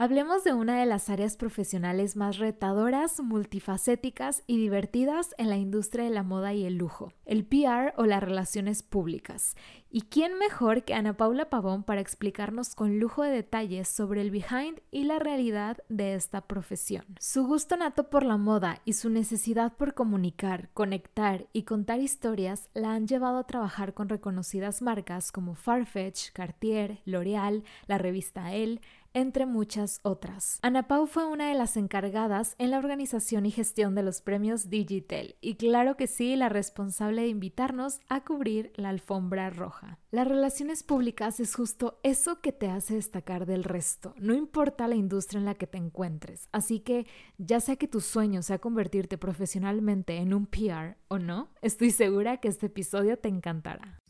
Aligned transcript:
Hablemos 0.00 0.44
de 0.44 0.54
una 0.54 0.78
de 0.78 0.86
las 0.86 1.10
áreas 1.10 1.36
profesionales 1.36 2.14
más 2.14 2.38
retadoras, 2.38 3.18
multifacéticas 3.18 4.44
y 4.46 4.56
divertidas 4.56 5.34
en 5.38 5.48
la 5.48 5.56
industria 5.56 6.04
de 6.04 6.10
la 6.10 6.22
moda 6.22 6.54
y 6.54 6.64
el 6.66 6.76
lujo, 6.76 7.12
el 7.24 7.44
PR 7.44 7.94
o 7.96 8.04
las 8.04 8.22
relaciones 8.22 8.84
públicas. 8.84 9.56
¿Y 9.90 10.02
quién 10.02 10.38
mejor 10.38 10.84
que 10.84 10.94
Ana 10.94 11.16
Paula 11.16 11.50
Pavón 11.50 11.82
para 11.82 12.00
explicarnos 12.00 12.76
con 12.76 13.00
lujo 13.00 13.24
de 13.24 13.30
detalles 13.30 13.88
sobre 13.88 14.20
el 14.20 14.30
behind 14.30 14.80
y 14.92 15.02
la 15.02 15.18
realidad 15.18 15.78
de 15.88 16.14
esta 16.14 16.42
profesión? 16.42 17.04
Su 17.18 17.44
gusto 17.44 17.76
nato 17.76 18.08
por 18.08 18.22
la 18.22 18.36
moda 18.36 18.80
y 18.84 18.92
su 18.92 19.10
necesidad 19.10 19.72
por 19.76 19.94
comunicar, 19.94 20.68
conectar 20.74 21.48
y 21.52 21.64
contar 21.64 21.98
historias 21.98 22.68
la 22.72 22.92
han 22.92 23.08
llevado 23.08 23.38
a 23.38 23.46
trabajar 23.48 23.94
con 23.94 24.08
reconocidas 24.08 24.80
marcas 24.80 25.32
como 25.32 25.56
Farfetch, 25.56 26.30
Cartier, 26.32 27.00
L'Oreal, 27.04 27.64
la 27.88 27.98
revista 27.98 28.54
Elle, 28.54 28.80
entre 29.18 29.46
muchas 29.46 30.00
otras. 30.02 30.58
Ana 30.62 30.86
Pau 30.86 31.06
fue 31.06 31.26
una 31.26 31.48
de 31.48 31.54
las 31.54 31.76
encargadas 31.76 32.54
en 32.58 32.70
la 32.70 32.78
organización 32.78 33.46
y 33.46 33.50
gestión 33.50 33.94
de 33.94 34.02
los 34.02 34.20
premios 34.20 34.70
Digital 34.70 35.34
y 35.40 35.56
claro 35.56 35.96
que 35.96 36.06
sí, 36.06 36.36
la 36.36 36.48
responsable 36.48 37.22
de 37.22 37.28
invitarnos 37.28 38.00
a 38.08 38.24
cubrir 38.24 38.72
la 38.76 38.90
alfombra 38.90 39.50
roja. 39.50 39.98
Las 40.10 40.28
relaciones 40.28 40.82
públicas 40.82 41.40
es 41.40 41.54
justo 41.54 41.98
eso 42.02 42.40
que 42.40 42.52
te 42.52 42.68
hace 42.68 42.94
destacar 42.94 43.44
del 43.44 43.64
resto, 43.64 44.14
no 44.18 44.34
importa 44.34 44.88
la 44.88 44.94
industria 44.94 45.38
en 45.38 45.44
la 45.44 45.54
que 45.54 45.66
te 45.66 45.78
encuentres, 45.78 46.48
así 46.52 46.80
que 46.80 47.06
ya 47.38 47.60
sea 47.60 47.76
que 47.76 47.88
tu 47.88 48.00
sueño 48.00 48.42
sea 48.42 48.58
convertirte 48.58 49.18
profesionalmente 49.18 50.16
en 50.16 50.32
un 50.32 50.46
PR 50.46 50.96
o 51.08 51.18
no, 51.18 51.48
estoy 51.60 51.90
segura 51.90 52.38
que 52.38 52.48
este 52.48 52.66
episodio 52.66 53.18
te 53.18 53.28
encantará. 53.28 54.00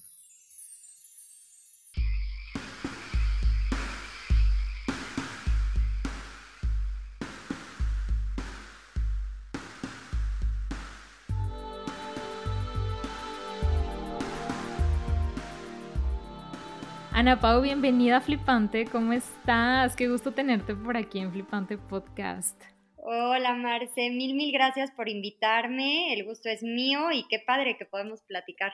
Ana 17.18 17.40
Pau, 17.40 17.60
bienvenida 17.60 18.18
a 18.18 18.20
Flipante. 18.20 18.84
¿Cómo 18.84 19.12
estás? 19.12 19.96
Qué 19.96 20.08
gusto 20.08 20.30
tenerte 20.30 20.76
por 20.76 20.96
aquí 20.96 21.18
en 21.18 21.32
Flipante 21.32 21.76
Podcast. 21.76 22.62
Hola 22.94 23.56
Marce, 23.56 24.10
mil, 24.10 24.36
mil 24.36 24.52
gracias 24.52 24.92
por 24.92 25.08
invitarme. 25.08 26.14
El 26.14 26.24
gusto 26.24 26.48
es 26.48 26.62
mío 26.62 27.10
y 27.10 27.26
qué 27.28 27.40
padre 27.44 27.76
que 27.76 27.86
podemos 27.86 28.22
platicar. 28.22 28.70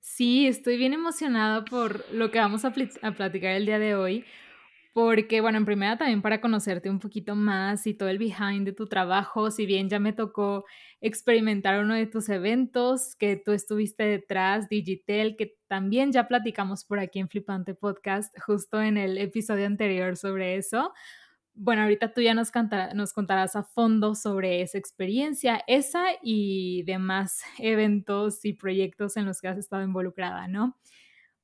Sí, 0.00 0.48
estoy 0.48 0.76
bien 0.76 0.92
emocionada 0.92 1.64
por 1.64 2.04
lo 2.12 2.32
que 2.32 2.40
vamos 2.40 2.64
a, 2.64 2.74
a 3.02 3.12
platicar 3.12 3.52
el 3.52 3.64
día 3.64 3.78
de 3.78 3.94
hoy, 3.94 4.24
porque, 4.92 5.40
bueno, 5.40 5.56
en 5.56 5.66
primera 5.66 5.96
también 5.96 6.22
para 6.22 6.40
conocerte 6.40 6.90
un 6.90 6.98
poquito 6.98 7.36
más 7.36 7.86
y 7.86 7.94
todo 7.94 8.08
el 8.08 8.18
behind 8.18 8.64
de 8.64 8.72
tu 8.72 8.88
trabajo, 8.88 9.52
si 9.52 9.66
bien 9.66 9.88
ya 9.88 10.00
me 10.00 10.12
tocó 10.12 10.64
experimentar 11.00 11.82
uno 11.82 11.94
de 11.94 12.06
tus 12.06 12.28
eventos 12.28 13.14
que 13.16 13.36
tú 13.36 13.52
estuviste 13.52 14.04
detrás, 14.04 14.68
Digitel, 14.68 15.36
que 15.36 15.56
también 15.66 16.12
ya 16.12 16.28
platicamos 16.28 16.84
por 16.84 16.98
aquí 16.98 17.20
en 17.20 17.28
Flipante 17.28 17.74
Podcast, 17.74 18.34
justo 18.40 18.82
en 18.82 18.98
el 18.98 19.16
episodio 19.16 19.66
anterior 19.66 20.16
sobre 20.16 20.56
eso. 20.56 20.92
Bueno, 21.54 21.82
ahorita 21.82 22.12
tú 22.12 22.20
ya 22.20 22.34
nos, 22.34 22.50
contarás 22.50 23.56
a 23.56 23.62
fondo 23.62 24.14
sobre 24.14 24.62
esa 24.62 24.78
experiencia, 24.78 25.62
esa 25.66 26.04
y 26.22 26.82
demás 26.84 27.42
eventos 27.58 28.44
y 28.44 28.52
proyectos 28.52 29.16
en 29.16 29.24
los 29.24 29.40
que 29.40 29.48
has 29.48 29.58
estado 29.58 29.82
involucrada, 29.82 30.48
¿no? 30.48 30.76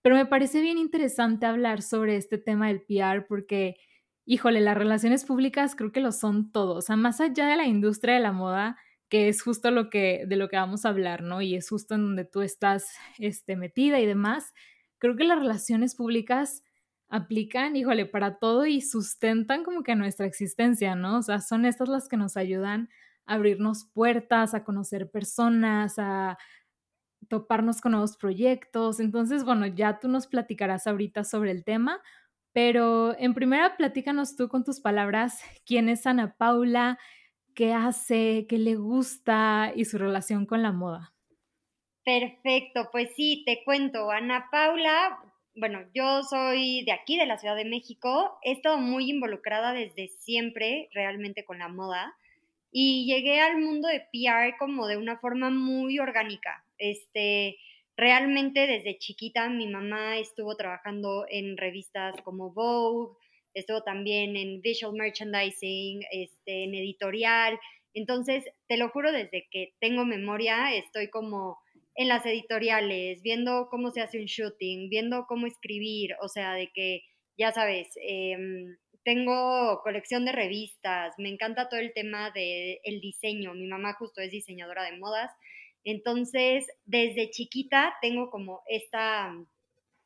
Pero 0.03 0.17
me 0.17 0.27
parece 0.27 0.61
bien 0.61 0.79
interesante 0.79 1.47
hablar 1.47 1.83
sobre 1.83 2.17
este 2.17 2.39
tema 2.39 2.69
del 2.69 2.83
PR 2.83 3.27
porque, 3.27 3.77
híjole, 4.25 4.61
las 4.61 4.77
relaciones 4.77 5.25
públicas 5.25 5.75
creo 5.75 5.91
que 5.93 6.01
lo 6.01 6.13
son 6.13 6.53
todos. 6.53 6.77
O 6.77 6.83
sea, 6.83 6.97
más 6.97 7.21
allá 7.21 7.47
de 7.49 7.57
la 7.57 7.67
industria 7.67 8.15
de 8.15 8.21
la 8.21 8.33
moda, 8.33 8.77
que 9.09 9.29
es 9.29 9.43
justo 9.43 9.71
lo 9.71 9.91
que, 9.91 10.25
de 10.27 10.37
lo 10.37 10.49
que 10.49 10.57
vamos 10.57 10.85
a 10.85 10.91
hablar, 10.91 11.23
¿no? 11.23 11.43
Y 11.43 11.55
es 11.55 11.69
justo 11.69 11.95
en 11.95 12.03
donde 12.03 12.25
tú 12.25 12.43
estás 12.43 12.87
este, 13.19 13.57
metida 13.57 14.01
y 14.01 14.07
demás. 14.07 14.53
Creo 14.99 15.17
que 15.17 15.25
las 15.25 15.39
relaciones 15.39 15.95
públicas 15.95 16.63
aplican, 17.09 17.77
híjole, 17.77 18.07
para 18.07 18.39
todo 18.39 18.67
y 18.67 18.81
sustentan 18.81 19.63
como 19.63 19.83
que 19.83 19.95
nuestra 19.95 20.27
existencia, 20.27 20.95
¿no? 20.97 21.19
O 21.19 21.23
sea, 21.23 21.41
son 21.41 21.65
estas 21.65 21.89
las 21.89 22.09
que 22.09 22.17
nos 22.17 22.37
ayudan 22.37 22.89
a 23.27 23.35
abrirnos 23.35 23.85
puertas, 23.93 24.55
a 24.55 24.65
conocer 24.65 25.11
personas, 25.11 25.99
a, 25.99 26.37
toparnos 27.29 27.81
con 27.81 27.93
nuevos 27.93 28.17
proyectos. 28.17 29.01
Entonces, 29.01 29.45
bueno, 29.45 29.67
ya 29.67 29.99
tú 29.99 30.09
nos 30.09 30.27
platicarás 30.27 30.87
ahorita 30.87 31.25
sobre 31.25 31.51
el 31.51 31.65
tema, 31.65 32.01
pero 32.53 33.17
en 33.19 33.35
primera 33.35 33.77
platícanos 33.77 34.37
tú 34.37 34.49
con 34.49 34.65
tus 34.65 34.81
palabras 34.81 35.41
quién 35.67 35.89
es 35.89 36.07
Ana 36.07 36.37
Paula, 36.37 36.99
qué 37.57 37.73
hace, 37.73 38.47
qué 38.49 38.59
le 38.59 38.77
gusta 38.77 39.73
y 39.75 39.87
su 39.87 39.99
relación 39.99 40.47
con 40.47 40.63
la 40.63 40.71
moda. 40.71 41.15
Perfecto, 42.05 42.89
pues 42.93 43.11
sí, 43.17 43.43
te 43.45 43.65
cuento, 43.65 44.13
Ana 44.13 44.49
Paula, 44.53 45.19
bueno, 45.57 45.81
yo 45.93 46.23
soy 46.23 46.85
de 46.85 46.93
aquí, 46.93 47.17
de 47.17 47.27
la 47.27 47.39
Ciudad 47.39 47.57
de 47.57 47.65
México, 47.65 48.39
he 48.43 48.53
estado 48.53 48.79
muy 48.79 49.11
involucrada 49.11 49.73
desde 49.73 50.09
siempre 50.09 50.89
realmente 50.93 51.45
con 51.45 51.59
la 51.59 51.69
moda 51.69 52.15
y 52.71 53.07
llegué 53.07 53.41
al 53.41 53.59
mundo 53.59 53.89
de 53.89 54.07
PR 54.13 54.57
como 54.59 54.87
de 54.87 54.99
una 54.99 55.17
forma 55.17 55.51
muy 55.51 55.99
orgánica. 55.99 56.63
Este, 56.77 57.57
realmente 57.97 58.67
desde 58.67 58.99
chiquita 58.99 59.49
mi 59.49 59.67
mamá 59.67 60.19
estuvo 60.19 60.57
trabajando 60.57 61.25
en 61.31 61.57
revistas 61.57 62.15
como 62.23 62.53
Vogue, 62.53 63.17
estuvo 63.57 63.83
también 63.83 64.37
en 64.37 64.61
visual 64.61 64.93
merchandising, 64.93 66.05
este, 66.13 66.65
en 66.65 66.75
editorial. 66.75 67.59
Entonces, 67.95 68.45
te 68.69 68.77
lo 68.77 68.91
juro, 68.91 69.11
desde 69.13 69.49
que 69.51 69.73
tengo 69.81 70.05
memoria, 70.05 70.75
estoy 70.75 71.09
como 71.09 71.59
en 71.95 72.09
las 72.09 72.27
editoriales, 72.27 73.23
viendo 73.23 73.69
cómo 73.71 73.91
se 73.91 74.03
hace 74.03 74.19
un 74.21 74.27
shooting, 74.27 74.91
viendo 74.91 75.25
cómo 75.27 75.47
escribir, 75.47 76.15
o 76.21 76.29
sea, 76.29 76.53
de 76.53 76.71
que, 76.75 77.01
ya 77.39 77.53
sabes, 77.53 77.89
em, 78.03 78.77
tengo 79.03 79.81
colección 79.83 80.27
de 80.27 80.33
revistas, 80.33 81.15
me 81.17 81.31
encanta 81.31 81.71
todo 81.71 81.81
el 81.81 81.95
tema 81.95 82.31
del 82.33 82.79
el 82.85 83.01
diseño, 83.01 83.55
mi 83.55 83.67
mamá 83.67 83.95
justo 83.95 84.21
es 84.21 84.31
diseñadora 84.31 84.83
de 84.85 84.99
modas, 84.99 85.31
entonces 85.85 86.67
desde 86.85 87.31
chiquita 87.31 87.95
tengo 88.03 88.29
como 88.31 88.63
esta 88.67 89.33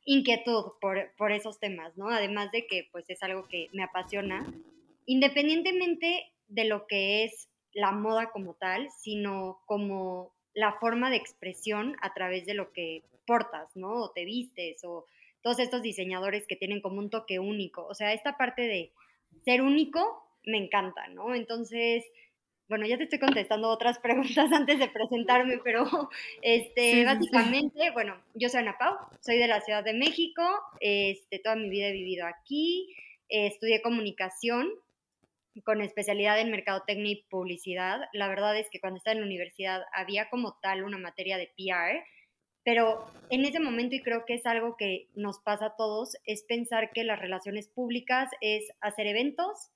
inquietud 0.05 0.73
por, 0.79 1.11
por 1.17 1.31
esos 1.31 1.59
temas, 1.59 1.95
¿no? 1.97 2.09
Además 2.09 2.51
de 2.51 2.65
que 2.67 2.87
pues 2.91 3.09
es 3.09 3.21
algo 3.23 3.47
que 3.47 3.69
me 3.73 3.83
apasiona, 3.83 4.45
independientemente 5.05 6.31
de 6.47 6.65
lo 6.65 6.87
que 6.87 7.23
es 7.23 7.49
la 7.73 7.91
moda 7.91 8.31
como 8.31 8.53
tal, 8.55 8.89
sino 8.91 9.61
como 9.65 10.31
la 10.53 10.73
forma 10.73 11.09
de 11.09 11.17
expresión 11.17 11.95
a 12.01 12.13
través 12.13 12.45
de 12.45 12.53
lo 12.53 12.71
que 12.73 13.03
portas, 13.25 13.75
¿no? 13.75 13.93
O 13.93 14.11
te 14.11 14.25
vistes 14.25 14.83
o 14.83 15.05
todos 15.41 15.59
estos 15.59 15.81
diseñadores 15.81 16.45
que 16.47 16.55
tienen 16.55 16.81
como 16.81 16.99
un 16.99 17.09
toque 17.09 17.39
único. 17.39 17.85
O 17.85 17.93
sea, 17.93 18.13
esta 18.13 18.37
parte 18.37 18.63
de 18.63 18.91
ser 19.45 19.61
único 19.61 20.23
me 20.45 20.57
encanta, 20.57 21.07
¿no? 21.07 21.33
Entonces, 21.33 22.05
bueno, 22.71 22.87
ya 22.87 22.97
te 22.97 23.03
estoy 23.03 23.19
contestando 23.19 23.67
otras 23.67 23.99
preguntas 23.99 24.49
antes 24.53 24.79
de 24.79 24.87
presentarme, 24.87 25.59
pero 25.61 26.09
este, 26.41 27.03
básicamente, 27.03 27.91
bueno, 27.91 28.15
yo 28.33 28.47
soy 28.47 28.61
Ana 28.61 28.77
Pau, 28.79 28.95
soy 29.19 29.37
de 29.37 29.47
la 29.47 29.59
Ciudad 29.59 29.83
de 29.83 29.93
México, 29.93 30.41
este, 30.79 31.39
toda 31.39 31.57
mi 31.57 31.69
vida 31.69 31.87
he 31.87 31.91
vivido 31.91 32.25
aquí, 32.25 32.95
estudié 33.27 33.81
comunicación 33.81 34.69
con 35.65 35.81
especialidad 35.81 36.39
en 36.39 36.49
mercadotecnia 36.49 37.11
y 37.11 37.25
publicidad. 37.29 38.03
La 38.13 38.29
verdad 38.29 38.57
es 38.57 38.69
que 38.71 38.79
cuando 38.79 38.99
estaba 38.99 39.15
en 39.15 39.19
la 39.19 39.27
universidad 39.27 39.81
había 39.91 40.29
como 40.29 40.57
tal 40.61 40.85
una 40.85 40.97
materia 40.97 41.37
de 41.37 41.51
PR, 41.57 42.05
pero 42.63 43.05
en 43.29 43.43
ese 43.43 43.59
momento, 43.59 43.95
y 43.95 44.01
creo 44.01 44.23
que 44.25 44.35
es 44.35 44.45
algo 44.45 44.77
que 44.77 45.09
nos 45.13 45.39
pasa 45.39 45.65
a 45.65 45.75
todos, 45.75 46.15
es 46.23 46.43
pensar 46.43 46.91
que 46.93 47.03
las 47.03 47.19
relaciones 47.19 47.67
públicas 47.67 48.29
es 48.39 48.71
hacer 48.79 49.07
eventos, 49.07 49.71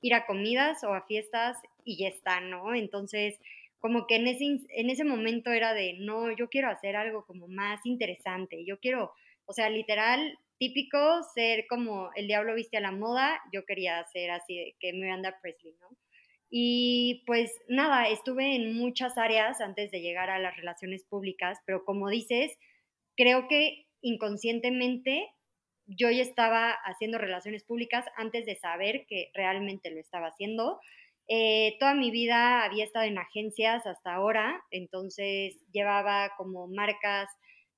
ir 0.00 0.14
a 0.14 0.24
comidas 0.24 0.82
o 0.84 0.94
a 0.94 1.02
fiestas 1.02 1.58
y 1.88 1.96
ya 1.96 2.08
está, 2.08 2.40
¿no? 2.40 2.74
Entonces, 2.74 3.38
como 3.78 4.06
que 4.06 4.16
en 4.16 4.26
ese, 4.26 4.44
en 4.68 4.90
ese 4.90 5.04
momento 5.04 5.50
era 5.52 5.72
de, 5.72 5.94
no, 6.00 6.30
yo 6.36 6.50
quiero 6.50 6.68
hacer 6.68 6.96
algo 6.96 7.24
como 7.24 7.48
más 7.48 7.80
interesante, 7.86 8.64
yo 8.66 8.78
quiero, 8.78 9.12
o 9.46 9.52
sea, 9.54 9.70
literal, 9.70 10.38
típico, 10.58 10.98
ser 11.34 11.66
como 11.66 12.10
el 12.14 12.26
diablo 12.26 12.54
viste 12.54 12.76
a 12.76 12.82
la 12.82 12.92
moda, 12.92 13.40
yo 13.52 13.64
quería 13.64 14.04
ser 14.12 14.30
así, 14.32 14.74
que 14.80 14.92
Miranda 14.92 15.38
Presley, 15.40 15.74
¿no? 15.80 15.88
Y 16.50 17.22
pues 17.26 17.50
nada, 17.68 18.08
estuve 18.08 18.54
en 18.54 18.74
muchas 18.74 19.16
áreas 19.16 19.60
antes 19.62 19.90
de 19.90 20.00
llegar 20.02 20.28
a 20.28 20.38
las 20.38 20.56
relaciones 20.56 21.04
públicas, 21.04 21.58
pero 21.64 21.84
como 21.86 22.10
dices, 22.10 22.52
creo 23.16 23.48
que 23.48 23.86
inconscientemente 24.02 25.26
yo 25.86 26.10
ya 26.10 26.22
estaba 26.22 26.72
haciendo 26.84 27.16
relaciones 27.16 27.64
públicas 27.64 28.04
antes 28.16 28.44
de 28.44 28.56
saber 28.56 29.06
que 29.06 29.30
realmente 29.32 29.90
lo 29.90 30.00
estaba 30.00 30.28
haciendo. 30.28 30.80
Eh, 31.28 31.76
toda 31.78 31.94
mi 31.94 32.10
vida 32.10 32.64
había 32.64 32.84
estado 32.84 33.04
en 33.04 33.18
agencias 33.18 33.86
hasta 33.86 34.14
ahora, 34.14 34.64
entonces 34.70 35.62
llevaba 35.72 36.32
como 36.38 36.68
marcas, 36.68 37.28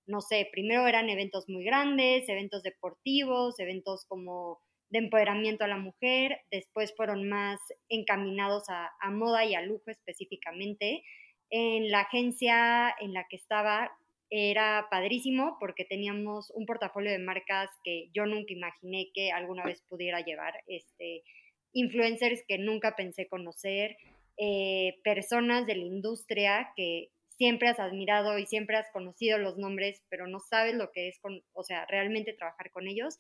no 0.06 0.20
sé, 0.20 0.49
primero 0.52 0.87
eran 0.87 1.11
eventos 1.11 1.49
muy 1.49 1.64
grandes, 1.64 2.29
eventos 2.29 2.62
deportivos, 2.62 3.58
eventos 3.58 4.05
como 4.06 4.61
de 4.91 5.00
empoderamiento 5.00 5.64
a 5.64 5.69
la 5.69 5.79
mujer, 5.79 6.38
después 6.50 6.94
fueron 6.97 7.29
más 7.29 7.61
encaminados 7.88 8.64
a, 8.69 9.11
moda 9.11 9.44
y 9.44 9.55
a 9.55 9.62
lujo 9.62 9.85
específicamente. 9.91 11.02
En 11.49 11.91
la 11.91 12.00
agencia 12.00 12.94
en 13.00 13.12
la 13.12 13.26
que 13.29 13.37
estaba 13.37 13.91
era 14.31 14.87
padrísimo 14.91 15.56
porque 15.58 15.85
teníamos 15.85 16.52
un 16.55 16.67
portafolio 16.67 17.11
de 17.11 17.19
marcas 17.19 17.69
que 17.82 18.11
yo 18.14 18.26
nunca 18.26 18.52
imaginé 18.52 19.11
que 19.12 19.32
alguna 19.32 19.64
vez 19.64 19.82
pudiera 19.88 20.20
llevar, 20.20 20.55
este, 20.69 21.23
influencers 21.72 22.43
que 22.46 22.58
nunca 22.58 22.96
pensé 22.96 23.28
conocer, 23.28 23.96
eh, 24.37 24.99
personas 25.05 25.67
de 25.67 25.76
la 25.76 25.84
industria 25.84 26.72
que 26.76 27.11
siempre 27.28 27.69
has 27.69 27.81
admirado 27.81 28.38
y 28.38 28.46
siempre 28.46 28.76
has 28.76 28.90
conocido 28.93 29.38
los 29.38 29.56
nombres, 29.56 30.02
pero 30.08 30.26
no 30.26 30.40
sabes 30.40 30.75
lo 30.75 30.90
que 30.93 31.08
es, 31.08 31.19
con, 31.20 31.43
o 31.52 31.62
sea, 31.62 31.87
realmente 31.87 32.34
trabajar 32.34 32.70
con 32.70 32.87
ellos. 32.87 33.19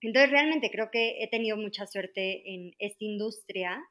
Entonces, 0.00 0.30
realmente 0.30 0.70
creo 0.70 0.90
que 0.90 1.22
he 1.22 1.28
tenido 1.28 1.56
mucha 1.56 1.86
suerte 1.86 2.54
en 2.54 2.74
esta 2.78 3.04
industria, 3.04 3.82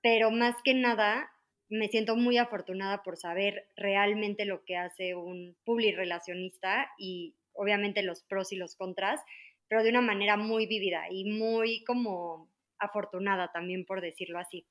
pero 0.00 0.30
más 0.30 0.56
que 0.64 0.74
nada 0.74 1.30
me 1.68 1.88
siento 1.88 2.16
muy 2.16 2.36
afortunada 2.38 3.02
por 3.02 3.16
saber 3.16 3.66
realmente 3.76 4.44
lo 4.44 4.64
que 4.64 4.76
hace 4.76 5.14
un 5.14 5.56
public 5.64 5.96
relacionista 5.96 6.90
y 6.98 7.34
obviamente 7.54 8.02
los 8.02 8.22
pros 8.24 8.52
y 8.52 8.56
los 8.56 8.76
contras, 8.76 9.20
pero 9.68 9.82
de 9.82 9.90
una 9.90 10.02
manera 10.02 10.36
muy 10.36 10.66
vívida 10.66 11.04
y 11.10 11.24
muy 11.24 11.82
como 11.84 12.51
afortunada 12.82 13.50
también, 13.52 13.84
por 13.86 14.00
decirlo 14.00 14.38
así. 14.38 14.66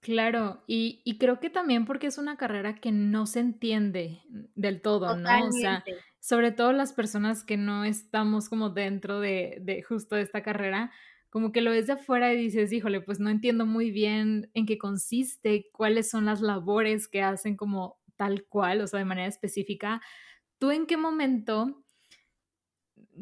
Claro, 0.00 0.64
y, 0.66 1.00
y, 1.04 1.16
creo 1.18 1.38
que 1.38 1.48
también 1.48 1.84
porque 1.84 2.08
es 2.08 2.18
una 2.18 2.36
carrera 2.36 2.74
que 2.74 2.90
no 2.90 3.24
se 3.26 3.38
entiende 3.38 4.22
del 4.56 4.82
todo, 4.82 5.16
¿no? 5.16 5.46
O 5.46 5.52
sea, 5.52 5.84
sobre 6.18 6.50
todo 6.50 6.72
las 6.72 6.92
personas 6.92 7.44
que 7.44 7.56
no 7.56 7.84
estamos 7.84 8.48
como 8.48 8.70
dentro 8.70 9.20
de, 9.20 9.58
de 9.60 9.80
justo 9.82 10.16
de 10.16 10.22
esta 10.22 10.42
carrera, 10.42 10.90
como 11.30 11.52
que 11.52 11.60
lo 11.60 11.70
ves 11.70 11.86
de 11.86 11.92
afuera 11.92 12.34
y 12.34 12.36
dices, 12.36 12.72
híjole, 12.72 13.00
pues 13.00 13.20
no 13.20 13.30
entiendo 13.30 13.64
muy 13.64 13.92
bien 13.92 14.50
en 14.54 14.66
qué 14.66 14.76
consiste, 14.76 15.70
cuáles 15.72 16.10
son 16.10 16.24
las 16.24 16.40
labores 16.40 17.06
que 17.06 17.22
hacen 17.22 17.56
como 17.56 18.00
tal 18.16 18.44
cual, 18.48 18.80
o 18.80 18.86
sea, 18.88 18.98
de 18.98 19.04
manera 19.04 19.28
específica. 19.28 20.02
¿Tú 20.58 20.72
en 20.72 20.86
qué 20.86 20.96
momento, 20.96 21.81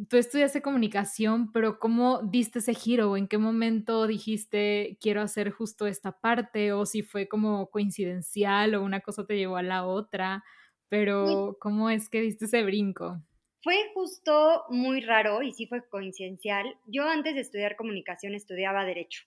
tú 0.08 0.17
estudiaste 0.17 0.62
comunicación, 0.62 1.52
pero 1.52 1.79
cómo 1.79 2.23
diste 2.23 2.61
ese 2.61 2.75
giro 2.75 3.11
o 3.11 3.17
en 3.17 3.29
qué 3.29 3.38
momento 3.38 4.06
dijiste, 4.06 4.99
quiero 5.00 5.20
hacer 5.20 5.50
justo 5.50 5.87
esta 5.87 6.20
parte 6.20 6.73
o 6.73 6.87
si 6.87 7.02
fue 7.02 7.29
como 7.29 7.70
coincidencial 7.70 8.75
o 8.75 8.82
una 8.82 9.00
cosa 9.00 9.26
te 9.26 9.37
llevó 9.37 9.56
a 9.56 9.62
la 9.62 9.87
otra, 9.87 10.44
pero 10.88 11.56
¿cómo 11.61 11.91
es 11.91 12.08
que 12.08 12.20
diste 12.20 12.47
ese 12.47 12.62
brinco? 12.62 13.20
Fue 13.62 13.76
justo 13.93 14.64
muy 14.70 15.02
raro 15.02 15.43
y 15.43 15.52
sí 15.52 15.67
fue 15.67 15.87
coincidencial. 15.88 16.79
Yo 16.87 17.06
antes 17.06 17.35
de 17.35 17.43
estudiar 17.43 17.76
comunicación 17.76 18.35
estudiaba 18.35 18.85
derecho 18.85 19.25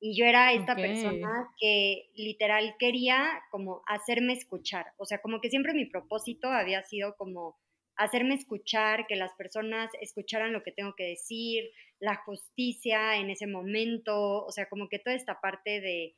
y 0.00 0.16
yo 0.16 0.24
era 0.24 0.52
esta 0.52 0.74
persona 0.74 1.48
que 1.58 2.10
literal 2.14 2.74
quería 2.78 3.42
como 3.50 3.82
hacerme 3.86 4.32
escuchar. 4.32 4.86
O 4.96 5.04
sea, 5.04 5.20
como 5.20 5.40
que 5.40 5.50
siempre 5.50 5.74
mi 5.74 5.86
propósito 5.86 6.48
había 6.48 6.82
sido 6.84 7.16
como 7.16 7.56
hacerme 7.98 8.34
escuchar, 8.34 9.06
que 9.06 9.16
las 9.16 9.34
personas 9.34 9.90
escucharan 10.00 10.52
lo 10.52 10.62
que 10.62 10.72
tengo 10.72 10.94
que 10.96 11.04
decir, 11.04 11.64
la 11.98 12.16
justicia 12.16 13.16
en 13.16 13.28
ese 13.28 13.46
momento, 13.46 14.44
o 14.44 14.50
sea, 14.52 14.68
como 14.68 14.88
que 14.88 15.00
toda 15.00 15.16
esta 15.16 15.40
parte 15.40 15.80
de 15.80 16.14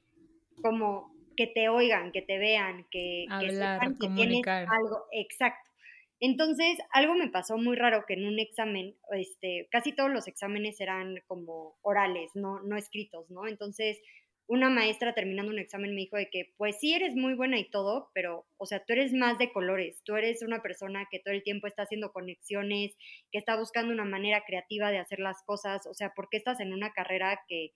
como 0.62 1.12
que 1.37 1.47
te 1.47 1.71
oigan, 1.71 2.12
que 2.12 2.21
te 2.21 2.38
vean, 2.38 2.87
que, 2.91 3.25
Hablar, 3.31 3.81
que 3.99 4.06
comunicar. 4.06 4.67
algo, 4.71 5.06
exacto. 5.11 5.71
Entonces, 6.21 6.77
algo 6.93 7.15
me 7.15 7.31
pasó 7.31 7.56
muy 7.56 7.77
raro 7.77 8.05
que 8.06 8.12
en 8.12 8.26
un 8.26 8.38
examen, 8.38 8.94
este, 9.12 9.67
casi 9.71 9.94
todos 9.94 10.11
los 10.11 10.29
exámenes 10.29 10.79
eran 10.83 11.17
como 11.26 11.79
orales, 11.81 12.31
no, 12.35 12.61
no 12.61 12.76
escritos, 12.76 13.31
¿no? 13.31 13.47
Entonces, 13.47 13.99
una 14.50 14.69
maestra 14.69 15.14
terminando 15.14 15.52
un 15.52 15.61
examen 15.61 15.94
me 15.94 16.00
dijo 16.00 16.17
de 16.17 16.29
que, 16.29 16.52
pues 16.56 16.76
sí 16.81 16.93
eres 16.93 17.14
muy 17.14 17.35
buena 17.35 17.56
y 17.61 17.70
todo, 17.70 18.11
pero, 18.12 18.47
o 18.56 18.67
sea, 18.67 18.85
tú 18.85 18.94
eres 18.94 19.12
más 19.12 19.38
de 19.38 19.52
colores, 19.52 20.02
tú 20.02 20.17
eres 20.17 20.43
una 20.43 20.61
persona 20.61 21.06
que 21.08 21.20
todo 21.20 21.32
el 21.32 21.44
tiempo 21.44 21.69
está 21.69 21.85
haciendo 21.85 22.11
conexiones, 22.11 22.97
que 23.31 23.38
está 23.38 23.56
buscando 23.56 23.93
una 23.93 24.05
manera 24.05 24.43
creativa 24.44 24.91
de 24.91 24.99
hacer 24.99 25.20
las 25.20 25.41
cosas, 25.44 25.87
o 25.87 25.94
sea, 25.94 26.14
¿por 26.14 26.29
qué 26.29 26.37
estás 26.37 26.58
en 26.58 26.73
una 26.73 26.93
carrera 26.93 27.41
que 27.47 27.75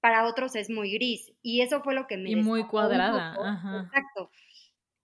para 0.00 0.26
otros 0.26 0.56
es 0.56 0.70
muy 0.70 0.94
gris? 0.94 1.30
Y 1.42 1.60
eso 1.60 1.82
fue 1.82 1.94
lo 1.94 2.06
que 2.06 2.16
me... 2.16 2.30
Y 2.30 2.36
muy 2.36 2.66
cuadrada, 2.68 3.34
Exacto. 3.84 4.30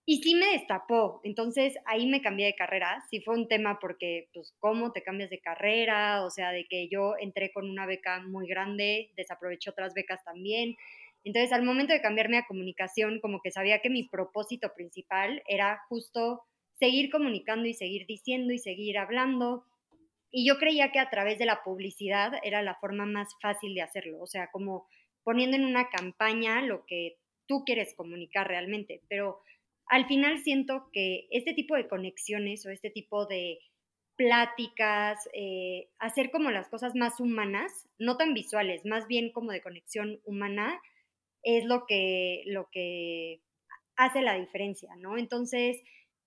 Y 0.06 0.22
sí 0.22 0.34
me 0.34 0.46
destapó, 0.46 1.20
entonces 1.22 1.76
ahí 1.84 2.06
me 2.06 2.22
cambié 2.22 2.46
de 2.46 2.55
carrera, 2.55 3.05
sí 3.11 3.20
fue 3.20 3.37
un 3.37 3.46
tema 3.46 3.78
porque, 3.78 4.28
pues, 4.32 4.55
¿cómo 4.58 4.90
te 4.90 5.02
cambias 5.02 5.28
de 5.28 5.38
carrera? 5.38 6.25
O 6.25 6.31
sea, 6.31 6.50
de 6.50 6.67
que 6.67 6.88
yo 6.88 7.14
entré 7.20 7.52
con 7.52 7.69
una 7.69 7.84
beca 7.87 8.20
muy 8.22 8.49
grande, 8.49 9.12
desaproveché 9.17 9.69
otras 9.70 9.93
becas 9.93 10.25
también. 10.25 10.76
Entonces, 11.25 11.52
al 11.52 11.64
momento 11.64 11.93
de 11.93 12.00
cambiarme 12.00 12.38
a 12.38 12.46
comunicación, 12.46 13.20
como 13.20 13.40
que 13.40 13.50
sabía 13.50 13.81
que 13.81 13.90
mi 13.90 14.08
propósito 14.08 14.72
principal 14.75 15.43
era 15.46 15.81
justo 15.88 16.43
seguir 16.78 17.11
comunicando 17.11 17.67
y 17.67 17.75
seguir 17.75 18.06
diciendo 18.06 18.52
y 18.52 18.58
seguir 18.58 18.99
hablando. 18.99 19.64
Y 20.31 20.46
yo 20.46 20.58
creía 20.58 20.93
que 20.93 20.99
a 20.99 21.11
través 21.11 21.38
de 21.38 21.46
la 21.46 21.62
publicidad 21.62 22.32
era 22.43 22.62
la 22.62 22.76
forma 22.76 23.05
más 23.05 23.28
fácil 23.43 23.75
de 23.75 23.82
hacerlo, 23.82 24.20
o 24.20 24.26
sea, 24.26 24.50
como 24.50 24.87
poniendo 25.22 25.56
en 25.56 25.64
una 25.64 25.90
campaña 25.90 26.62
lo 26.62 26.87
que 26.87 27.19
tú 27.46 27.64
quieres 27.64 27.94
comunicar 27.94 28.49
realmente, 28.49 29.02
pero 29.08 29.40
al 29.87 30.06
final 30.06 30.38
siento 30.38 30.88
que 30.93 31.26
este 31.31 31.52
tipo 31.52 31.75
de 31.75 31.88
conexiones 31.88 32.64
o 32.64 32.70
este 32.70 32.90
tipo 32.90 33.26
de 33.26 33.58
pláticas, 34.17 35.19
eh, 35.32 35.88
hacer 35.99 36.31
como 36.31 36.50
las 36.50 36.69
cosas 36.69 36.94
más 36.94 37.20
humanas, 37.20 37.88
no 37.99 38.17
tan 38.17 38.34
visuales, 38.34 38.84
más 38.84 39.08
bien 39.08 39.32
como 39.32 39.50
de 39.50 39.62
conexión 39.62 40.20
humana, 40.25 40.81
es 41.43 41.65
lo 41.65 41.85
que, 41.87 42.43
lo 42.47 42.69
que 42.71 43.41
hace 43.97 44.23
la 44.23 44.39
diferencia, 44.39 44.91
¿no? 44.97 45.19
Entonces, 45.19 45.83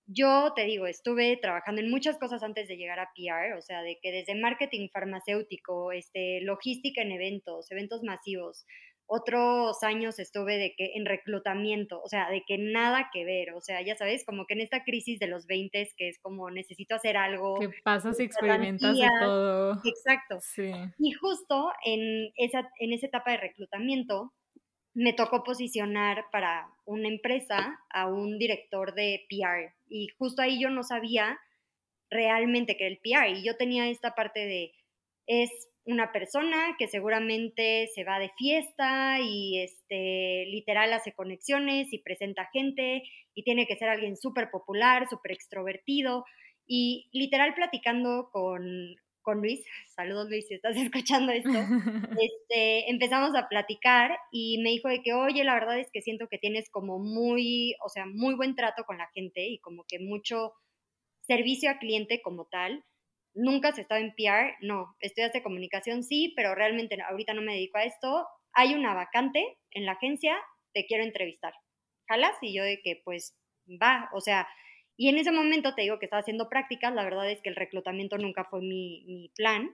yo 0.05 0.53
te 0.55 0.65
digo, 0.65 0.85
estuve 0.85 1.37
trabajando 1.37 1.81
en 1.81 1.89
muchas 1.89 2.17
cosas 2.17 2.43
antes 2.43 2.67
de 2.67 2.77
llegar 2.77 2.99
a 2.99 3.11
PR, 3.15 3.57
o 3.57 3.61
sea, 3.61 3.81
de 3.81 3.99
que 4.01 4.11
desde 4.11 4.35
marketing 4.35 4.89
farmacéutico, 4.91 5.91
este, 5.91 6.41
logística 6.41 7.01
en 7.01 7.11
eventos, 7.11 7.71
eventos 7.71 8.03
masivos, 8.03 8.65
otros 9.05 9.83
años 9.83 10.17
estuve 10.17 10.57
de 10.57 10.73
que 10.77 10.93
en 10.95 11.05
reclutamiento, 11.05 12.01
o 12.01 12.07
sea, 12.07 12.29
de 12.29 12.43
que 12.47 12.57
nada 12.57 13.09
que 13.13 13.25
ver, 13.25 13.53
o 13.53 13.61
sea, 13.61 13.81
ya 13.81 13.95
sabes, 13.95 14.25
como 14.25 14.45
que 14.45 14.53
en 14.55 14.61
esta 14.61 14.83
crisis 14.83 15.19
de 15.19 15.27
los 15.27 15.45
20 15.45 15.89
que 15.97 16.09
es 16.09 16.19
como 16.21 16.49
necesito 16.49 16.95
hacer 16.95 17.17
algo. 17.17 17.59
Que 17.59 17.69
pasas 17.83 18.19
y 18.19 18.23
experimentas 18.23 18.97
de 18.97 19.07
todo. 19.19 19.81
Exacto. 19.85 20.39
Sí. 20.41 20.71
Y 20.99 21.11
justo 21.11 21.71
en 21.85 22.31
esa, 22.37 22.69
en 22.79 22.93
esa 22.93 23.07
etapa 23.07 23.31
de 23.31 23.37
reclutamiento 23.37 24.33
me 24.93 25.13
tocó 25.13 25.43
posicionar 25.43 26.25
para 26.31 26.67
una 26.85 27.07
empresa 27.07 27.79
a 27.89 28.07
un 28.07 28.37
director 28.37 28.93
de 28.93 29.25
PR 29.29 29.73
y 29.89 30.07
justo 30.19 30.41
ahí 30.41 30.61
yo 30.61 30.69
no 30.69 30.83
sabía 30.83 31.39
realmente 32.09 32.77
que 32.77 32.85
era 32.85 32.93
el 32.93 32.99
PR 32.99 33.37
y 33.37 33.43
yo 33.43 33.57
tenía 33.57 33.89
esta 33.89 34.13
parte 34.13 34.45
de 34.45 34.71
es 35.25 35.49
una 35.85 36.11
persona 36.11 36.75
que 36.77 36.87
seguramente 36.87 37.89
se 37.93 38.03
va 38.03 38.19
de 38.19 38.31
fiesta 38.37 39.17
y 39.21 39.59
este, 39.59 40.45
literal 40.47 40.93
hace 40.93 41.13
conexiones 41.13 41.91
y 41.91 41.99
presenta 41.99 42.49
gente 42.53 43.03
y 43.33 43.43
tiene 43.43 43.67
que 43.67 43.75
ser 43.75 43.89
alguien 43.89 44.15
súper 44.15 44.49
popular, 44.49 45.07
súper 45.09 45.33
extrovertido 45.33 46.25
y 46.65 47.09
literal 47.11 47.53
platicando 47.53 48.29
con, 48.31 48.95
con 49.23 49.39
Luis, 49.39 49.63
saludos 49.95 50.29
Luis 50.29 50.47
si 50.47 50.53
estás 50.53 50.75
escuchando 50.77 51.31
esto, 51.31 51.49
este, 52.21 52.91
empezamos 52.91 53.35
a 53.35 53.49
platicar 53.49 54.17
y 54.31 54.61
me 54.61 54.69
dijo 54.69 54.89
de 54.89 55.01
que, 55.01 55.13
oye, 55.13 55.43
la 55.43 55.55
verdad 55.55 55.79
es 55.79 55.89
que 55.91 56.01
siento 56.01 56.27
que 56.27 56.37
tienes 56.37 56.69
como 56.69 56.99
muy, 56.99 57.75
o 57.83 57.89
sea, 57.89 58.05
muy 58.05 58.35
buen 58.35 58.55
trato 58.55 58.83
con 58.83 58.97
la 58.97 59.09
gente 59.13 59.47
y 59.47 59.59
como 59.59 59.85
que 59.87 59.99
mucho 59.99 60.53
servicio 61.21 61.71
a 61.71 61.79
cliente 61.79 62.21
como 62.21 62.45
tal 62.45 62.83
nunca 63.33 63.69
has 63.69 63.79
estado 63.79 64.01
en 64.01 64.13
PR, 64.15 64.55
no, 64.61 64.95
estudiaste 64.99 65.43
comunicación, 65.43 66.03
sí, 66.03 66.33
pero 66.35 66.55
realmente 66.55 66.97
ahorita 67.01 67.33
no 67.33 67.41
me 67.41 67.53
dedico 67.53 67.77
a 67.77 67.83
esto. 67.83 68.27
Hay 68.53 68.75
una 68.75 68.93
vacante 68.93 69.57
en 69.71 69.85
la 69.85 69.93
agencia, 69.93 70.37
te 70.73 70.85
quiero 70.85 71.03
entrevistar. 71.03 71.53
¿Jalas? 72.07 72.35
Y 72.41 72.55
yo 72.55 72.63
de 72.63 72.81
que, 72.81 73.01
pues, 73.03 73.35
va, 73.81 74.09
o 74.13 74.21
sea, 74.21 74.47
y 74.97 75.09
en 75.09 75.17
ese 75.17 75.31
momento 75.31 75.73
te 75.73 75.83
digo 75.83 75.99
que 75.99 76.05
estaba 76.05 76.21
haciendo 76.21 76.49
prácticas, 76.49 76.93
la 76.93 77.03
verdad 77.03 77.29
es 77.29 77.41
que 77.41 77.49
el 77.49 77.55
reclutamiento 77.55 78.17
nunca 78.17 78.45
fue 78.45 78.61
mi, 78.61 79.31
plan. 79.35 79.71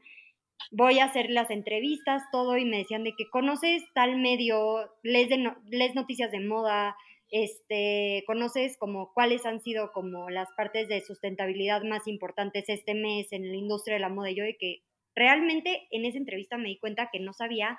Voy 0.71 0.99
a 0.99 1.05
hacer 1.05 1.29
las 1.29 1.49
entrevistas, 1.49 2.23
todo, 2.31 2.57
y 2.57 2.65
me 2.65 2.79
decían 2.79 3.03
de 3.03 3.13
que 3.17 3.29
conoces 3.29 3.83
tal 3.93 4.17
medio, 4.17 4.89
les, 5.03 5.29
de 5.29 5.53
les 5.69 5.95
noticias 5.95 6.31
de 6.31 6.39
moda, 6.39 6.95
este, 7.31 8.23
conoces 8.27 8.77
como 8.77 9.13
cuáles 9.13 9.45
han 9.45 9.61
sido 9.61 9.91
como 9.91 10.29
las 10.29 10.49
partes 10.57 10.87
de 10.87 11.01
sustentabilidad 11.01 11.83
más 11.83 12.07
importantes 12.07 12.65
este 12.67 12.93
mes 12.93 13.31
en 13.31 13.47
la 13.47 13.55
industria 13.55 13.95
de 13.95 14.01
la 14.01 14.09
moda. 14.09 14.31
Y 14.31 14.35
yo 14.35 14.43
de 14.43 14.57
que 14.57 14.81
realmente 15.15 15.87
en 15.91 16.05
esa 16.05 16.17
entrevista 16.17 16.57
me 16.57 16.69
di 16.69 16.79
cuenta 16.79 17.09
que 17.11 17.19
no 17.19 17.33
sabía 17.33 17.77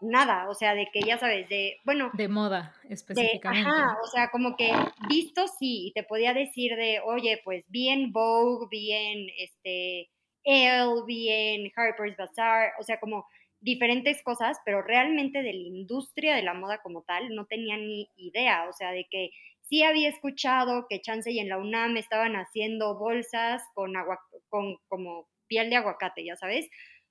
nada, 0.00 0.48
o 0.48 0.54
sea, 0.54 0.74
de 0.74 0.88
que 0.92 1.00
ya 1.00 1.18
sabes, 1.18 1.48
de, 1.48 1.78
bueno. 1.84 2.10
De 2.14 2.28
moda 2.28 2.74
específicamente. 2.88 3.68
ajá, 3.68 3.98
o 4.02 4.06
sea, 4.06 4.30
como 4.30 4.56
que 4.56 4.72
visto 5.08 5.46
sí, 5.58 5.88
y 5.88 5.92
te 5.92 6.02
podía 6.02 6.34
decir 6.34 6.76
de, 6.76 7.00
oye, 7.04 7.40
pues 7.44 7.64
bien 7.68 8.12
Vogue, 8.12 8.66
bien 8.70 9.26
este, 9.38 10.10
Elle, 10.44 11.04
bien 11.06 11.72
Harper's 11.74 12.16
Bazaar, 12.16 12.72
o 12.78 12.82
sea, 12.82 13.00
como 13.00 13.26
diferentes 13.60 14.22
cosas, 14.22 14.58
pero 14.64 14.82
realmente 14.82 15.42
de 15.42 15.52
la 15.52 15.68
industria 15.68 16.36
de 16.36 16.42
la 16.42 16.54
moda 16.54 16.80
como 16.82 17.02
tal 17.02 17.34
no 17.34 17.46
tenía 17.46 17.76
ni 17.76 18.08
idea, 18.16 18.68
o 18.68 18.72
sea, 18.72 18.92
de 18.92 19.06
que 19.10 19.30
sí 19.62 19.82
había 19.82 20.08
escuchado 20.08 20.86
que 20.88 21.00
Chance 21.00 21.32
y 21.32 21.40
en 21.40 21.48
la 21.48 21.58
UNAM 21.58 21.96
estaban 21.96 22.34
haciendo 22.36 22.96
bolsas 22.98 23.62
con, 23.74 23.96
agua, 23.96 24.20
con 24.48 24.76
como 24.88 25.28
piel 25.48 25.70
de 25.70 25.76
aguacate, 25.76 26.24
ya 26.24 26.36
sabes, 26.36 26.68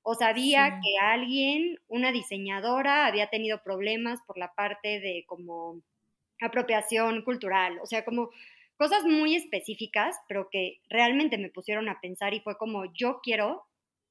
o 0.07 0.13
sabía 0.13 0.79
que 0.83 0.99
alguien, 1.01 1.79
una 1.87 2.11
diseñadora, 2.11 3.07
había 3.07 3.31
tenido 3.31 3.63
problemas 3.63 4.19
por 4.27 4.37
la 4.37 4.53
parte 4.53 4.99
de 4.99 5.25
como 5.25 5.81
apropiación 6.39 7.23
cultural, 7.23 7.79
o 7.81 7.87
sea, 7.87 8.05
como 8.05 8.29
cosas 8.77 9.03
muy 9.03 9.35
específicas, 9.35 10.15
pero 10.27 10.47
que 10.51 10.79
realmente 10.89 11.39
me 11.39 11.49
pusieron 11.49 11.89
a 11.89 11.99
pensar 12.01 12.35
y 12.35 12.41
fue 12.41 12.55
como, 12.55 12.85
yo 12.93 13.19
quiero 13.23 13.63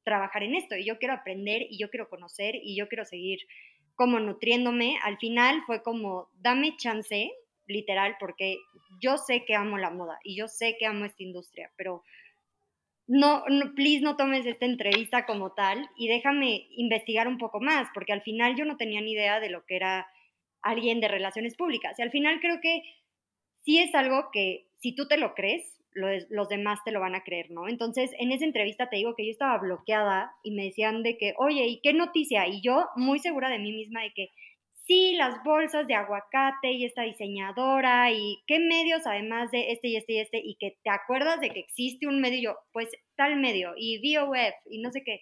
trabajar 0.03 0.43
en 0.43 0.57
esto 0.57 0.75
y 0.75 0.85
yo 0.85 0.99
quiero 0.99 1.15
aprender 1.15 1.63
y 1.71 1.79
yo 1.79 1.91
quiero 1.91 2.09
conocer 2.09 2.57
y 2.57 2.77
yo 2.77 2.89
quiero 2.89 3.05
seguir 3.05 3.39
como 3.95 4.19
nutriéndome. 4.19 4.99
Al 5.05 5.17
final 5.19 5.63
fue 5.65 5.81
como, 5.85 6.29
dame 6.41 6.77
chance, 6.77 7.31
literal, 7.69 8.17
porque 8.19 8.57
yo 9.01 9.17
sé 9.17 9.45
que 9.45 9.55
amo 9.55 9.79
la 9.79 9.91
moda 9.91 10.19
y 10.25 10.37
yo 10.37 10.49
sé 10.49 10.75
que 10.77 10.87
amo 10.87 11.05
esta 11.05 11.23
industria, 11.23 11.71
pero 11.77 12.03
no, 13.07 13.45
no, 13.49 13.75
please 13.75 14.01
no 14.01 14.17
tomes 14.17 14.47
esta 14.47 14.65
entrevista 14.65 15.27
como 15.27 15.53
tal 15.53 15.89
y 15.97 16.09
déjame 16.09 16.69
investigar 16.71 17.29
un 17.29 17.39
poco 17.39 17.61
más, 17.61 17.89
porque 17.93 18.13
al 18.13 18.23
final 18.23 18.57
yo 18.57 18.65
no 18.65 18.77
tenía 18.77 19.01
ni 19.01 19.13
idea 19.13 19.41
de 19.41 19.51
lo 19.51 19.65
que 19.67 19.77
era 19.77 20.07
alguien 20.63 21.01
de 21.01 21.09
relaciones 21.09 21.57
públicas. 21.57 21.99
Y 21.99 22.03
al 22.03 22.11
final 22.11 22.41
creo 22.41 22.61
que 22.61 22.83
sí 23.65 23.79
es 23.79 23.95
algo 23.95 24.31
que 24.33 24.67
si 24.81 24.95
tú 24.95 25.07
te 25.07 25.19
lo 25.19 25.35
crees, 25.35 25.75
los, 25.95 26.49
demás 26.49 26.81
te 26.85 26.91
lo 26.91 27.01
van 27.01 27.15
a 27.15 27.23
creer, 27.23 27.51
¿no? 27.51 27.69
Entonces, 27.69 28.11
en 28.19 28.33
esa 28.33 28.45
entrevista 28.45 28.91
te 28.91 28.97
digo 28.97 29.15
que 29.15 29.25
yo 29.25 29.31
estaba 29.31 29.59
bloqueada 29.59 30.33
y 30.43 30.51
me 30.51 30.65
decían 30.65 31.03
de 31.03 31.17
que, 31.17 31.35
oye, 31.39 31.67
¿y 31.67 31.81
qué 31.81 31.93
noticia? 31.93 32.49
Y 32.49 32.61
yo 32.63 32.89
muy 32.97 33.21
segura 33.21 33.49
de 33.49 33.59
mí 33.59 33.73
misma 33.73 34.03
de 34.03 34.13
que 34.13 34.31
sí, 34.87 35.15
las 35.17 35.43
bolsas 35.43 35.87
de 35.87 35.95
aguacate 35.95 36.73
y 36.73 36.85
esta 36.85 37.03
diseñadora 37.03 38.13
y 38.13 38.43
qué 38.47 38.59
medios 38.59 39.07
además 39.07 39.51
de 39.51 39.73
este 39.73 39.89
y 39.89 39.97
este 39.97 40.13
y 40.15 40.19
este 40.19 40.39
y 40.39 40.57
que 40.59 40.77
te 40.83 40.91
acuerdas 40.91 41.41
de 41.41 41.51
que 41.51 41.61
existe 41.61 42.07
un 42.07 42.21
medio, 42.21 42.53
yo, 42.53 42.59
pues 42.73 42.89
tal 43.17 43.41
medio 43.41 43.73
y 43.77 43.99
VOF 43.99 44.55
y 44.67 44.81
no 44.81 44.91
sé 44.93 45.03
qué. 45.05 45.21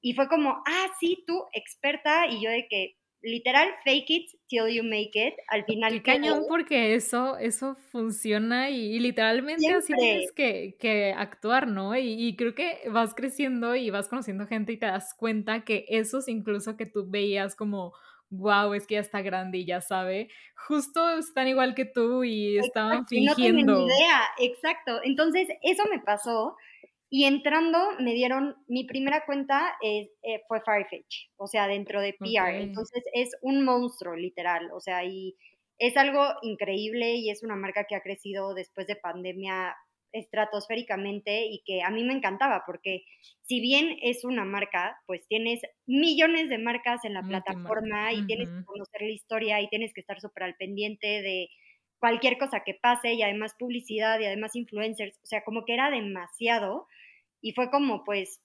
Y 0.00 0.14
fue 0.14 0.28
como, 0.28 0.62
ah, 0.66 0.86
sí, 1.00 1.24
tú, 1.26 1.44
experta, 1.52 2.28
y 2.28 2.42
yo 2.42 2.50
de 2.50 2.68
que, 2.68 2.96
literal, 3.20 3.68
fake 3.84 4.10
it 4.10 4.30
till 4.46 4.68
you 4.68 4.84
make 4.84 5.10
it. 5.14 5.34
Al 5.48 5.64
final. 5.64 5.92
Qué 5.92 6.02
cañón, 6.02 6.44
porque 6.48 6.94
eso, 6.94 7.36
eso 7.36 7.74
funciona 7.90 8.70
y, 8.70 9.00
literalmente 9.00 9.72
así 9.72 9.92
tienes 9.94 10.30
que, 10.32 10.76
que 10.78 11.12
actuar, 11.12 11.66
¿no? 11.66 11.96
Y, 11.96 12.12
y, 12.12 12.36
creo 12.36 12.54
que 12.54 12.88
vas 12.90 13.12
creciendo 13.14 13.74
y 13.74 13.90
vas 13.90 14.08
conociendo 14.08 14.46
gente 14.46 14.72
y 14.72 14.76
te 14.78 14.86
das 14.86 15.14
cuenta 15.14 15.64
que 15.64 15.84
esos 15.88 16.28
incluso 16.28 16.76
que 16.76 16.86
tú 16.86 17.10
veías 17.10 17.56
como 17.56 17.92
wow, 18.30 18.74
es 18.74 18.86
que 18.86 18.94
ya 18.94 19.00
está 19.00 19.22
grande 19.22 19.58
y 19.58 19.66
ya 19.66 19.80
sabe, 19.80 20.28
justo 20.54 21.18
están 21.18 21.48
igual 21.48 21.74
que 21.74 21.84
tú 21.84 22.24
y 22.24 22.58
estaban 22.58 23.06
fingiendo. 23.06 23.74
No 23.74 23.86
idea, 23.86 24.22
exacto. 24.38 25.00
Entonces, 25.02 25.48
eso 25.62 25.84
me 25.90 26.00
pasó 26.00 26.56
y 27.10 27.24
entrando 27.24 27.78
me 28.00 28.12
dieron, 28.12 28.56
mi 28.66 28.84
primera 28.84 29.24
cuenta 29.24 29.76
eh, 29.82 30.10
fue 30.46 30.60
Farfetch, 30.60 31.30
o 31.36 31.46
sea, 31.46 31.66
dentro 31.66 32.00
de 32.00 32.12
PR. 32.12 32.60
Entonces, 32.60 33.02
es 33.14 33.30
un 33.40 33.64
monstruo, 33.64 34.14
literal, 34.14 34.70
o 34.72 34.80
sea, 34.80 35.04
y 35.04 35.36
es 35.78 35.96
algo 35.96 36.26
increíble 36.42 37.14
y 37.14 37.30
es 37.30 37.42
una 37.42 37.56
marca 37.56 37.84
que 37.88 37.94
ha 37.94 38.02
crecido 38.02 38.52
después 38.52 38.86
de 38.86 38.96
pandemia 38.96 39.74
estratosféricamente 40.12 41.46
y 41.46 41.62
que 41.64 41.82
a 41.82 41.90
mí 41.90 42.04
me 42.04 42.14
encantaba 42.14 42.64
porque 42.66 43.04
si 43.42 43.60
bien 43.60 43.96
es 44.02 44.24
una 44.24 44.44
marca, 44.44 45.00
pues 45.06 45.26
tienes 45.28 45.60
millones 45.86 46.48
de 46.48 46.58
marcas 46.58 47.04
en 47.04 47.14
la 47.14 47.26
plataforma 47.26 48.12
y 48.12 48.24
tienes 48.24 48.48
que 48.48 48.64
conocer 48.64 49.02
la 49.02 49.12
historia 49.12 49.60
y 49.60 49.68
tienes 49.68 49.92
que 49.92 50.00
estar 50.00 50.20
súper 50.20 50.44
al 50.44 50.56
pendiente 50.56 51.22
de 51.22 51.50
cualquier 51.98 52.38
cosa 52.38 52.62
que 52.64 52.74
pase 52.74 53.14
y 53.14 53.22
además 53.22 53.54
publicidad 53.58 54.20
y 54.20 54.26
además 54.26 54.54
influencers, 54.56 55.16
o 55.22 55.26
sea, 55.26 55.42
como 55.44 55.64
que 55.64 55.74
era 55.74 55.90
demasiado 55.90 56.86
y 57.40 57.52
fue 57.52 57.70
como 57.70 58.04
pues 58.04 58.40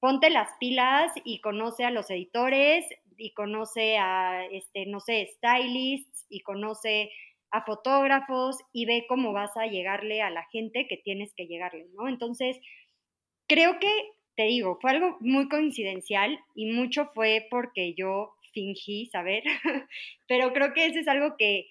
ponte 0.00 0.30
las 0.30 0.48
pilas 0.60 1.12
y 1.24 1.40
conoce 1.40 1.84
a 1.84 1.90
los 1.90 2.10
editores 2.10 2.84
y 3.16 3.32
conoce 3.34 3.98
a, 3.98 4.44
este, 4.46 4.86
no 4.86 5.00
sé, 5.00 5.28
stylists 5.34 6.24
y 6.28 6.40
conoce 6.40 7.10
a 7.50 7.62
fotógrafos 7.62 8.56
y 8.72 8.86
ve 8.86 9.06
cómo 9.08 9.32
vas 9.32 9.56
a 9.56 9.66
llegarle 9.66 10.22
a 10.22 10.30
la 10.30 10.44
gente 10.50 10.86
que 10.88 10.96
tienes 10.96 11.32
que 11.34 11.46
llegarle, 11.46 11.86
¿no? 11.94 12.08
Entonces, 12.08 12.58
creo 13.46 13.78
que, 13.78 13.90
te 14.36 14.44
digo, 14.44 14.78
fue 14.80 14.92
algo 14.92 15.16
muy 15.20 15.48
coincidencial 15.48 16.38
y 16.54 16.66
mucho 16.72 17.06
fue 17.14 17.46
porque 17.50 17.94
yo 17.94 18.34
fingí 18.52 19.06
saber, 19.06 19.42
pero 20.28 20.52
creo 20.52 20.72
que 20.72 20.86
eso 20.86 20.98
es 20.98 21.08
algo 21.08 21.36
que 21.36 21.66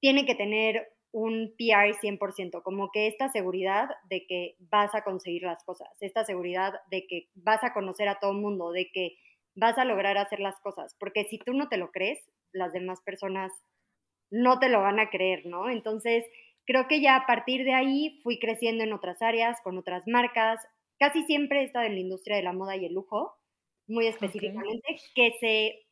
tiene 0.00 0.26
que 0.26 0.34
tener 0.34 0.88
un 1.12 1.54
PR 1.56 1.94
100%, 1.94 2.62
como 2.62 2.90
que 2.90 3.06
esta 3.06 3.30
seguridad 3.30 3.88
de 4.10 4.26
que 4.26 4.56
vas 4.58 4.94
a 4.94 5.04
conseguir 5.04 5.42
las 5.44 5.62
cosas, 5.64 5.88
esta 6.00 6.24
seguridad 6.24 6.74
de 6.90 7.06
que 7.06 7.28
vas 7.34 7.62
a 7.62 7.72
conocer 7.72 8.08
a 8.08 8.18
todo 8.18 8.32
el 8.32 8.38
mundo, 8.38 8.72
de 8.72 8.90
que 8.92 9.16
vas 9.54 9.78
a 9.78 9.84
lograr 9.84 10.18
hacer 10.18 10.40
las 10.40 10.58
cosas, 10.60 10.96
porque 10.98 11.24
si 11.24 11.38
tú 11.38 11.52
no 11.52 11.68
te 11.68 11.76
lo 11.76 11.92
crees, 11.92 12.18
las 12.52 12.72
demás 12.72 13.00
personas 13.02 13.52
no 14.30 14.58
te 14.58 14.68
lo 14.68 14.80
van 14.80 15.00
a 15.00 15.10
creer, 15.10 15.46
¿no? 15.46 15.70
Entonces, 15.70 16.24
creo 16.66 16.88
que 16.88 17.00
ya 17.00 17.16
a 17.16 17.26
partir 17.26 17.64
de 17.64 17.74
ahí 17.74 18.20
fui 18.22 18.38
creciendo 18.38 18.84
en 18.84 18.92
otras 18.92 19.22
áreas, 19.22 19.60
con 19.62 19.78
otras 19.78 20.04
marcas. 20.06 20.60
Casi 20.98 21.24
siempre 21.24 21.60
he 21.60 21.64
estado 21.64 21.86
en 21.86 21.94
la 21.94 22.00
industria 22.00 22.36
de 22.36 22.42
la 22.42 22.52
moda 22.52 22.76
y 22.76 22.86
el 22.86 22.94
lujo, 22.94 23.34
muy 23.86 24.06
específicamente, 24.06 24.96
que 25.14 25.32
se 25.40 25.84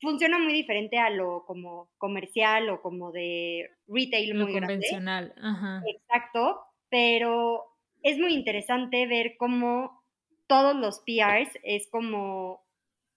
funciona 0.00 0.38
muy 0.38 0.52
diferente 0.52 0.98
a 0.98 1.10
lo 1.10 1.44
como 1.46 1.90
comercial 1.98 2.68
o 2.70 2.82
como 2.82 3.12
de 3.12 3.70
retail 3.86 4.34
muy 4.34 4.52
convencional. 4.52 5.34
Ajá. 5.40 5.82
Exacto, 5.86 6.60
pero 6.90 7.64
es 8.02 8.18
muy 8.18 8.34
interesante 8.34 9.06
ver 9.06 9.36
cómo 9.38 10.02
todos 10.46 10.76
los 10.76 11.00
PRs 11.00 11.50
es 11.62 11.88
como 11.90 12.64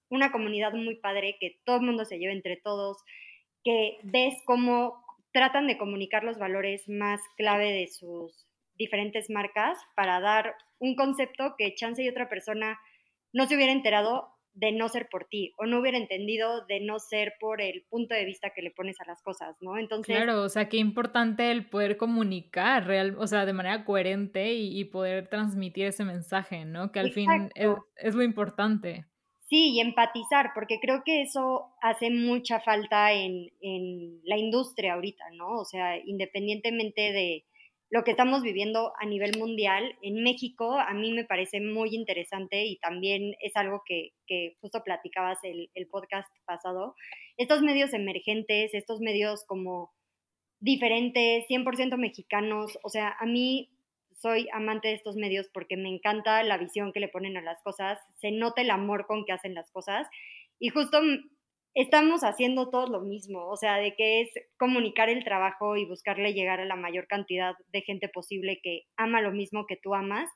una 0.09 0.31
comunidad 0.31 0.73
muy 0.73 0.95
padre, 0.95 1.37
que 1.39 1.59
todo 1.65 1.77
el 1.77 1.83
mundo 1.83 2.05
se 2.05 2.17
lleva 2.17 2.33
entre 2.33 2.57
todos, 2.57 2.97
que 3.63 3.97
ves 4.03 4.35
cómo 4.45 5.03
tratan 5.31 5.67
de 5.67 5.77
comunicar 5.77 6.23
los 6.23 6.37
valores 6.37 6.87
más 6.87 7.21
clave 7.37 7.71
de 7.71 7.87
sus 7.87 8.47
diferentes 8.75 9.29
marcas 9.29 9.77
para 9.95 10.19
dar 10.19 10.55
un 10.79 10.95
concepto 10.95 11.55
que 11.57 11.75
chance 11.75 12.01
y 12.01 12.09
otra 12.09 12.29
persona 12.29 12.79
no 13.33 13.45
se 13.45 13.55
hubiera 13.55 13.73
enterado 13.73 14.29
de 14.53 14.71
no 14.71 14.89
ser 14.89 15.07
por 15.09 15.25
ti 15.25 15.53
o 15.57 15.65
no 15.65 15.79
hubiera 15.79 15.97
entendido 15.97 16.65
de 16.65 16.79
no 16.81 16.99
ser 16.99 17.33
por 17.39 17.61
el 17.61 17.85
punto 17.89 18.15
de 18.15 18.25
vista 18.25 18.51
que 18.53 18.61
le 18.61 18.71
pones 18.71 18.99
a 18.99 19.05
las 19.05 19.21
cosas, 19.21 19.55
¿no? 19.61 19.77
Entonces... 19.77 20.15
Claro, 20.15 20.41
o 20.41 20.49
sea, 20.49 20.67
qué 20.67 20.77
importante 20.77 21.51
el 21.51 21.69
poder 21.69 21.97
comunicar, 21.97 22.85
real, 22.85 23.15
o 23.17 23.27
sea, 23.27 23.45
de 23.45 23.53
manera 23.53 23.85
coherente 23.85 24.53
y, 24.53 24.83
poder 24.85 25.27
transmitir 25.27 25.85
ese 25.85 26.03
mensaje, 26.03 26.65
¿no? 26.65 26.91
Que 26.91 26.99
al 26.99 27.11
fin 27.11 27.51
es, 27.55 28.15
lo 28.15 28.23
importante. 28.23 29.05
Sí, 29.49 29.71
y 29.73 29.79
empatizar, 29.79 30.51
porque 30.53 30.79
creo 30.79 31.03
que 31.03 31.23
eso 31.23 31.73
hace 31.81 32.11
mucha 32.11 32.59
falta 32.59 33.13
en, 33.13 33.49
en, 33.61 34.21
la 34.23 34.37
industria 34.37 34.93
ahorita, 34.93 35.23
¿no? 35.33 35.57
O 35.57 35.65
sea, 35.65 35.97
independientemente 35.97 37.11
de 37.11 37.45
lo 37.89 38.03
que 38.03 38.11
estamos 38.11 38.43
viviendo 38.43 38.93
a 38.99 39.07
nivel 39.07 39.39
mundial, 39.39 39.97
en 40.03 40.21
México 40.23 40.73
a 40.73 40.93
mí 40.93 41.11
me 41.13 41.25
parece 41.25 41.61
muy 41.61 41.95
interesante 41.95 42.63
y 42.65 42.77
también 42.77 43.33
es 43.41 43.55
algo 43.55 43.81
que, 43.87 44.11
que 44.27 44.55
justo 44.61 44.83
platicabas 44.83 45.39
el, 45.43 45.71
el 45.73 45.87
podcast 45.87 46.29
pasado, 46.45 46.93
estos 47.37 47.63
medios 47.63 47.91
emergentes, 47.93 48.75
estos 48.75 48.99
medios 48.99 49.45
como 49.47 49.91
diferentes, 50.59 51.45
100% 51.49 51.97
mexicanos, 51.97 52.77
o 52.83 52.89
sea, 52.89 53.15
a 53.19 53.25
mí 53.25 53.71
soy 54.21 54.47
amante 54.53 54.89
de 54.89 54.95
estos 54.95 55.15
medios 55.15 55.49
porque 55.53 55.77
me 55.77 55.89
encanta 55.89 56.43
la 56.43 56.57
visión 56.57 56.91
que 56.91 56.99
le 56.99 57.07
ponen 57.07 57.37
a 57.37 57.41
las 57.41 57.61
cosas, 57.63 57.99
se 58.17 58.31
nota 58.31 58.61
el 58.61 58.71
amor 58.71 59.05
con 59.07 59.25
que 59.25 59.31
hacen 59.31 59.53
las 59.53 59.71
cosas 59.71 60.07
y 60.59 60.69
justo 60.69 60.99
estamos 61.73 62.23
haciendo 62.23 62.69
todo 62.69 62.87
lo 62.87 63.01
mismo, 63.01 63.47
o 63.47 63.55
sea, 63.55 63.77
de 63.77 63.95
que 63.95 64.21
es 64.21 64.29
comunicar 64.57 65.09
el 65.09 65.23
trabajo 65.23 65.77
y 65.77 65.85
buscarle 65.85 66.33
llegar 66.33 66.59
a 66.59 66.65
la 66.65 66.75
mayor 66.75 67.07
cantidad 67.07 67.53
de 67.71 67.81
gente 67.81 68.09
posible 68.09 68.59
que 68.61 68.83
ama 68.97 69.21
lo 69.21 69.31
mismo 69.31 69.65
que 69.67 69.77
tú 69.77 69.93
amas 69.93 70.29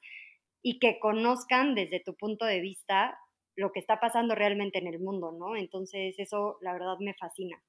y 0.61 0.79
que 0.79 0.99
conozcan 0.99 1.75
desde 1.75 1.99
tu 1.99 2.15
punto 2.15 2.45
de 2.45 2.61
vista 2.61 3.17
lo 3.55 3.71
que 3.71 3.79
está 3.79 3.99
pasando 3.99 4.35
realmente 4.35 4.79
en 4.79 4.87
el 4.87 4.99
mundo, 4.99 5.31
¿no? 5.31 5.55
Entonces 5.55 6.15
eso 6.17 6.57
la 6.61 6.73
verdad 6.73 6.97
me 6.99 7.13
fascina. 7.13 7.61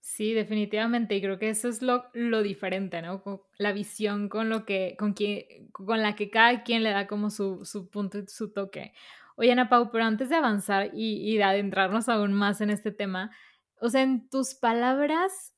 Sí, 0.00 0.32
definitivamente, 0.32 1.16
y 1.16 1.20
creo 1.20 1.38
que 1.38 1.50
eso 1.50 1.68
es 1.68 1.82
lo, 1.82 2.04
lo 2.14 2.42
diferente, 2.42 3.02
¿no? 3.02 3.22
la 3.58 3.72
visión 3.72 4.28
con, 4.28 4.48
lo 4.48 4.64
que, 4.64 4.96
con, 4.98 5.14
con 5.72 6.02
la 6.02 6.14
que 6.16 6.30
cada 6.30 6.62
quien 6.62 6.82
le 6.82 6.90
da 6.90 7.06
como 7.06 7.30
su, 7.30 7.64
su 7.64 7.90
punto 7.90 8.18
y 8.18 8.26
su 8.28 8.52
toque. 8.52 8.92
Oye, 9.36 9.52
Ana 9.52 9.68
Pau, 9.68 9.90
pero 9.92 10.04
antes 10.04 10.30
de 10.30 10.36
avanzar 10.36 10.90
y, 10.94 11.30
y 11.32 11.36
de 11.36 11.42
adentrarnos 11.44 12.08
aún 12.08 12.32
más 12.32 12.60
en 12.60 12.70
este 12.70 12.90
tema, 12.90 13.30
o 13.80 13.90
sea, 13.90 14.02
en 14.02 14.28
tus 14.30 14.54
palabras, 14.54 15.54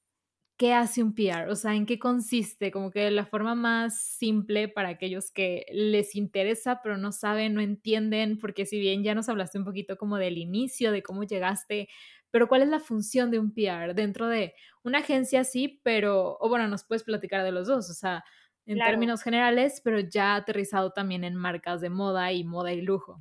¿qué 0.58 0.74
hace 0.74 1.02
un 1.02 1.14
PR? 1.14 1.50
O 1.50 1.56
sea, 1.56 1.74
¿en 1.74 1.86
qué 1.86 1.98
consiste? 1.98 2.70
Como 2.70 2.90
que 2.90 3.10
la 3.10 3.24
forma 3.26 3.54
más 3.54 4.00
simple 4.02 4.68
para 4.68 4.90
aquellos 4.90 5.30
que 5.30 5.64
les 5.72 6.14
interesa, 6.16 6.80
pero 6.82 6.98
no 6.98 7.12
saben, 7.12 7.54
no 7.54 7.62
entienden, 7.62 8.38
porque 8.38 8.66
si 8.66 8.78
bien 8.78 9.02
ya 9.02 9.14
nos 9.14 9.28
hablaste 9.30 9.58
un 9.58 9.64
poquito 9.64 9.96
como 9.96 10.18
del 10.18 10.36
inicio, 10.38 10.92
de 10.92 11.02
cómo 11.02 11.24
llegaste, 11.24 11.88
pero 12.30 12.48
¿cuál 12.48 12.62
es 12.62 12.68
la 12.68 12.80
función 12.80 13.30
de 13.30 13.38
un 13.38 13.52
PR 13.52 13.94
dentro 13.94 14.28
de 14.28 14.54
una 14.82 14.98
agencia 14.98 15.44
sí, 15.44 15.80
pero, 15.82 16.36
o 16.40 16.48
bueno, 16.48 16.68
nos 16.68 16.84
puedes 16.84 17.04
platicar 17.04 17.44
de 17.44 17.52
los 17.52 17.68
dos, 17.68 17.90
o 17.90 17.94
sea, 17.94 18.24
en 18.66 18.78
términos 18.78 19.22
generales, 19.22 19.80
pero 19.82 20.00
ya 20.00 20.36
aterrizado 20.36 20.92
también 20.92 21.24
en 21.24 21.34
marcas 21.34 21.80
de 21.80 21.90
moda 21.90 22.32
y 22.32 22.44
moda 22.44 22.72
y 22.72 22.80
lujo. 22.80 23.20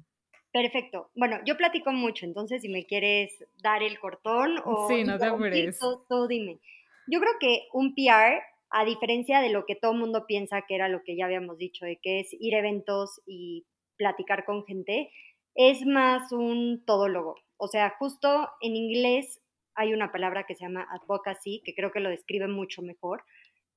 Perfecto. 0.51 1.12
Bueno, 1.16 1.38
yo 1.46 1.58
platico 1.58 1.92
mucho, 1.92 2.25
entonces 2.25 2.62
si 2.62 2.70
me 2.70 2.86
quieres 2.86 3.32
dar 3.62 3.84
el 3.84 4.00
cortón 4.00 4.58
o... 4.66 4.88
Sí, 4.88 5.04
no 5.04 5.18
te 5.18 5.25
apures. 5.25 5.80
Tú, 5.80 6.28
dime. 6.28 6.60
Yo 7.08 7.20
creo 7.20 7.34
que 7.39 7.68
un 7.74 7.94
PR, 7.96 8.42
a 8.70 8.86
diferencia 8.86 9.42
de 9.42 9.50
lo 9.50 9.66
que 9.66 9.75
todo 9.75 9.94
el 9.94 10.00
mundo 10.00 10.25
piensa 10.28 10.63
que 10.68 10.75
era 10.75 10.89
lo 10.89 11.04
que 11.04 11.16
ya 11.16 11.25
habíamos 11.25 11.58
dicho, 11.58 11.86
de 11.86 12.00
que 12.01 12.20
es 12.20 12.30
ir 12.39 12.56
a 12.56 12.60
eventos 12.60 13.22
y 13.25 13.66
platicar 13.98 14.46
con 14.46 14.66
gente, 14.66 15.12
es 15.56 15.86
más 15.86 16.32
un 16.32 16.84
todólogo. 16.86 17.36
O 17.60 17.68
sea, 17.68 17.96
justo 18.00 18.50
en 18.62 18.75
inglés 18.75 19.42
hay 19.75 19.94
una 19.94 20.12
palabra 20.12 20.46
que 20.46 20.56
se 20.56 20.63
llama 20.63 20.88
advocacy, 20.89 21.62
que 21.66 21.75
creo 21.75 21.92
que 21.92 22.00
lo 22.00 22.10
describe 22.10 22.48
mucho 22.48 22.82
mejor, 22.82 23.24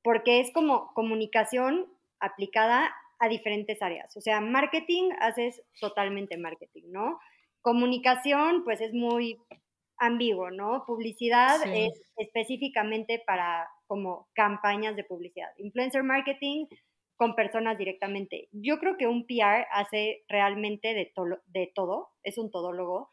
porque 0.02 0.40
es 0.40 0.52
como 0.52 0.92
comunicación 0.94 1.92
aplicada 2.20 2.94
a 3.18 3.28
diferentes 3.28 3.82
áreas. 3.82 4.16
O 4.16 4.20
sea, 4.20 4.40
marketing 4.40 5.10
haces 5.20 5.62
totalmente 5.80 6.36
marketing, 6.38 6.84
¿no? 6.90 7.18
Comunicación, 7.60 8.64
pues 8.64 8.80
es 8.80 8.94
muy 8.94 9.38
ambiguo, 9.98 10.50
¿no? 10.50 10.84
Publicidad 10.86 11.60
es 11.66 11.92
específicamente 12.16 13.22
para 13.26 13.68
como 13.86 14.28
campañas 14.34 14.96
de 14.96 15.04
publicidad. 15.04 15.50
Influencer 15.58 16.04
marketing 16.04 16.66
con 17.16 17.34
personas 17.34 17.78
directamente. 17.78 18.48
Yo 18.52 18.78
creo 18.78 18.96
que 18.96 19.06
un 19.06 19.26
PR 19.26 19.66
hace 19.72 20.24
realmente 20.28 20.94
de, 20.94 21.12
de 21.46 21.72
todo, 21.74 22.10
es 22.22 22.38
un 22.38 22.50
todólogo, 22.50 23.10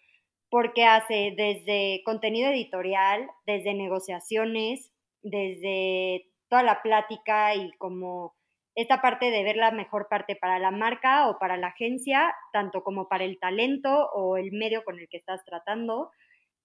porque 0.49 0.85
hace 0.85 1.33
desde 1.35 2.01
contenido 2.03 2.49
editorial, 2.49 3.29
desde 3.45 3.73
negociaciones, 3.73 4.91
desde 5.21 6.25
toda 6.49 6.63
la 6.63 6.81
plática 6.81 7.55
y 7.55 7.71
como 7.73 8.35
esta 8.75 9.01
parte 9.01 9.29
de 9.29 9.43
ver 9.43 9.57
la 9.57 9.71
mejor 9.71 10.07
parte 10.09 10.35
para 10.35 10.57
la 10.57 10.71
marca 10.71 11.29
o 11.29 11.37
para 11.37 11.57
la 11.57 11.67
agencia, 11.67 12.33
tanto 12.53 12.83
como 12.83 13.07
para 13.07 13.25
el 13.25 13.37
talento 13.39 14.09
o 14.13 14.37
el 14.37 14.51
medio 14.51 14.83
con 14.83 14.99
el 14.99 15.09
que 15.09 15.17
estás 15.17 15.43
tratando. 15.43 16.11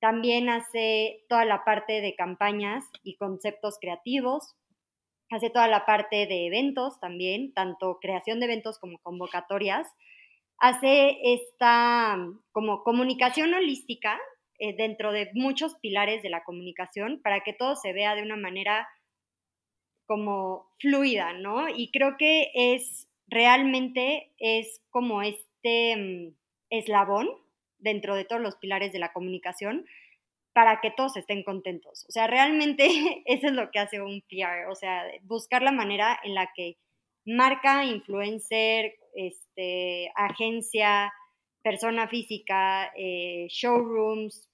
También 0.01 0.49
hace 0.49 1.25
toda 1.29 1.45
la 1.45 1.65
parte 1.65 2.01
de 2.01 2.15
campañas 2.15 2.85
y 3.03 3.17
conceptos 3.17 3.79
creativos. 3.81 4.55
Hace 5.31 5.51
toda 5.51 5.67
la 5.67 5.87
parte 5.87 6.27
de 6.27 6.47
eventos 6.47 7.01
también, 7.01 7.53
tanto 7.53 7.99
creación 8.01 8.39
de 8.39 8.47
eventos 8.47 8.79
como 8.79 8.99
convocatorias. 8.99 9.89
Hace 10.59 11.19
esta 11.23 12.17
como 12.53 12.83
comunicación 12.83 13.53
holística 13.55 14.19
eh, 14.59 14.75
dentro 14.77 15.13
de 15.13 15.31
muchos 15.35 15.75
pilares 15.81 16.23
de 16.23 16.31
la 16.31 16.45
comunicación 16.45 17.21
para 17.23 17.41
que 17.43 17.53
todo 17.53 17.77
se 17.77 17.93
vea 17.93 18.15
de 18.15 18.23
una 18.23 18.37
manera 18.37 18.89
como 20.07 20.71
fluida, 20.79 21.33
¿no? 21.33 21.69
Y 21.69 21.91
creo 21.91 22.17
que 22.19 22.51
es 22.55 23.09
realmente 23.27 24.33
es 24.39 24.83
como 24.91 25.23
este 25.23 25.97
mm, 25.97 26.35
eslabón 26.71 27.29
dentro 27.79 28.15
de 28.15 28.25
todos 28.25 28.41
los 28.41 28.57
pilares 28.57 28.93
de 28.93 28.99
la 28.99 29.13
comunicación 29.13 29.87
para 30.53 30.81
que 30.81 30.91
todos 30.91 31.17
estén 31.17 31.43
contentos. 31.43 32.07
O 32.09 32.13
sea, 32.13 32.27
realmente 32.27 32.87
eso 33.27 33.49
es 33.49 33.53
lo 33.53 33.71
que 33.71 33.81
hace 33.81 34.01
un 34.01 34.23
PR, 34.23 34.71
o 34.71 34.75
sea, 34.75 35.05
buscar 35.23 35.63
la 35.63 35.73
manera 35.73 36.19
en 36.23 36.35
la 36.35 36.51
que 36.55 36.77
marca, 37.27 37.85
influencer, 37.85 38.95
este, 39.15 40.11
agencia, 40.17 41.13
persona 41.63 42.09
física, 42.09 42.93
eh, 42.97 43.47
showrooms, 43.49 44.49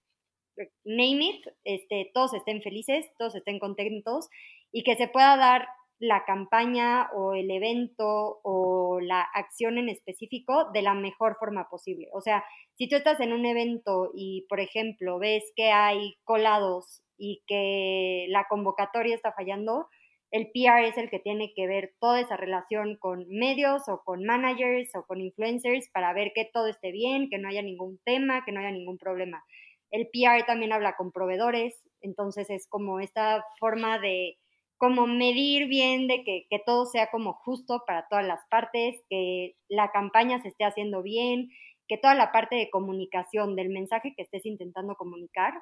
name 0.85 1.25
it, 1.25 1.47
este, 1.65 2.11
todos 2.15 2.35
estén 2.35 2.63
felices, 2.63 3.07
todos 3.19 3.35
estén 3.35 3.59
contentos 3.59 4.29
y 4.73 4.83
que 4.83 4.97
se 4.97 5.09
pueda 5.09 5.37
dar 5.37 5.67
la 5.99 6.25
campaña 6.25 7.11
o 7.15 7.35
el 7.35 7.51
evento 7.51 8.41
o 8.43 9.01
la 9.01 9.21
acción 9.21 9.77
en 9.77 9.91
específico 9.91 10.71
de 10.73 10.81
la 10.81 10.95
mejor 10.95 11.37
forma 11.39 11.69
posible. 11.69 12.09
O 12.13 12.23
sea, 12.23 12.43
si 12.77 12.89
tú 12.89 12.97
estás 12.97 13.21
en 13.21 13.35
un 13.35 13.45
evento 13.45 14.11
y, 14.15 14.47
por 14.49 14.61
ejemplo, 14.61 15.19
ves 15.19 15.45
que 15.55 15.71
hay 15.71 16.17
colados 16.25 17.03
y 17.19 17.43
que 17.47 18.27
la 18.31 18.47
convocatoria 18.49 19.15
está 19.15 19.33
fallando, 19.33 19.89
el 20.31 20.51
PR 20.53 20.87
es 20.87 20.97
el 20.97 21.11
que 21.11 21.19
tiene 21.19 21.53
que 21.55 21.67
ver 21.67 21.95
toda 22.01 22.21
esa 22.21 22.37
relación 22.37 22.97
con 22.97 23.27
medios 23.29 23.89
o 23.89 24.03
con 24.05 24.25
managers 24.25 24.95
o 24.95 25.05
con 25.05 25.21
influencers 25.21 25.89
para 25.93 26.13
ver 26.13 26.33
que 26.35 26.49
todo 26.53 26.69
esté 26.69 26.93
bien, 26.93 27.29
que 27.29 27.39
no 27.39 27.49
haya 27.49 27.63
ningún 27.63 27.99
tema, 28.05 28.45
que 28.45 28.53
no 28.53 28.61
haya 28.61 28.71
ningún 28.71 28.97
problema. 28.97 29.43
El 29.91 30.09
PR 30.09 30.45
también 30.47 30.73
habla 30.73 30.95
con 30.97 31.11
proveedores, 31.11 31.83
entonces 32.01 32.49
es 32.49 32.69
como 32.69 33.01
esta 33.01 33.45
forma 33.59 33.99
de 33.99 34.39
como 34.77 35.07
medir 35.07 35.67
bien 35.69 36.07
de 36.07 36.25
que, 36.25 36.47
todo 36.65 36.87
sea 36.87 37.11
como 37.11 37.35
justo 37.35 37.83
para 37.87 38.07
todas 38.09 38.25
las 38.25 38.41
partes, 38.49 39.03
que 39.11 39.57
la 39.69 39.91
campaña 39.91 40.41
se 40.41 40.49
esté 40.49 40.65
haciendo 40.65 41.03
bien, 41.03 41.51
que 41.87 41.99
toda 41.99 42.15
la 42.15 42.33
parte 42.33 42.57
de 42.57 42.71
comunicación 42.71 43.57
del 43.57 43.69
mensaje 43.69 44.15
que 44.17 44.23
estés 44.23 44.47
intentando 44.47 44.95
comunicar 44.95 45.53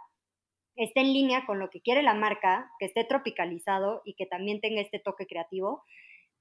esté 0.79 1.01
en 1.01 1.13
línea 1.13 1.45
con 1.45 1.59
lo 1.59 1.69
que 1.71 1.81
quiere 1.81 2.03
la 2.03 2.15
marca, 2.15 2.71
que 2.79 2.87
esté 2.87 3.05
tropicalizado 3.05 4.01
y 4.05 4.15
que 4.15 4.27
también 4.27 4.61
tenga 4.61 4.81
este 4.81 4.99
toque 4.99 5.27
creativo. 5.27 5.83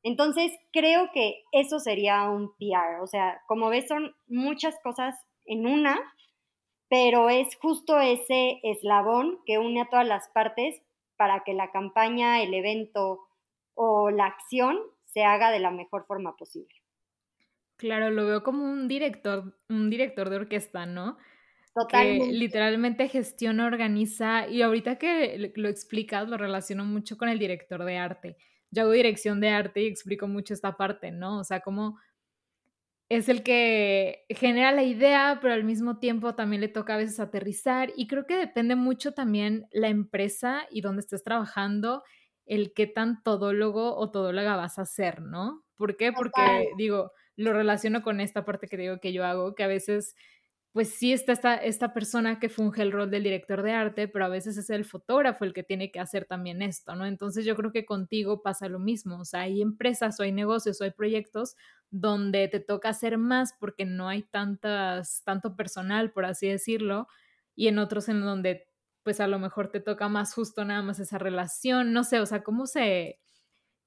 Entonces, 0.03 0.51
creo 0.71 1.09
que 1.13 1.43
eso 1.51 1.79
sería 1.79 2.29
un 2.29 2.55
PR. 2.57 3.01
O 3.01 3.07
sea, 3.07 3.41
como 3.47 3.69
ves, 3.69 3.87
son 3.87 4.15
muchas 4.27 4.79
cosas 4.83 5.15
en 5.45 5.65
una, 5.65 5.99
pero 6.87 7.29
es 7.29 7.55
justo 7.59 7.99
ese 7.99 8.59
eslabón 8.63 9.39
que 9.45 9.57
une 9.57 9.81
a 9.81 9.89
todas 9.89 10.07
las 10.07 10.29
partes 10.29 10.81
para 11.17 11.43
que 11.43 11.53
la 11.53 11.71
campaña, 11.71 12.41
el 12.41 12.53
evento 12.53 13.27
o 13.73 14.11
la 14.11 14.27
acción 14.27 14.77
se 15.05 15.23
haga 15.23 15.51
de 15.51 15.59
la 15.59 15.71
mejor 15.71 16.05
forma 16.05 16.35
posible. 16.37 16.73
Claro, 17.75 18.11
lo 18.11 18.25
veo 18.25 18.43
como 18.43 18.63
un 18.63 18.87
director, 18.87 19.57
un 19.69 19.89
director 19.89 20.29
de 20.29 20.37
orquesta, 20.37 20.85
¿no? 20.85 21.17
Totalmente. 21.77 22.25
Que 22.27 22.31
literalmente 22.33 23.07
gestiona, 23.09 23.67
organiza, 23.67 24.47
y 24.47 24.61
ahorita 24.61 24.97
que 24.97 25.51
lo 25.55 25.69
explicas, 25.69 26.27
lo 26.27 26.37
relaciono 26.37 26.85
mucho 26.85 27.17
con 27.17 27.29
el 27.29 27.39
director 27.39 27.83
de 27.83 27.97
arte. 27.97 28.37
Yo 28.71 28.83
hago 28.83 28.91
dirección 28.91 29.39
de 29.39 29.49
arte 29.49 29.81
y 29.81 29.87
explico 29.87 30.27
mucho 30.27 30.53
esta 30.53 30.75
parte, 30.77 31.11
¿no? 31.11 31.39
O 31.39 31.43
sea, 31.43 31.61
cómo 31.61 31.97
es 33.09 33.29
el 33.29 33.41
que 33.43 34.25
genera 34.29 34.71
la 34.73 34.83
idea, 34.83 35.39
pero 35.41 35.53
al 35.53 35.63
mismo 35.63 35.97
tiempo 35.99 36.35
también 36.35 36.61
le 36.61 36.67
toca 36.67 36.95
a 36.95 36.97
veces 36.97 37.19
aterrizar 37.19 37.91
y 37.95 38.07
creo 38.07 38.25
que 38.25 38.35
depende 38.35 38.75
mucho 38.75 39.13
también 39.13 39.67
la 39.71 39.87
empresa 39.87 40.67
y 40.71 40.81
dónde 40.81 41.01
estés 41.01 41.23
trabajando, 41.23 42.03
el 42.45 42.73
qué 42.73 42.85
tan 42.87 43.23
todólogo 43.23 43.95
o 43.95 44.11
todóloga 44.11 44.57
vas 44.57 44.77
a 44.79 44.85
ser, 44.85 45.21
¿no? 45.21 45.63
¿Por 45.77 45.95
qué? 45.95 46.11
Porque 46.11 46.69
digo, 46.77 47.11
lo 47.37 47.53
relaciono 47.53 48.01
con 48.01 48.19
esta 48.19 48.43
parte 48.43 48.67
que 48.67 48.77
digo 48.77 48.99
que 48.99 49.13
yo 49.13 49.23
hago, 49.25 49.55
que 49.55 49.63
a 49.63 49.67
veces 49.67 50.15
pues 50.77 50.93
sí 50.93 51.11
está 51.11 51.33
esta, 51.33 51.55
esta 51.55 51.91
persona 51.91 52.39
que 52.39 52.49
funge 52.49 52.83
el 52.83 52.91
rol 52.91 53.09
del 53.09 53.23
director 53.23 53.63
de 53.63 53.71
arte, 53.71 54.07
pero 54.07 54.25
a 54.25 54.29
veces 54.29 54.57
es 54.57 54.69
el 54.69 54.85
fotógrafo 54.85 55.43
el 55.43 55.51
que 55.51 55.63
tiene 55.63 55.89
que 55.89 55.99
hacer 55.99 56.25
también 56.25 56.61
esto, 56.61 56.95
¿no? 56.95 57.07
Entonces 57.07 57.45
yo 57.45 57.55
creo 57.55 57.71
que 57.71 57.83
contigo 57.83 58.43
pasa 58.43 58.69
lo 58.69 58.77
mismo, 58.77 59.19
o 59.19 59.25
sea, 59.25 59.41
hay 59.41 59.63
empresas 59.63 60.19
o 60.19 60.23
hay 60.23 60.31
negocios 60.31 60.79
o 60.79 60.83
hay 60.83 60.91
proyectos 60.91 61.55
donde 61.89 62.47
te 62.47 62.59
toca 62.59 62.89
hacer 62.89 63.17
más 63.17 63.55
porque 63.59 63.85
no 63.85 64.07
hay 64.07 64.21
tantas, 64.21 65.23
tanto 65.25 65.55
personal, 65.55 66.11
por 66.11 66.25
así 66.25 66.47
decirlo, 66.47 67.07
y 67.55 67.69
en 67.69 67.79
otros 67.79 68.07
en 68.07 68.21
donde 68.21 68.67
pues 69.01 69.19
a 69.19 69.25
lo 69.25 69.39
mejor 69.39 69.69
te 69.71 69.79
toca 69.79 70.09
más 70.09 70.35
justo 70.35 70.63
nada 70.63 70.83
más 70.83 70.99
esa 70.99 71.17
relación, 71.17 71.91
no 71.91 72.03
sé, 72.03 72.19
o 72.19 72.27
sea, 72.27 72.43
¿cómo 72.43 72.67
se, 72.67 73.19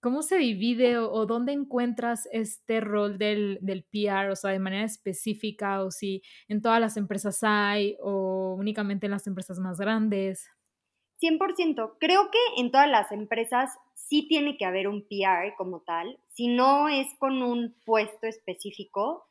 cómo 0.00 0.22
se 0.22 0.38
divide 0.38 0.98
o, 0.98 1.26
dónde 1.26 1.52
encuentras 1.52 2.28
este 2.32 2.80
rol 2.80 3.18
del, 3.18 3.58
del, 3.60 3.84
PR, 3.84 4.30
o 4.30 4.36
sea, 4.36 4.50
de 4.50 4.58
manera 4.58 4.84
específica, 4.84 5.82
o 5.82 5.90
si 5.90 6.22
en 6.48 6.62
todas 6.62 6.80
las 6.80 6.96
empresas 6.96 7.40
hay 7.42 7.96
o 8.00 8.56
únicamente 8.58 9.06
en 9.06 9.12
las 9.12 9.26
empresas 9.26 9.58
más 9.58 9.78
grandes? 9.78 10.48
100%. 11.20 11.96
Creo 12.00 12.30
que 12.30 12.60
en 12.60 12.70
todas 12.70 12.88
las 12.88 13.12
empresas 13.12 13.70
sí 13.94 14.26
tiene 14.26 14.56
que 14.56 14.64
haber 14.64 14.88
un 14.88 15.02
PR 15.02 15.54
como 15.56 15.80
tal. 15.80 16.18
Si 16.28 16.48
no 16.48 16.88
es 16.88 17.06
con 17.18 17.42
un 17.42 17.76
puesto 17.84 18.26
específico, 18.26 19.26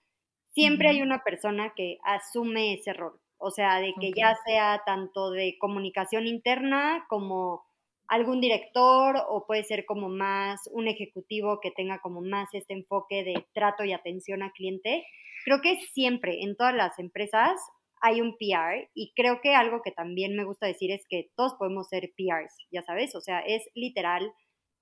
siempre 0.54 0.90
hay 0.90 1.02
una 1.02 1.24
persona 1.24 1.74
que 1.76 1.98
asume 2.04 2.76
ese 2.76 2.94
rol. 2.94 3.20
O 3.38 3.52
sea, 3.52 3.80
de 3.80 3.94
que 4.00 4.12
ya 4.16 4.36
sea 4.46 4.84
tanto 4.86 5.32
de 5.32 5.58
comunicación 5.60 6.28
interna 6.28 7.06
como 7.08 7.69
algún 8.10 8.42
director 8.42 9.16
o 9.30 9.46
puede 9.46 9.64
ser 9.64 9.86
como 9.86 10.10
más 10.10 10.68
un 10.72 10.88
ejecutivo 10.88 11.60
que 11.62 11.72
tenga 11.72 12.00
como 12.00 12.22
más 12.22 12.50
este 12.54 12.74
enfoque 12.74 13.24
de 13.24 13.46
trato 13.54 13.84
y 13.84 13.94
atención 13.94 14.42
al 14.42 14.52
cliente. 14.52 15.06
Creo 15.46 15.62
que 15.62 15.80
siempre 15.94 16.42
en 16.42 16.58
todas 16.58 16.74
las 16.74 16.98
empresas 16.98 17.62
hay 18.02 18.22
un 18.22 18.36
PR 18.38 18.90
y 18.96 19.14
creo 19.16 19.42
que 19.42 19.54
algo 19.54 19.82
que 19.84 19.92
también 19.92 20.36
me 20.36 20.44
gusta 20.44 20.66
decir 20.66 20.92
es 20.92 21.06
que 21.08 21.30
todos 21.36 21.54
podemos 21.60 21.88
ser 21.88 22.12
PRs, 22.18 22.54
ya 22.72 22.82
sabes, 22.82 23.14
o 23.14 23.22
sea, 23.22 23.42
es 23.42 23.70
literal 23.76 24.32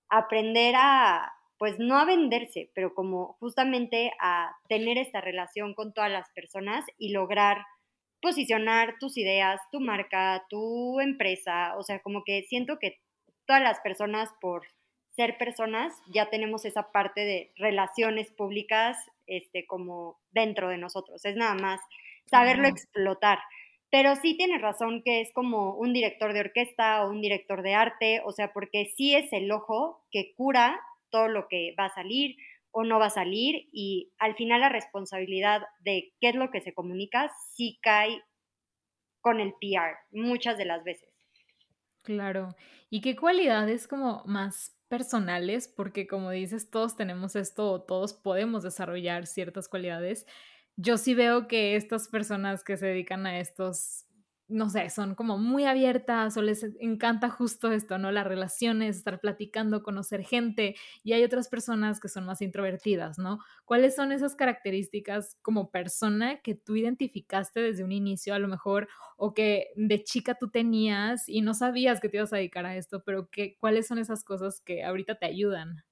aprender 0.09 0.75
a, 0.77 1.29
pues 1.57 1.79
no 1.79 1.97
a 1.97 2.05
venderse, 2.05 2.71
pero 2.75 2.93
como 2.93 3.35
justamente 3.39 4.11
a 4.21 4.55
tener 4.69 4.97
esta 4.97 5.19
relación 5.19 5.73
con 5.73 5.93
todas 5.93 6.11
las 6.11 6.29
personas 6.33 6.85
y 6.97 7.11
lograr 7.11 7.57
posicionar 8.21 8.95
tus 8.99 9.17
ideas, 9.17 9.59
tu 9.71 9.79
marca, 9.79 10.45
tu 10.49 10.99
empresa, 11.01 11.75
o 11.77 11.83
sea, 11.83 11.99
como 12.01 12.23
que 12.23 12.43
siento 12.43 12.77
que 12.79 12.99
todas 13.47 13.61
las 13.61 13.79
personas 13.79 14.29
por 14.39 14.67
ser 15.15 15.37
personas 15.39 15.93
ya 16.13 16.29
tenemos 16.29 16.63
esa 16.65 16.91
parte 16.91 17.21
de 17.21 17.51
relaciones 17.55 18.31
públicas 18.31 18.97
este 19.25 19.65
como 19.65 20.19
dentro 20.31 20.69
de 20.69 20.77
nosotros, 20.77 21.25
es 21.25 21.35
nada 21.35 21.55
más 21.55 21.81
saberlo 22.29 22.67
explotar. 22.67 23.39
Pero 23.89 24.15
sí 24.15 24.35
tienes 24.35 24.61
razón 24.61 25.01
que 25.03 25.21
es 25.21 25.31
como 25.33 25.73
un 25.73 25.93
director 25.93 26.33
de 26.33 26.41
orquesta 26.41 27.03
o 27.03 27.09
un 27.09 27.21
director 27.21 27.61
de 27.61 27.73
arte, 27.73 28.21
o 28.25 28.31
sea, 28.31 28.51
porque 28.51 28.91
sí 28.95 29.15
es 29.15 29.31
el 29.31 29.49
ojo 29.51 30.05
que 30.11 30.33
cura 30.35 30.79
todo 31.09 31.29
lo 31.29 31.47
que 31.47 31.73
va 31.79 31.85
a 31.85 31.95
salir 31.95 32.35
o 32.71 32.83
no 32.83 32.99
va 32.99 33.07
a 33.07 33.09
salir 33.09 33.69
y 33.71 34.11
al 34.19 34.35
final 34.35 34.61
la 34.61 34.69
responsabilidad 34.69 35.63
de 35.79 36.13
qué 36.19 36.29
es 36.29 36.35
lo 36.35 36.51
que 36.51 36.61
se 36.61 36.73
comunica 36.73 37.31
sí 37.55 37.79
cae 37.81 38.21
con 39.21 39.39
el 39.39 39.53
PR 39.53 39.97
muchas 40.11 40.57
de 40.57 40.65
las 40.65 40.83
veces. 40.83 41.06
Claro. 42.07 42.55
¿Y 42.89 43.01
qué 43.01 43.17
cualidades 43.17 43.85
como 43.85 44.23
más 44.25 44.77
personales? 44.87 45.67
Porque 45.67 46.07
como 46.07 46.31
dices, 46.31 46.69
todos 46.69 46.95
tenemos 46.95 47.35
esto 47.35 47.81
todos 47.81 48.13
podemos 48.13 48.63
desarrollar 48.63 49.27
ciertas 49.27 49.67
cualidades 49.67 50.25
yo 50.77 50.97
sí 50.97 51.15
veo 51.15 51.49
que 51.49 51.75
estas 51.75 52.07
personas 52.09 52.63
que 52.63 52.77
se 52.77 52.87
dedican 52.87 53.27
a 53.27 53.39
estos, 53.41 54.06
no 54.49 54.69
sé, 54.69 54.89
son 54.89 55.13
como 55.15 55.37
muy 55.37 55.65
abiertas 55.65 56.37
o 56.37 56.41
les 56.41 56.63
encanta 56.79 57.29
justo 57.29 57.71
esto, 57.71 57.97
¿no? 57.97 58.11
Las 58.11 58.25
relaciones, 58.25 58.95
estar 58.95 59.19
platicando, 59.19 59.83
conocer 59.83 60.23
gente. 60.23 60.75
Y 61.03 61.13
hay 61.13 61.23
otras 61.23 61.49
personas 61.49 61.99
que 61.99 62.07
son 62.07 62.25
más 62.25 62.41
introvertidas, 62.41 63.17
¿no? 63.17 63.39
¿Cuáles 63.65 63.95
son 63.95 64.11
esas 64.11 64.35
características 64.35 65.37
como 65.41 65.69
persona 65.69 66.41
que 66.41 66.55
tú 66.55 66.75
identificaste 66.77 67.61
desde 67.61 67.83
un 67.83 67.91
inicio, 67.91 68.33
a 68.33 68.39
lo 68.39 68.47
mejor, 68.47 68.87
o 69.17 69.33
que 69.33 69.67
de 69.75 70.03
chica 70.03 70.35
tú 70.35 70.49
tenías 70.49 71.27
y 71.27 71.41
no 71.41 71.53
sabías 71.53 71.99
que 71.99 72.07
te 72.07 72.17
ibas 72.17 72.31
a 72.31 72.37
dedicar 72.37 72.65
a 72.65 72.77
esto, 72.77 73.03
pero 73.03 73.29
que, 73.29 73.57
cuáles 73.59 73.87
son 73.87 73.99
esas 73.99 74.23
cosas 74.23 74.61
que 74.61 74.83
ahorita 74.83 75.15
te 75.15 75.25
ayudan? 75.25 75.83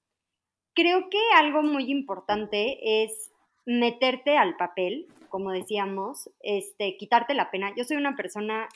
Creo 0.73 1.09
que 1.09 1.19
algo 1.37 1.61
muy 1.63 1.91
importante 1.91 3.03
es 3.03 3.31
meterte 3.65 4.37
al 4.37 4.57
papel, 4.57 5.07
como 5.29 5.51
decíamos, 5.51 6.29
este, 6.41 6.97
quitarte 6.97 7.33
la 7.33 7.51
pena. 7.51 7.73
Yo 7.75 7.83
soy 7.83 7.97
una 7.97 8.15
persona, 8.15 8.67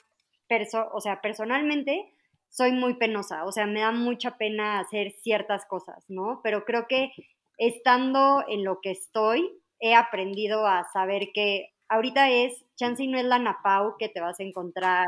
perso 0.47 0.89
o 0.91 1.02
sea, 1.02 1.21
personalmente 1.21 2.13
soy 2.49 2.71
muy 2.71 2.95
penosa, 2.95 3.45
o 3.45 3.52
sea, 3.52 3.67
me 3.67 3.82
da 3.82 3.91
mucha 3.91 4.38
pena 4.38 4.80
hacer 4.80 5.12
ciertas 5.21 5.65
cosas, 5.65 6.04
¿no? 6.10 6.41
Pero 6.43 6.65
creo 6.65 6.88
que 6.88 7.12
estando 7.58 8.43
en 8.47 8.63
lo 8.63 8.80
que 8.82 8.91
estoy, 8.91 9.52
he 9.80 9.93
aprendido 9.93 10.65
a 10.65 10.84
saber 10.91 11.30
que 11.34 11.69
ahorita 11.88 12.30
es, 12.30 12.65
chance 12.75 13.04
y 13.04 13.08
no 13.08 13.19
es 13.19 13.25
la 13.25 13.39
Napau 13.39 13.97
que 13.97 14.10
te 14.10 14.21
vas 14.21 14.39
a 14.39 14.43
encontrar 14.43 15.08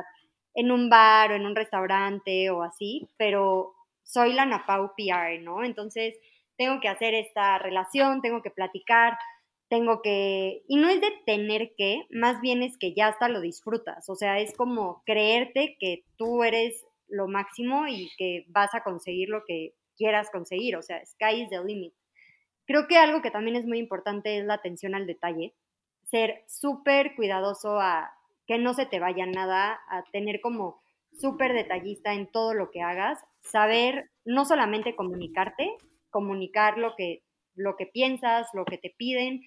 en 0.53 0.71
un 0.71 0.89
bar 0.89 1.31
o 1.31 1.35
en 1.35 1.45
un 1.45 1.55
restaurante 1.55 2.49
o 2.49 2.61
así, 2.63 3.07
pero 3.17 3.73
soy 4.03 4.33
la 4.33 4.45
Napau 4.45 4.93
PR, 4.95 5.39
¿no? 5.41 5.63
Entonces, 5.63 6.15
tengo 6.57 6.79
que 6.79 6.89
hacer 6.89 7.13
esta 7.13 7.57
relación, 7.57 8.21
tengo 8.21 8.41
que 8.41 8.51
platicar, 8.51 9.17
tengo 9.71 10.01
que, 10.01 10.63
y 10.67 10.75
no 10.75 10.89
es 10.89 10.99
de 10.99 11.13
tener 11.25 11.71
que, 11.77 12.05
más 12.10 12.41
bien 12.41 12.62
es 12.62 12.77
que 12.77 12.93
ya 12.93 13.07
hasta 13.07 13.29
lo 13.29 13.39
disfrutas, 13.39 14.10
o 14.10 14.15
sea, 14.15 14.38
es 14.38 14.53
como 14.53 15.01
creerte 15.05 15.77
que 15.79 16.03
tú 16.17 16.43
eres 16.43 16.86
lo 17.07 17.29
máximo 17.29 17.88
y 17.88 18.10
que 18.17 18.43
vas 18.49 18.75
a 18.75 18.84
conseguir 18.84 19.29
lo 19.29 19.45
que 19.47 19.73
quieras 19.95 20.29
conseguir, 20.29 20.75
o 20.75 20.81
sea, 20.81 21.01
sky 21.05 21.43
is 21.43 21.49
the 21.49 21.63
limit. 21.63 21.93
Creo 22.65 22.86
que 22.89 22.97
algo 22.97 23.21
que 23.21 23.31
también 23.31 23.55
es 23.55 23.65
muy 23.65 23.79
importante 23.79 24.38
es 24.38 24.43
la 24.43 24.55
atención 24.55 24.93
al 24.93 25.07
detalle, 25.07 25.53
ser 26.03 26.43
súper 26.49 27.15
cuidadoso 27.15 27.79
a 27.79 28.12
que 28.47 28.57
no 28.57 28.73
se 28.73 28.86
te 28.86 28.99
vaya 28.99 29.25
nada, 29.25 29.79
a 29.88 30.03
tener 30.12 30.41
como 30.41 30.81
súper 31.13 31.53
detallista 31.53 32.13
en 32.13 32.29
todo 32.29 32.53
lo 32.53 32.71
que 32.71 32.81
hagas, 32.81 33.19
saber 33.39 34.10
no 34.25 34.43
solamente 34.43 34.97
comunicarte, 34.97 35.77
comunicar 36.10 36.77
lo 36.77 36.93
que, 36.97 37.23
lo 37.55 37.77
que 37.77 37.86
piensas, 37.86 38.49
lo 38.53 38.65
que 38.65 38.77
te 38.77 38.93
piden, 38.97 39.43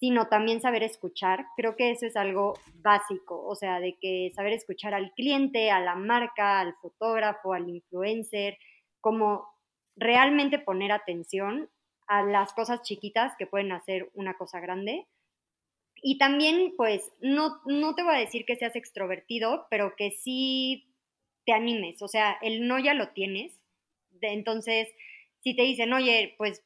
sino 0.00 0.28
también 0.28 0.60
saber 0.60 0.82
escuchar. 0.82 1.46
Creo 1.56 1.76
que 1.76 1.90
eso 1.90 2.06
es 2.06 2.16
algo 2.16 2.58
básico, 2.74 3.44
o 3.44 3.54
sea, 3.54 3.80
de 3.80 3.96
que 4.00 4.30
saber 4.34 4.52
escuchar 4.52 4.94
al 4.94 5.12
cliente, 5.12 5.70
a 5.70 5.80
la 5.80 5.96
marca, 5.96 6.60
al 6.60 6.74
fotógrafo, 6.80 7.52
al 7.52 7.68
influencer, 7.68 8.58
como 9.00 9.46
realmente 9.96 10.58
poner 10.58 10.92
atención 10.92 11.68
a 12.06 12.22
las 12.22 12.52
cosas 12.52 12.82
chiquitas 12.82 13.34
que 13.38 13.46
pueden 13.46 13.72
hacer 13.72 14.08
una 14.14 14.34
cosa 14.34 14.60
grande. 14.60 15.06
Y 16.00 16.16
también, 16.18 16.74
pues, 16.76 17.12
no, 17.20 17.60
no 17.66 17.94
te 17.94 18.04
voy 18.04 18.14
a 18.14 18.20
decir 18.20 18.44
que 18.46 18.56
seas 18.56 18.76
extrovertido, 18.76 19.66
pero 19.68 19.94
que 19.96 20.12
sí 20.12 20.94
te 21.44 21.52
animes, 21.52 22.02
o 22.02 22.08
sea, 22.08 22.36
el 22.42 22.68
no 22.68 22.78
ya 22.78 22.94
lo 22.94 23.08
tienes. 23.08 23.58
entonces, 24.20 24.88
si 25.42 25.56
te 25.56 25.62
dicen, 25.62 25.92
oye, 25.92 26.34
pues 26.36 26.62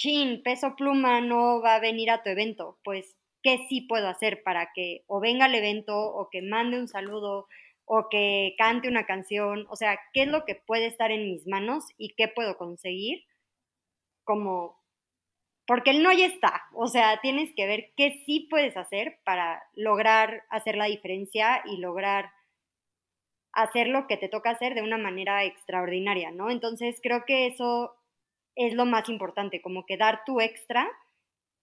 chin, 0.00 0.42
peso 0.42 0.74
pluma 0.76 1.20
no 1.20 1.60
va 1.60 1.74
a 1.76 1.80
venir 1.80 2.10
a 2.10 2.22
tu 2.22 2.30
evento, 2.30 2.78
pues, 2.84 3.16
¿qué 3.42 3.66
sí 3.68 3.82
puedo 3.82 4.08
hacer 4.08 4.42
para 4.42 4.72
que 4.74 5.04
o 5.06 5.20
venga 5.20 5.44
al 5.44 5.54
evento 5.54 5.94
o 5.94 6.30
que 6.30 6.40
mande 6.42 6.78
un 6.80 6.88
saludo 6.88 7.46
o 7.84 8.08
que 8.08 8.54
cante 8.58 8.88
una 8.88 9.04
canción? 9.04 9.66
O 9.68 9.76
sea, 9.76 10.00
¿qué 10.14 10.22
es 10.22 10.28
lo 10.28 10.44
que 10.46 10.54
puede 10.54 10.86
estar 10.86 11.12
en 11.12 11.24
mis 11.26 11.46
manos 11.46 11.84
y 11.98 12.14
qué 12.16 12.28
puedo 12.28 12.56
conseguir? 12.56 13.24
Como, 14.24 14.80
porque 15.66 15.90
el 15.90 16.02
no 16.02 16.12
ya 16.12 16.26
está, 16.26 16.62
o 16.74 16.86
sea, 16.86 17.20
tienes 17.20 17.52
que 17.54 17.66
ver 17.66 17.92
qué 17.96 18.22
sí 18.24 18.46
puedes 18.50 18.76
hacer 18.78 19.18
para 19.24 19.62
lograr 19.74 20.44
hacer 20.48 20.76
la 20.76 20.86
diferencia 20.86 21.62
y 21.66 21.76
lograr 21.78 22.30
hacer 23.52 23.88
lo 23.88 24.06
que 24.06 24.16
te 24.16 24.28
toca 24.28 24.50
hacer 24.50 24.74
de 24.74 24.82
una 24.82 24.98
manera 24.98 25.44
extraordinaria, 25.44 26.30
¿no? 26.30 26.50
Entonces 26.50 27.00
creo 27.02 27.24
que 27.26 27.46
eso 27.48 27.99
es 28.56 28.74
lo 28.74 28.86
más 28.86 29.08
importante, 29.08 29.62
como 29.62 29.86
que 29.86 29.96
dar 29.96 30.20
tu 30.24 30.40
extra 30.40 30.88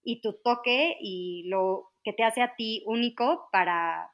y 0.02 0.20
tu 0.20 0.34
toque 0.42 0.96
y 1.00 1.44
lo 1.48 1.90
que 2.04 2.12
te 2.12 2.24
hace 2.24 2.42
a 2.42 2.54
ti 2.56 2.82
único 2.86 3.48
para 3.52 4.10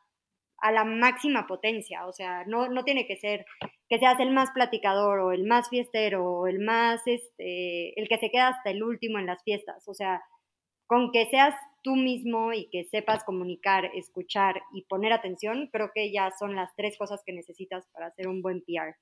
a 0.59 0.73
la 0.73 0.85
máxima 0.85 1.47
potencia, 1.47 2.07
o 2.07 2.13
sea, 2.13 2.45
no, 2.47 2.69
no 2.69 2.85
tiene 2.85 3.07
que 3.07 3.17
ser 3.19 3.45
que 3.89 3.99
seas 3.99 4.19
el 4.19 4.31
más 4.31 4.51
platicador 4.53 5.19
o 5.21 5.33
el 5.33 5.45
más 5.45 5.69
fiestero 5.69 6.25
o 6.25 6.47
el 6.47 6.59
más, 6.59 7.03
este, 7.07 8.01
el 8.01 8.09
que 8.09 8.17
se 8.17 8.31
queda 8.31 8.49
hasta 8.49 8.71
el 8.71 8.83
último 8.83 9.19
en 9.19 9.27
las 9.27 9.43
fiestas, 9.45 9.87
o 9.89 9.93
sea, 9.93 10.23
con 10.87 11.13
que 11.13 11.27
seas 11.27 11.55
tú 11.83 11.97
mismo 11.97 12.55
y 12.55 12.71
que 12.71 12.85
sepas 12.85 13.25
comunicar, 13.25 13.91
escuchar 13.95 14.63
y 14.73 14.85
poner 14.87 15.13
atención, 15.13 15.69
creo 15.71 15.91
que 15.95 16.11
ya 16.11 16.31
son 16.39 16.57
las 16.57 16.75
tres 16.77 16.97
cosas 16.97 17.23
que 17.27 17.35
necesitas 17.35 17.87
para 17.93 18.07
hacer 18.07 18.27
un 18.27 18.41
buen 18.41 18.63
PR. 18.63 18.97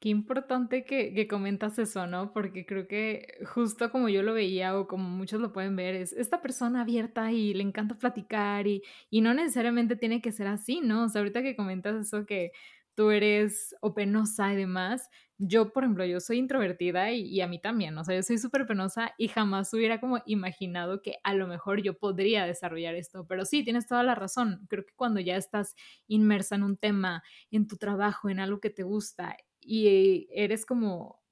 Qué 0.00 0.08
importante 0.08 0.86
que, 0.86 1.12
que, 1.12 1.28
comentas 1.28 1.78
eso, 1.78 2.06
¿no? 2.06 2.32
Porque 2.32 2.64
creo 2.64 2.88
que 2.88 3.34
justo 3.44 3.90
como 3.90 4.08
yo 4.08 4.22
lo 4.22 4.32
veía 4.32 4.78
o 4.78 4.88
como 4.88 5.10
muchos 5.10 5.42
lo 5.42 5.52
pueden 5.52 5.76
ver, 5.76 5.94
es 5.94 6.14
esta 6.14 6.40
persona 6.40 6.80
abierta 6.80 7.30
y 7.32 7.52
le 7.52 7.62
encanta 7.62 7.98
platicar 7.98 8.66
y, 8.66 8.82
y 9.10 9.20
no 9.20 9.34
necesariamente 9.34 9.96
tiene 9.96 10.22
que 10.22 10.32
ser 10.32 10.46
así, 10.46 10.80
¿no? 10.80 11.04
O 11.04 11.08
sea, 11.10 11.20
ahorita 11.20 11.42
que 11.42 11.54
comentas 11.54 11.96
eso 11.96 12.24
que 12.24 12.52
tú 12.94 13.10
eres 13.10 13.74
o 13.82 13.92
penosa 13.92 14.50
y 14.54 14.56
demás, 14.56 15.10
yo, 15.36 15.70
por 15.72 15.84
ejemplo, 15.84 16.06
yo 16.06 16.20
soy 16.20 16.38
introvertida 16.38 17.12
y, 17.12 17.22
y 17.22 17.42
a 17.42 17.46
mí 17.46 17.60
también, 17.60 17.96
o 17.98 18.04
sea, 18.04 18.14
yo 18.16 18.22
soy 18.22 18.38
súper 18.38 18.66
penosa 18.66 19.12
y 19.18 19.28
jamás 19.28 19.72
hubiera 19.74 20.00
como 20.00 20.22
imaginado 20.24 21.02
que 21.02 21.16
a 21.24 21.34
lo 21.34 21.46
mejor 21.46 21.82
yo 21.82 21.98
podría 21.98 22.46
desarrollar 22.46 22.94
esto, 22.94 23.26
pero 23.26 23.44
sí, 23.44 23.64
tienes 23.64 23.86
toda 23.86 24.02
la 24.02 24.14
razón, 24.14 24.66
creo 24.70 24.84
que 24.86 24.94
cuando 24.96 25.20
ya 25.20 25.36
estás 25.36 25.74
inmersa 26.08 26.54
en 26.56 26.62
un 26.62 26.76
tema, 26.78 27.22
en 27.50 27.66
tu 27.66 27.76
trabajo, 27.76 28.30
en 28.30 28.40
algo 28.40 28.60
que 28.60 28.70
te 28.70 28.82
gusta, 28.82 29.36
y 29.72 30.26
eres 30.32 30.66
como 30.66 31.22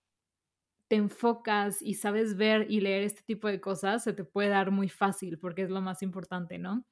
te 0.86 0.94
enfocas 0.94 1.82
y 1.82 1.94
sabes 1.94 2.36
ver 2.36 2.70
y 2.70 2.80
leer 2.80 3.02
este 3.02 3.22
tipo 3.22 3.48
de 3.48 3.60
cosas, 3.60 4.04
se 4.04 4.12
te 4.12 4.22
puede 4.22 4.48
dar 4.50 4.70
muy 4.70 4.88
fácil 4.88 5.40
porque 5.40 5.62
es 5.62 5.70
lo 5.70 5.80
más 5.80 6.02
importante, 6.02 6.56
¿no? 6.56 6.86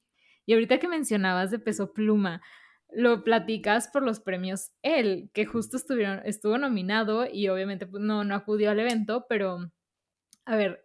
Y 0.44 0.54
ahorita 0.54 0.80
que 0.80 0.88
mencionabas 0.88 1.52
de 1.52 1.60
peso 1.60 1.92
pluma, 1.92 2.42
lo 2.90 3.22
platicas 3.22 3.86
por 3.86 4.02
los 4.02 4.18
premios 4.18 4.72
él, 4.82 5.30
que 5.32 5.46
justo 5.46 5.76
estuvieron, 5.76 6.20
estuvo 6.24 6.58
nominado 6.58 7.26
y 7.32 7.48
obviamente 7.48 7.86
pues, 7.86 8.02
no, 8.02 8.24
no 8.24 8.34
acudió 8.34 8.72
al 8.72 8.80
evento, 8.80 9.26
pero 9.28 9.70
a 10.46 10.56
ver, 10.56 10.84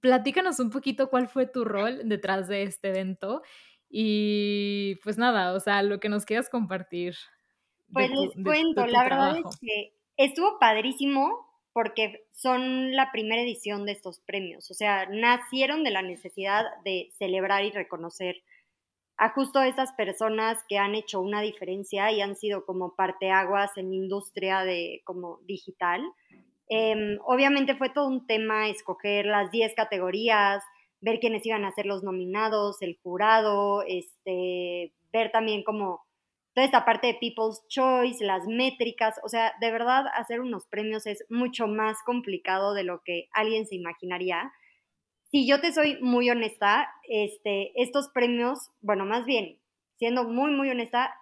platícanos 0.00 0.58
un 0.58 0.70
poquito 0.70 1.10
cuál 1.10 1.28
fue 1.28 1.44
tu 1.44 1.66
rol 1.66 2.08
detrás 2.08 2.48
de 2.48 2.62
este 2.62 2.88
evento 2.88 3.42
y 3.90 4.96
pues 5.04 5.18
nada, 5.18 5.52
o 5.52 5.60
sea, 5.60 5.82
lo 5.82 6.00
que 6.00 6.08
nos 6.08 6.24
quieras 6.24 6.48
compartir. 6.48 7.14
Pues 7.92 8.10
les 8.10 8.42
cuento, 8.42 8.86
la 8.86 9.02
verdad 9.02 9.36
es 9.36 9.58
que 9.60 9.97
estuvo 10.18 10.58
padrísimo 10.58 11.46
porque 11.72 12.26
son 12.32 12.94
la 12.94 13.10
primera 13.12 13.40
edición 13.40 13.86
de 13.86 13.92
estos 13.92 14.20
premios, 14.20 14.70
o 14.70 14.74
sea, 14.74 15.06
nacieron 15.06 15.84
de 15.84 15.92
la 15.92 16.02
necesidad 16.02 16.64
de 16.84 17.10
celebrar 17.18 17.64
y 17.64 17.70
reconocer 17.70 18.42
a 19.16 19.30
justo 19.30 19.62
esas 19.62 19.92
personas 19.92 20.58
que 20.68 20.78
han 20.78 20.94
hecho 20.94 21.20
una 21.20 21.40
diferencia 21.40 22.10
y 22.12 22.20
han 22.20 22.36
sido 22.36 22.64
como 22.64 22.94
parteaguas 22.94 23.76
en 23.76 23.90
la 23.90 23.96
industria 23.96 24.62
de 24.62 25.02
como 25.04 25.40
digital. 25.44 26.02
Em, 26.68 27.18
obviamente 27.24 27.76
fue 27.76 27.90
todo 27.90 28.06
un 28.06 28.26
tema 28.26 28.68
escoger 28.68 29.26
las 29.26 29.50
10 29.50 29.74
categorías, 29.74 30.62
ver 31.00 31.18
quiénes 31.18 31.44
iban 31.46 31.64
a 31.64 31.72
ser 31.72 31.86
los 31.86 32.04
nominados, 32.04 32.80
el 32.82 32.98
jurado, 33.02 33.82
este, 33.86 34.92
ver 35.12 35.32
también 35.32 35.64
como 35.64 36.07
toda 36.58 36.66
esta 36.66 36.84
parte 36.84 37.06
de 37.06 37.14
People's 37.14 37.62
Choice, 37.68 38.24
las 38.24 38.44
métricas, 38.48 39.14
o 39.22 39.28
sea, 39.28 39.54
de 39.60 39.70
verdad 39.70 40.06
hacer 40.14 40.40
unos 40.40 40.66
premios 40.66 41.06
es 41.06 41.24
mucho 41.28 41.68
más 41.68 41.98
complicado 42.04 42.74
de 42.74 42.82
lo 42.82 43.00
que 43.04 43.28
alguien 43.32 43.64
se 43.64 43.76
imaginaría 43.76 44.52
si 45.30 45.46
yo 45.46 45.60
te 45.60 45.72
soy 45.72 45.98
muy 46.00 46.30
honesta, 46.30 46.88
este, 47.08 47.72
estos 47.80 48.08
premios, 48.08 48.70
bueno, 48.80 49.04
más 49.04 49.24
bien, 49.26 49.58
siendo 49.98 50.24
muy, 50.24 50.50
muy 50.50 50.70
honesta, 50.70 51.14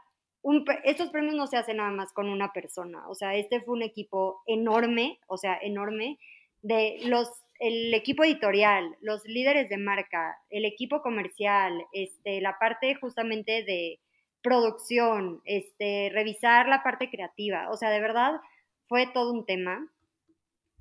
estos 0.85 1.11
premios 1.11 1.35
no 1.35 1.47
se 1.49 1.57
hacen 1.57 1.79
nada 1.79 1.91
más 1.91 2.13
con 2.13 2.29
una 2.29 2.53
persona. 2.53 3.09
O 3.09 3.15
sea, 3.15 3.35
este 3.35 3.61
fue 3.61 3.75
un 3.75 3.83
equipo 3.83 4.43
enorme, 4.47 5.19
o 5.27 5.37
sea, 5.37 5.59
enorme, 5.61 6.19
de 6.63 6.99
los, 7.07 7.29
el 7.59 7.93
equipo 7.95 8.23
editorial, 8.25 8.97
los 9.01 9.25
líderes 9.25 9.69
de 9.69 9.77
marca, 9.77 10.39
el 10.51 10.65
equipo 10.65 11.03
comercial, 11.03 11.85
este, 11.93 12.41
la 12.41 12.59
parte 12.59 12.95
justamente 12.95 13.65
de 13.65 13.99
producción, 14.47 15.43
este, 15.45 16.09
revisar 16.13 16.69
la 16.69 16.85
parte 16.85 17.11
creativa. 17.11 17.69
O 17.71 17.77
sea, 17.77 17.91
de 17.91 17.99
verdad 17.99 18.41
fue 18.87 19.09
todo 19.09 19.33
un 19.33 19.45
tema 19.45 19.91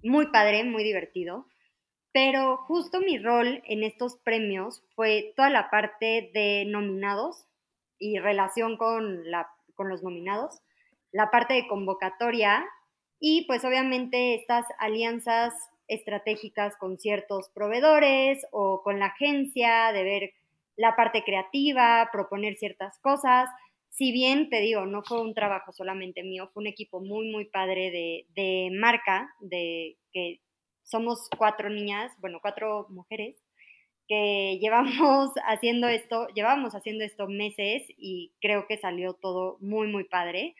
muy 0.03 0.27
padre, 0.27 0.63
muy 0.63 0.83
divertido. 0.83 1.47
Pero 2.11 2.57
justo 2.57 2.99
mi 2.99 3.17
rol 3.17 3.63
en 3.65 3.83
estos 3.83 4.17
premios 4.17 4.83
fue 4.95 5.33
toda 5.35 5.49
la 5.49 5.71
parte 5.71 6.29
de 6.31 6.65
nominados 6.67 7.47
y 7.97 8.19
relación 8.19 8.77
con, 8.77 9.31
la, 9.31 9.49
con 9.73 9.89
los 9.89 10.03
nominados, 10.03 10.61
la 11.11 11.31
parte 11.31 11.55
de 11.55 11.67
convocatoria 11.67 12.63
y 13.19 13.47
pues 13.47 13.65
obviamente 13.65 14.35
estas 14.35 14.67
alianzas 14.77 15.55
estratégicas 15.87 16.77
con 16.77 16.99
ciertos 16.99 17.49
proveedores 17.49 18.45
o 18.51 18.83
con 18.83 18.99
la 18.99 19.07
agencia, 19.07 19.91
de 19.91 20.03
ver 20.03 20.33
la 20.77 20.95
parte 20.95 21.23
creativa, 21.23 22.09
proponer 22.11 22.55
ciertas 22.55 22.99
cosas. 22.99 23.49
Si 23.89 24.11
bien 24.11 24.49
te 24.49 24.59
digo, 24.59 24.85
no 24.85 25.03
fue 25.03 25.21
un 25.21 25.33
trabajo 25.33 25.71
solamente 25.71 26.23
mío, 26.23 26.49
fue 26.53 26.61
un 26.61 26.67
equipo 26.67 26.99
muy, 26.99 27.31
muy 27.31 27.45
padre 27.45 27.91
de, 27.91 28.25
de 28.35 28.69
marca, 28.77 29.29
de 29.39 29.97
que 30.11 30.41
somos 30.83 31.29
cuatro 31.37 31.69
niñas, 31.69 32.11
bueno, 32.19 32.39
cuatro 32.41 32.87
mujeres, 32.89 33.35
que 34.07 34.57
llevamos 34.61 35.31
haciendo 35.47 35.87
esto, 35.87 36.27
llevamos 36.35 36.75
haciendo 36.75 37.03
esto 37.03 37.27
meses 37.27 37.83
y 37.97 38.33
creo 38.41 38.67
que 38.67 38.77
salió 38.77 39.13
todo 39.13 39.57
muy, 39.61 39.87
muy 39.87 40.03
padre. 40.05 40.55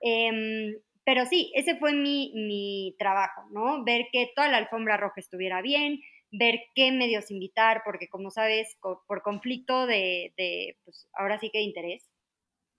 Em, 0.00 0.74
pero 1.04 1.24
sí, 1.26 1.52
ese 1.54 1.76
fue 1.76 1.92
mi, 1.92 2.32
mi, 2.34 2.96
trabajo, 2.98 3.42
¿no? 3.52 3.84
Ver 3.84 4.06
que 4.12 4.30
toda 4.34 4.48
la 4.48 4.56
alfombra 4.58 4.96
roja 4.96 5.20
estuviera 5.20 5.62
bien, 5.62 6.00
ver 6.30 6.60
qué 6.74 6.92
medios 6.92 7.30
invitar, 7.30 7.82
porque 7.84 8.08
como 8.08 8.30
sabes, 8.30 8.76
por 8.80 9.22
conflicto 9.22 9.86
de, 9.86 10.32
de 10.36 10.76
pues 10.84 11.08
ahora 11.12 11.38
sí 11.38 11.50
que 11.50 11.58
de 11.58 11.64
interés, 11.64 12.10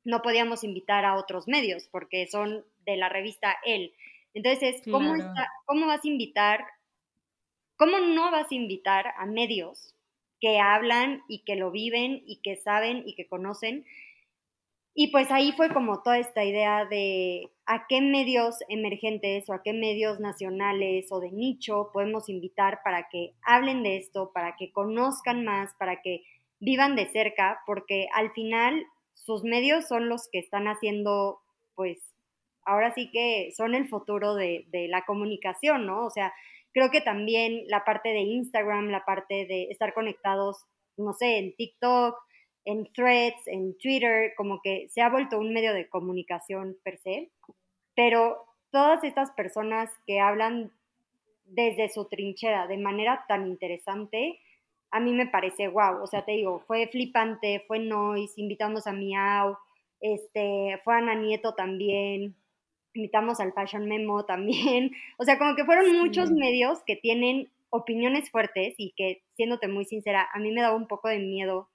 no 0.04 0.22
podíamos 0.22 0.64
invitar 0.64 1.06
a 1.06 1.16
otros 1.16 1.48
medios 1.48 1.90
porque 1.92 2.28
son 2.28 2.66
de 2.86 2.98
la 2.98 3.10
revista 3.10 3.58
El. 3.66 3.94
Entonces, 4.34 4.82
¿cómo, 4.90 5.14
¿cómo 5.66 5.88
vas 5.88 6.04
a 6.04 6.08
invitar 6.08 6.66
¿Cómo 7.78 8.00
no 8.00 8.32
vas 8.32 8.52
a 8.52 8.56
invitar 8.56 9.14
a 9.18 9.26
medios 9.28 9.94
que 10.42 10.60
hablan 10.60 11.22
y 11.28 11.44
que 11.44 11.56
lo 11.56 11.72
viven 11.72 12.24
y 12.26 12.42
que 12.42 12.56
saben 12.56 13.04
y 13.06 13.14
que 13.14 13.28
conocen? 13.28 13.86
Y 15.00 15.12
pues 15.12 15.30
ahí 15.30 15.52
fue 15.52 15.72
como 15.72 16.02
toda 16.02 16.18
esta 16.18 16.44
idea 16.44 16.86
de 16.86 17.52
a 17.68 17.86
qué 17.88 18.02
medios 18.02 18.56
emergentes 18.68 19.48
o 19.48 19.54
a 19.54 19.62
qué 19.62 19.72
medios 19.72 20.20
nacionales 20.20 21.12
o 21.12 21.20
de 21.20 21.32
nicho 21.32 21.92
podemos 21.94 22.30
invitar 22.30 22.80
para 22.84 23.08
que 23.08 23.36
hablen 23.44 23.84
de 23.84 23.98
esto, 23.98 24.32
para 24.34 24.56
que 24.56 24.72
conozcan 24.72 25.46
más, 25.46 25.76
para 25.78 26.02
que 26.02 26.24
vivan 26.60 26.96
de 26.96 27.06
cerca, 27.12 27.60
porque 27.68 28.08
al 28.12 28.32
final 28.32 28.84
sus 29.14 29.44
medios 29.44 29.88
son 29.88 30.10
los 30.10 30.30
que 30.32 30.40
están 30.40 30.68
haciendo, 30.68 31.42
pues, 31.76 32.00
ahora 32.66 32.92
sí 32.96 33.12
que 33.12 33.52
son 33.56 33.76
el 33.76 33.88
futuro 33.88 34.34
de, 34.34 34.66
la 34.90 35.06
comunicación, 35.06 35.86
¿no? 35.86 36.08
O 36.08 36.10
sea, 36.10 36.34
Creo 36.74 36.92
que 36.92 37.02
también 37.02 37.64
la 37.70 37.84
parte 37.84 38.10
de 38.10 38.20
Instagram, 38.20 38.90
la 38.90 39.04
parte 39.04 39.48
de 39.48 39.64
estar 39.72 39.96
conectados, 39.96 40.64
no 40.96 41.14
sé, 41.14 41.40
en 41.40 41.56
TikTok, 41.56 42.16
en 42.68 42.86
threads, 42.92 43.48
en 43.48 43.78
Twitter, 43.78 44.34
como 44.36 44.62
que 44.62 44.90
se 44.90 45.02
ha 45.02 45.10
vuelto 45.10 45.40
un 45.40 45.54
medio 45.54 45.74
de 45.74 45.88
comunicación 45.88 46.76
per 46.84 46.98
se, 46.98 47.32
pero 47.96 48.46
todas 48.72 49.02
estas 49.06 49.32
personas 49.32 49.90
que 50.06 50.20
hablan 50.20 50.74
desde 51.46 51.88
su 51.88 52.10
trinchera 52.10 52.68
de 52.68 52.78
manera 52.78 53.24
tan 53.30 53.48
interesante, 53.48 54.42
a 54.92 55.00
mí 55.00 55.14
me 55.14 55.28
parece 55.28 55.70
wow, 55.70 56.04
o 56.04 56.08
sea, 56.08 56.26
te 56.26 56.34
digo, 56.34 56.60
fue 56.68 56.88
flipante, 56.88 57.64
fue 57.68 57.80
Noise, 57.80 58.42
invitamos 58.42 58.86
a 58.86 58.92
Miau, 58.92 59.58
este, 60.02 60.78
fue 60.84 60.96
Ana 60.98 61.16
Nieto 61.16 61.56
también, 61.56 62.36
invitamos 62.94 63.40
al 63.40 63.54
Fashion 63.54 63.88
Memo 63.88 64.26
también. 64.26 64.92
O 65.18 65.24
sea, 65.24 65.38
como 65.38 65.56
que 65.56 65.64
fueron 65.64 65.98
muchos 65.98 66.32
medios 66.32 66.80
que 66.86 66.98
tienen 66.98 67.50
opiniones 67.70 68.30
fuertes 68.30 68.76
y 68.78 68.92
que, 68.98 69.24
siéndote 69.38 69.70
muy 69.70 69.86
sincera, 69.86 70.28
a 70.34 70.40
mí 70.40 70.52
me 70.52 70.62
daba 70.62 70.76
un 70.76 70.88
poco 70.88 71.08
de 71.08 71.20
miedo 71.20 71.70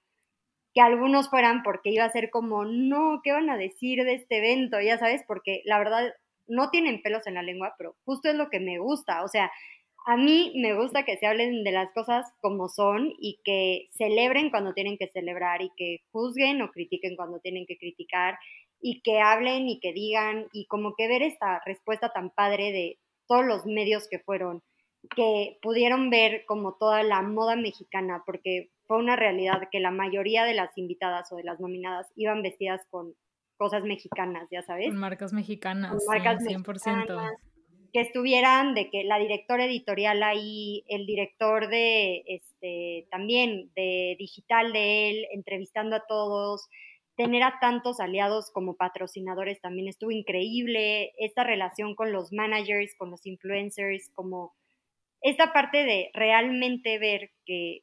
que 0.73 0.81
algunos 0.81 1.29
fueran 1.29 1.63
porque 1.63 1.91
iba 1.91 2.05
a 2.05 2.11
ser 2.11 2.29
como, 2.29 2.65
no, 2.65 3.21
¿qué 3.23 3.31
van 3.31 3.49
a 3.49 3.57
decir 3.57 4.03
de 4.03 4.15
este 4.15 4.37
evento? 4.37 4.81
Ya 4.81 4.97
sabes, 4.97 5.23
porque 5.27 5.61
la 5.65 5.77
verdad 5.77 6.13
no 6.47 6.69
tienen 6.69 7.01
pelos 7.01 7.27
en 7.27 7.35
la 7.35 7.43
lengua, 7.43 7.75
pero 7.77 7.95
justo 8.05 8.29
es 8.29 8.35
lo 8.35 8.49
que 8.49 8.59
me 8.59 8.79
gusta. 8.79 9.23
O 9.23 9.27
sea, 9.27 9.51
a 10.05 10.17
mí 10.17 10.51
me 10.55 10.73
gusta 10.75 11.05
que 11.05 11.17
se 11.17 11.27
hablen 11.27 11.63
de 11.63 11.71
las 11.71 11.91
cosas 11.93 12.25
como 12.41 12.67
son 12.67 13.13
y 13.19 13.39
que 13.43 13.87
celebren 13.91 14.49
cuando 14.49 14.73
tienen 14.73 14.97
que 14.97 15.07
celebrar 15.07 15.61
y 15.61 15.71
que 15.77 15.99
juzguen 16.11 16.61
o 16.61 16.71
critiquen 16.71 17.15
cuando 17.15 17.39
tienen 17.39 17.65
que 17.65 17.77
criticar 17.77 18.37
y 18.81 19.01
que 19.01 19.21
hablen 19.21 19.69
y 19.69 19.79
que 19.79 19.93
digan 19.93 20.47
y 20.51 20.65
como 20.65 20.95
que 20.95 21.07
ver 21.07 21.21
esta 21.21 21.61
respuesta 21.65 22.11
tan 22.11 22.31
padre 22.31 22.73
de 22.73 22.99
todos 23.27 23.45
los 23.45 23.65
medios 23.65 24.09
que 24.09 24.19
fueron, 24.19 24.61
que 25.15 25.57
pudieron 25.61 26.09
ver 26.09 26.43
como 26.45 26.75
toda 26.75 27.01
la 27.03 27.21
moda 27.21 27.55
mexicana, 27.55 28.23
porque 28.25 28.71
fue 28.93 29.01
una 29.01 29.15
realidad 29.15 29.69
que 29.71 29.79
la 29.79 29.89
mayoría 29.89 30.45
de 30.45 30.53
las 30.53 30.77
invitadas 30.77 31.31
o 31.31 31.35
de 31.37 31.43
las 31.43 31.59
nominadas 31.59 32.11
iban 32.15 32.43
vestidas 32.43 32.85
con 32.91 33.15
cosas 33.57 33.83
mexicanas, 33.85 34.47
ya 34.51 34.61
sabes. 34.61 34.89
Con 34.89 34.97
marcas 34.97 35.33
mexicanas, 35.33 36.05
marcas 36.07 36.43
100%. 36.43 37.31
que 37.91 38.01
estuvieran, 38.01 38.75
de 38.75 38.91
que 38.91 39.03
la 39.03 39.17
directora 39.17 39.65
editorial 39.65 40.21
ahí, 40.21 40.83
el 40.89 41.07
director 41.07 41.69
de, 41.69 42.21
este, 42.27 43.07
también 43.09 43.71
de 43.75 44.15
digital 44.19 44.71
de 44.73 45.09
él, 45.09 45.25
entrevistando 45.31 45.95
a 45.95 46.05
todos, 46.07 46.69
tener 47.15 47.41
a 47.41 47.57
tantos 47.59 47.99
aliados 47.99 48.51
como 48.51 48.75
patrocinadores 48.75 49.59
también 49.59 49.87
estuvo 49.87 50.11
increíble, 50.11 51.13
esta 51.17 51.43
relación 51.43 51.95
con 51.95 52.11
los 52.11 52.31
managers, 52.31 52.93
con 52.95 53.09
los 53.09 53.25
influencers, 53.25 54.11
como 54.13 54.53
esta 55.21 55.51
parte 55.51 55.83
de 55.83 56.11
realmente 56.13 56.99
ver 56.99 57.31
que 57.43 57.81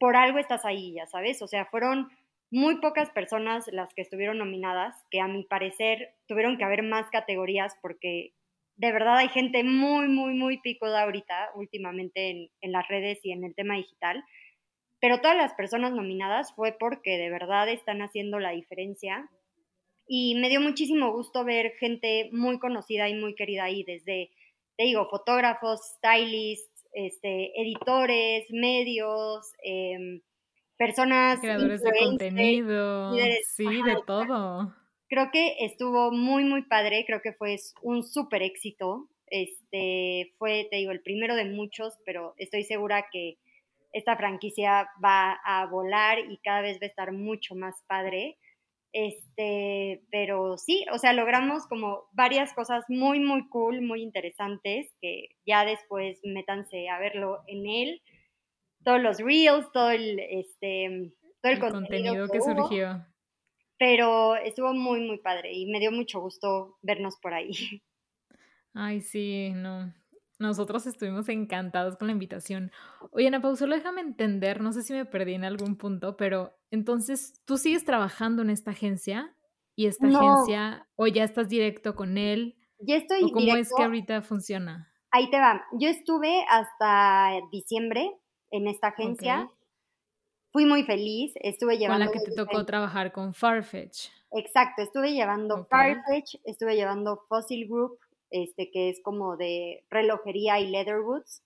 por 0.00 0.16
algo 0.16 0.40
estás 0.40 0.64
ahí, 0.64 0.94
ya 0.94 1.06
sabes, 1.06 1.40
o 1.42 1.46
sea, 1.46 1.66
fueron 1.66 2.08
muy 2.50 2.80
pocas 2.80 3.10
personas 3.10 3.68
las 3.68 3.94
que 3.94 4.02
estuvieron 4.02 4.38
nominadas, 4.38 4.96
que 5.08 5.20
a 5.20 5.28
mi 5.28 5.44
parecer 5.44 6.14
tuvieron 6.26 6.58
que 6.58 6.64
haber 6.64 6.82
más 6.82 7.08
categorías 7.10 7.76
porque 7.80 8.32
de 8.74 8.92
verdad 8.92 9.18
hay 9.18 9.28
gente 9.28 9.62
muy, 9.62 10.08
muy, 10.08 10.34
muy 10.34 10.58
picuda 10.58 11.04
ahorita, 11.04 11.50
últimamente 11.54 12.50
en, 12.60 12.72
las 12.72 12.88
redes 12.88 13.20
y 13.22 13.30
en 13.30 13.44
el 13.44 13.54
tema 13.54 13.76
digital 13.76 14.24
pero 15.00 15.20
todas 15.20 15.36
las 15.36 15.54
personas 15.54 15.92
nominadas 15.92 16.52
fue 16.54 16.76
porque 16.78 17.16
de 17.16 17.30
verdad 17.30 17.68
están 17.68 18.02
haciendo 18.02 18.38
la 18.38 18.50
diferencia. 18.50 19.28
Y 20.06 20.34
me 20.34 20.48
dio 20.48 20.60
muchísimo 20.60 21.12
gusto 21.12 21.44
ver 21.44 21.72
gente 21.78 22.28
muy 22.32 22.58
conocida 22.58 23.08
y 23.08 23.14
muy 23.14 23.34
querida 23.34 23.64
ahí, 23.64 23.82
desde, 23.84 24.30
te 24.76 24.84
digo, 24.84 25.08
fotógrafos, 25.08 25.80
stylists, 25.96 26.69
este, 26.92 27.60
editores, 27.60 28.46
medios, 28.50 29.52
em, 29.62 30.20
personas... 30.76 31.40
Creadores 31.40 31.82
de 31.82 31.90
contenido, 31.98 33.14
sí, 33.56 33.82
de 33.82 33.96
todo. 34.06 34.74
Creo 35.08 35.30
que 35.32 35.56
estuvo 35.64 36.12
muy, 36.12 36.44
muy 36.44 36.62
padre, 36.62 37.04
creo 37.06 37.20
que 37.20 37.32
fue 37.32 37.56
un 37.82 38.02
súper 38.02 38.42
éxito. 38.42 39.08
Este, 39.26 40.32
fue, 40.38 40.66
te 40.70 40.76
digo, 40.76 40.92
el 40.92 41.02
primero 41.02 41.34
de 41.36 41.44
muchos, 41.44 41.94
pero 42.04 42.34
estoy 42.36 42.64
segura 42.64 43.06
que 43.12 43.38
esta 43.92 44.16
franquicia 44.16 44.88
va 45.02 45.38
a 45.44 45.66
volar 45.66 46.18
y 46.18 46.38
cada 46.38 46.62
vez 46.62 46.76
va 46.80 46.86
a 46.86 46.88
estar 46.88 47.12
mucho 47.12 47.54
más 47.54 47.82
padre. 47.86 48.38
Este, 48.92 50.02
pero 50.10 50.56
sí, 50.56 50.84
o 50.92 50.98
sea, 50.98 51.12
logramos 51.12 51.66
como 51.66 52.08
varias 52.12 52.52
cosas 52.54 52.84
muy, 52.88 53.20
muy 53.20 53.48
cool, 53.48 53.82
muy 53.82 54.02
interesantes, 54.02 54.92
que 55.00 55.28
ya 55.46 55.64
después 55.64 56.18
métanse 56.24 56.88
a 56.88 56.98
verlo 56.98 57.42
en 57.46 57.66
él. 57.66 58.02
Todos 58.84 59.00
los 59.00 59.18
reels, 59.18 59.70
todo 59.72 59.90
el, 59.90 60.18
este, 60.18 61.12
todo 61.40 61.52
el, 61.52 61.58
contenido, 61.60 62.28
que, 62.28 62.40
surgió. 62.40 63.06
Pero 63.78 64.36
estuvo 64.36 64.74
muy, 64.74 65.00
muy 65.00 65.18
padre 65.18 65.52
y 65.52 65.66
me 65.66 65.78
dio 65.78 65.92
mucho 65.92 66.20
gusto 66.20 66.78
vernos 66.82 67.16
por 67.20 67.32
ahí. 67.34 67.50
Ay, 68.74 69.00
sí, 69.00 69.52
no. 69.54 69.92
Nosotros 70.40 70.86
estuvimos 70.86 71.28
encantados 71.28 71.96
con 71.96 72.08
la 72.08 72.12
invitación. 72.12 72.72
Oye, 73.12 73.28
Ana 73.28 73.42
Pau, 73.42 73.54
solo 73.56 73.76
déjame 73.76 74.00
entender, 74.00 74.62
no 74.62 74.72
sé 74.72 74.82
si 74.82 74.94
me 74.94 75.04
perdí 75.04 75.34
en 75.34 75.44
algún 75.44 75.76
punto, 75.76 76.16
pero 76.16 76.58
entonces, 76.70 77.34
¿tú 77.44 77.58
sigues 77.58 77.84
trabajando 77.84 78.40
en 78.40 78.48
esta 78.48 78.70
agencia? 78.70 79.36
¿Y 79.76 79.86
esta 79.86 80.06
agencia, 80.08 80.88
o 80.96 81.06
ya 81.06 81.24
estás 81.24 81.50
directo 81.50 81.94
con 81.94 82.16
él? 82.16 82.56
Ya 82.78 82.96
estoy 82.96 83.22
¿O 83.24 83.30
¿Cómo 83.30 83.54
es 83.54 83.70
que 83.76 83.82
ahorita 83.82 84.22
funciona? 84.22 84.90
Ahí 85.10 85.30
te 85.30 85.38
va. 85.38 85.62
Yo 85.78 85.88
estuve 85.90 86.42
hasta 86.48 87.32
diciembre 87.52 88.10
en 88.50 88.66
esta 88.66 88.88
agencia. 88.88 89.50
Fui 90.52 90.64
muy 90.64 90.84
feliz, 90.84 91.32
estuve 91.36 91.76
llevando... 91.76 92.06
Con 92.06 92.14
la 92.14 92.24
que 92.24 92.30
te 92.30 92.34
tocó 92.34 92.64
trabajar 92.64 93.12
con 93.12 93.34
Farfetch. 93.34 94.08
Exacto, 94.32 94.82
estuve 94.82 95.12
llevando 95.12 95.66
Farfetch, 95.66 96.36
estuve 96.44 96.76
llevando 96.76 97.24
Fossil 97.28 97.68
Group, 97.68 97.98
este 98.30 98.70
que 98.70 98.90
es 98.90 99.00
como 99.02 99.36
de 99.36 99.84
relojería 99.90 100.60
y 100.60 100.68
leather 100.68 101.02
goods. 101.02 101.42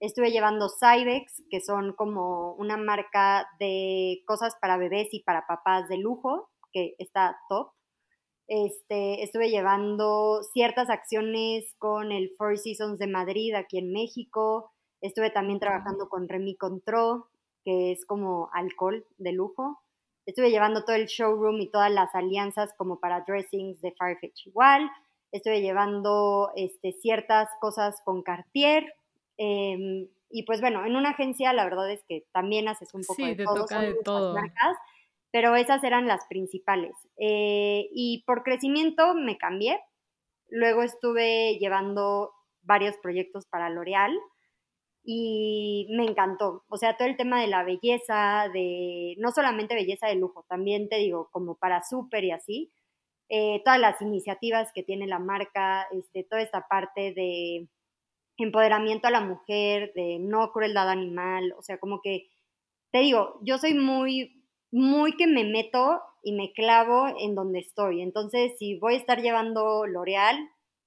Estuve 0.00 0.32
llevando 0.32 0.68
Cybex, 0.68 1.44
que 1.48 1.60
son 1.60 1.92
como 1.92 2.54
una 2.54 2.76
marca 2.76 3.46
de 3.60 4.22
cosas 4.26 4.56
para 4.60 4.76
bebés 4.76 5.08
y 5.12 5.22
para 5.22 5.46
papás 5.46 5.88
de 5.88 5.98
lujo, 5.98 6.50
que 6.72 6.94
está 6.98 7.38
top. 7.48 7.70
Este, 8.48 9.22
estuve 9.22 9.50
llevando 9.50 10.42
ciertas 10.52 10.90
acciones 10.90 11.72
con 11.78 12.10
el 12.10 12.34
Four 12.36 12.58
Seasons 12.58 12.98
de 12.98 13.06
Madrid 13.06 13.54
aquí 13.54 13.78
en 13.78 13.92
México. 13.92 14.72
Estuve 15.00 15.30
también 15.30 15.60
trabajando 15.60 16.08
con 16.08 16.28
Remy 16.28 16.56
Contro, 16.56 17.28
que 17.64 17.92
es 17.92 18.04
como 18.04 18.50
alcohol 18.52 19.06
de 19.18 19.32
lujo. 19.32 19.78
Estuve 20.26 20.50
llevando 20.50 20.84
todo 20.84 20.96
el 20.96 21.06
showroom 21.06 21.60
y 21.60 21.70
todas 21.70 21.90
las 21.90 22.14
alianzas 22.14 22.72
como 22.76 23.00
para 23.00 23.24
dressings 23.26 23.80
de 23.80 23.92
Farfetch 23.92 24.46
igual. 24.46 24.90
Estuve 25.32 25.60
llevando 25.60 26.50
este, 26.54 26.92
ciertas 26.92 27.48
cosas 27.60 28.00
con 28.04 28.22
Cartier. 28.22 28.94
Em, 29.38 30.08
y 30.30 30.44
pues 30.44 30.60
bueno, 30.60 30.84
en 30.84 30.94
una 30.94 31.10
agencia 31.10 31.52
la 31.52 31.64
verdad 31.64 31.90
es 31.90 32.04
que 32.08 32.26
también 32.32 32.68
haces 32.68 32.94
un 32.94 33.02
poco 33.02 33.24
de 33.24 33.34
te 33.34 33.44
todo. 33.44 33.54
Toca 33.56 33.80
de 33.80 33.94
todo. 34.04 34.34
Marcas, 34.34 34.76
pero 35.30 35.56
esas 35.56 35.82
eran 35.82 36.06
las 36.06 36.26
principales. 36.26 36.94
Eh, 37.16 37.88
y 37.92 38.22
por 38.26 38.42
crecimiento 38.42 39.14
me 39.14 39.38
cambié. 39.38 39.80
Luego 40.48 40.82
estuve 40.82 41.58
llevando 41.58 42.32
varios 42.62 42.96
proyectos 42.98 43.46
para 43.46 43.70
L'Oreal 43.70 44.16
y 45.04 45.88
me 45.90 46.04
encantó. 46.04 46.64
O 46.68 46.76
sea, 46.76 46.96
todo 46.96 47.08
el 47.08 47.16
tema 47.16 47.40
de 47.40 47.48
la 47.48 47.64
belleza, 47.64 48.48
de 48.52 49.14
no 49.18 49.32
solamente 49.32 49.74
belleza 49.74 50.06
de 50.06 50.16
lujo, 50.16 50.44
también 50.48 50.88
te 50.88 50.96
digo, 50.96 51.28
como 51.32 51.56
para 51.56 51.82
súper 51.82 52.24
y 52.24 52.30
así, 52.30 52.72
eh, 53.34 53.62
todas 53.64 53.80
las 53.80 53.98
iniciativas 54.02 54.70
que 54.74 54.82
tiene 54.82 55.06
la 55.06 55.18
marca, 55.18 55.86
este, 55.90 56.22
toda 56.22 56.42
esta 56.42 56.68
parte 56.68 57.14
de 57.14 57.66
empoderamiento 58.36 59.08
a 59.08 59.10
la 59.10 59.22
mujer, 59.22 59.90
de 59.94 60.18
no 60.20 60.52
crueldad 60.52 60.90
animal, 60.90 61.54
o 61.56 61.62
sea, 61.62 61.78
como 61.78 62.02
que, 62.02 62.28
te 62.90 62.98
digo, 62.98 63.40
yo 63.40 63.56
soy 63.56 63.72
muy, 63.72 64.44
muy 64.70 65.16
que 65.16 65.26
me 65.26 65.44
meto 65.44 66.02
y 66.22 66.32
me 66.32 66.52
clavo 66.52 67.06
en 67.18 67.34
donde 67.34 67.60
estoy. 67.60 68.02
Entonces, 68.02 68.52
si 68.58 68.78
voy 68.78 68.96
a 68.96 68.98
estar 68.98 69.22
llevando 69.22 69.86
L'Oreal, 69.86 70.36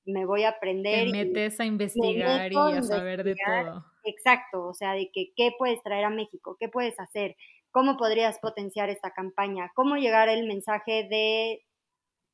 me 0.06 0.28
voy 0.28 0.44
a 0.44 0.50
aprender. 0.50 1.12
Te 1.12 1.26
metes 1.26 1.60
a 1.60 1.66
investigar 1.66 2.54
y 2.54 2.56
a 2.56 2.84
saber 2.84 3.24
de 3.24 3.36
todo. 3.44 3.86
Exacto, 4.04 4.68
o 4.68 4.74
sea, 4.76 4.94
de 4.94 5.10
que 5.12 5.34
qué 5.36 5.50
puedes 5.58 5.82
traer 5.82 6.06
a 6.06 6.12
México, 6.12 6.58
qué 6.60 6.70
puedes 6.70 7.00
hacer, 7.00 7.36
cómo 7.72 7.98
podrías 7.98 8.38
potenciar 8.38 8.92
esta 8.92 9.10
campaña, 9.16 9.72
cómo 9.74 9.96
llegar 9.96 10.30
el 10.30 10.48
mensaje 10.48 11.08
de 11.10 11.65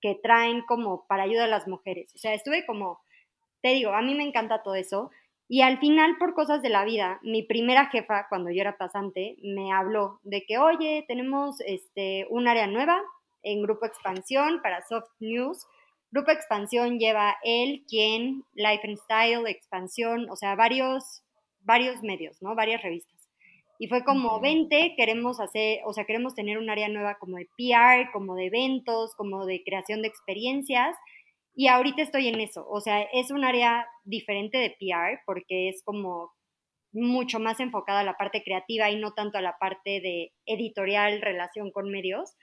que 0.01 0.15
traen 0.15 0.61
como 0.61 1.05
para 1.07 1.23
ayudar 1.23 1.45
a 1.45 1.51
las 1.51 1.67
mujeres. 1.67 2.11
O 2.15 2.17
sea, 2.17 2.33
estuve 2.33 2.65
como, 2.65 2.99
te 3.61 3.69
digo, 3.69 3.91
a 3.91 4.01
mí 4.01 4.15
me 4.15 4.23
encanta 4.23 4.63
todo 4.63 4.75
eso. 4.75 5.11
Y 5.47 5.61
al 5.61 5.79
final, 5.79 6.17
por 6.17 6.33
cosas 6.33 6.61
de 6.61 6.69
la 6.69 6.85
vida, 6.85 7.19
mi 7.23 7.43
primera 7.43 7.87
jefa, 7.87 8.27
cuando 8.29 8.51
yo 8.51 8.61
era 8.61 8.77
pasante, 8.77 9.35
me 9.43 9.73
habló 9.73 10.19
de 10.23 10.43
que, 10.45 10.57
oye, 10.57 11.03
tenemos 11.07 11.59
este, 11.61 12.25
un 12.29 12.47
área 12.47 12.67
nueva 12.67 13.01
en 13.43 13.61
Grupo 13.61 13.85
Expansión 13.85 14.61
para 14.61 14.81
Soft 14.87 15.09
News. 15.19 15.65
Grupo 16.09 16.31
Expansión 16.31 16.99
lleva 16.99 17.35
él, 17.43 17.83
quien, 17.87 18.43
Life 18.53 18.87
and 18.87 18.97
Style, 18.99 19.49
Expansión, 19.49 20.29
o 20.29 20.35
sea, 20.35 20.55
varios, 20.55 21.23
varios 21.59 22.01
medios, 22.01 22.41
¿no? 22.41 22.55
Varias 22.55 22.81
revistas. 22.81 23.20
Y 23.81 23.87
fue 23.87 24.03
como, 24.03 24.39
20, 24.39 24.93
queremos 24.95 25.39
hacer, 25.39 25.79
o 25.85 25.93
sea, 25.93 26.05
queremos 26.05 26.35
tener 26.35 26.59
un 26.59 26.69
área 26.69 26.87
nueva 26.87 27.17
como 27.17 27.37
de 27.37 27.49
PR, 27.57 28.11
como 28.13 28.35
de 28.35 28.45
eventos, 28.45 29.15
como 29.15 29.47
de 29.47 29.63
creación 29.63 30.03
de 30.03 30.07
experiencias. 30.07 30.95
Y 31.55 31.65
ahorita 31.65 32.03
estoy 32.03 32.27
en 32.27 32.39
eso. 32.41 32.63
O 32.69 32.79
sea, 32.79 33.01
es 33.01 33.31
un 33.31 33.43
área 33.43 33.87
diferente 34.03 34.59
de 34.59 34.69
PR 34.69 35.23
porque 35.25 35.69
es 35.69 35.81
como 35.83 36.31
mucho 36.91 37.39
más 37.39 37.59
enfocada 37.59 38.01
a 38.01 38.03
la 38.03 38.17
parte 38.17 38.43
creativa 38.43 38.91
y 38.91 38.99
no 38.99 39.13
tanto 39.13 39.39
a 39.39 39.41
la 39.41 39.57
parte 39.59 39.99
de 39.99 40.31
editorial, 40.45 41.19
relación 41.19 41.71
con 41.71 41.89
medios. 41.89 42.35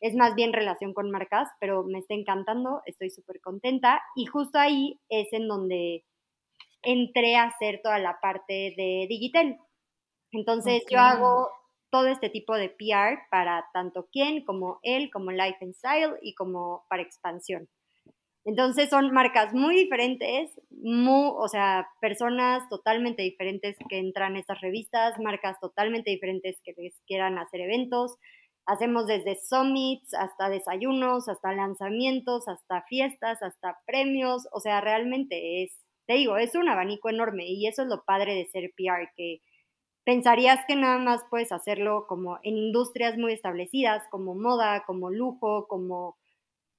Es 0.00 0.14
más 0.14 0.34
bien 0.34 0.54
relación 0.54 0.94
con 0.94 1.10
marcas, 1.10 1.50
pero 1.60 1.84
me 1.84 1.98
está 1.98 2.14
encantando, 2.14 2.80
estoy 2.86 3.10
súper 3.10 3.42
contenta. 3.42 4.00
Y 4.14 4.24
justo 4.24 4.58
ahí 4.58 4.98
es 5.10 5.30
en 5.34 5.46
donde 5.46 6.06
entré 6.80 7.36
a 7.36 7.48
hacer 7.48 7.80
toda 7.82 7.98
la 7.98 8.18
parte 8.18 8.72
de 8.78 9.04
digital. 9.10 9.58
Entonces 10.32 10.84
yo 10.90 10.98
hago 10.98 11.48
todo 11.90 12.08
este 12.08 12.30
tipo 12.30 12.54
de 12.56 12.68
PR 12.68 13.26
para 13.30 13.66
tanto 13.72 14.08
quien 14.12 14.44
como 14.44 14.80
él, 14.82 15.10
como 15.10 15.30
Life 15.30 15.58
and 15.62 15.74
Style 15.74 16.14
y 16.22 16.34
como 16.34 16.84
para 16.88 17.02
expansión. 17.02 17.68
Entonces 18.46 18.90
son 18.90 19.12
marcas 19.12 19.52
muy 19.54 19.74
diferentes, 19.74 20.52
muy, 20.70 21.32
o 21.34 21.48
sea, 21.48 21.88
personas 22.00 22.68
totalmente 22.68 23.22
diferentes 23.22 23.76
que 23.88 23.98
entran 23.98 24.36
a 24.36 24.38
estas 24.38 24.60
revistas, 24.60 25.18
marcas 25.18 25.58
totalmente 25.58 26.12
diferentes 26.12 26.60
que 26.62 26.72
les 26.76 26.94
quieran 27.08 27.38
hacer 27.38 27.62
eventos. 27.62 28.16
Hacemos 28.64 29.08
desde 29.08 29.36
summits 29.36 30.14
hasta 30.14 30.48
desayunos, 30.48 31.28
hasta 31.28 31.54
lanzamientos, 31.54 32.46
hasta 32.46 32.82
fiestas, 32.82 33.42
hasta 33.42 33.78
premios. 33.84 34.46
O 34.52 34.60
sea, 34.60 34.80
realmente 34.80 35.64
es, 35.64 35.72
te 36.06 36.14
digo, 36.14 36.36
es 36.36 36.54
un 36.54 36.68
abanico 36.68 37.10
enorme 37.10 37.46
y 37.48 37.66
eso 37.66 37.82
es 37.82 37.88
lo 37.88 38.04
padre 38.04 38.34
de 38.34 38.46
ser 38.46 38.70
PR, 38.76 39.10
que 39.16 39.40
pensarías 40.06 40.64
que 40.68 40.76
nada 40.76 40.98
más 40.98 41.24
puedes 41.28 41.50
hacerlo 41.50 42.06
como 42.06 42.38
en 42.44 42.56
industrias 42.56 43.18
muy 43.18 43.32
establecidas, 43.32 44.04
como 44.08 44.36
moda, 44.36 44.84
como 44.86 45.10
lujo, 45.10 45.66
como, 45.66 46.16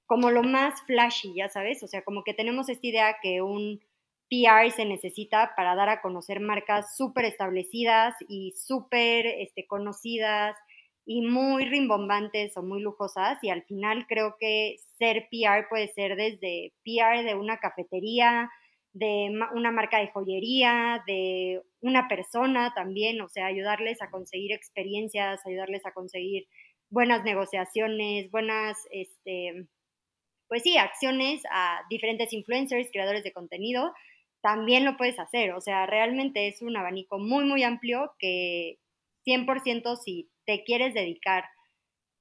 como 0.06 0.30
lo 0.30 0.42
más 0.42 0.80
flashy, 0.86 1.34
ya 1.34 1.50
sabes, 1.50 1.82
o 1.82 1.88
sea, 1.88 2.02
como 2.02 2.24
que 2.24 2.32
tenemos 2.32 2.70
esta 2.70 2.86
idea 2.86 3.16
que 3.22 3.42
un 3.42 3.80
PR 4.30 4.70
se 4.70 4.86
necesita 4.86 5.52
para 5.56 5.74
dar 5.74 5.90
a 5.90 6.00
conocer 6.00 6.40
marcas 6.40 6.96
súper 6.96 7.26
establecidas 7.26 8.14
y 8.28 8.52
súper 8.52 9.26
este, 9.26 9.66
conocidas 9.66 10.56
y 11.04 11.20
muy 11.20 11.66
rimbombantes 11.66 12.56
o 12.56 12.62
muy 12.62 12.80
lujosas 12.80 13.38
y 13.42 13.50
al 13.50 13.62
final 13.64 14.06
creo 14.08 14.36
que 14.40 14.76
ser 14.98 15.28
PR 15.30 15.68
puede 15.68 15.88
ser 15.88 16.16
desde 16.16 16.72
PR 16.82 17.24
de 17.24 17.34
una 17.34 17.58
cafetería, 17.58 18.50
de 18.98 19.30
una 19.54 19.70
marca 19.70 19.98
de 19.98 20.10
joyería, 20.10 21.02
de 21.06 21.62
una 21.80 22.08
persona 22.08 22.72
también, 22.74 23.20
o 23.20 23.28
sea, 23.28 23.46
ayudarles 23.46 24.02
a 24.02 24.10
conseguir 24.10 24.52
experiencias, 24.52 25.40
ayudarles 25.46 25.86
a 25.86 25.92
conseguir 25.92 26.48
buenas 26.90 27.22
negociaciones, 27.22 28.30
buenas, 28.30 28.76
este, 28.90 29.68
pues 30.48 30.62
sí, 30.62 30.78
acciones 30.78 31.42
a 31.52 31.82
diferentes 31.88 32.32
influencers, 32.32 32.90
creadores 32.90 33.22
de 33.22 33.32
contenido, 33.32 33.92
también 34.40 34.84
lo 34.84 34.96
puedes 34.96 35.18
hacer. 35.20 35.52
O 35.52 35.60
sea, 35.60 35.86
realmente 35.86 36.48
es 36.48 36.60
un 36.62 36.76
abanico 36.76 37.18
muy, 37.18 37.44
muy 37.44 37.62
amplio 37.62 38.14
que 38.18 38.78
100% 39.24 39.96
si 39.96 40.28
te 40.44 40.64
quieres 40.64 40.94
dedicar 40.94 41.44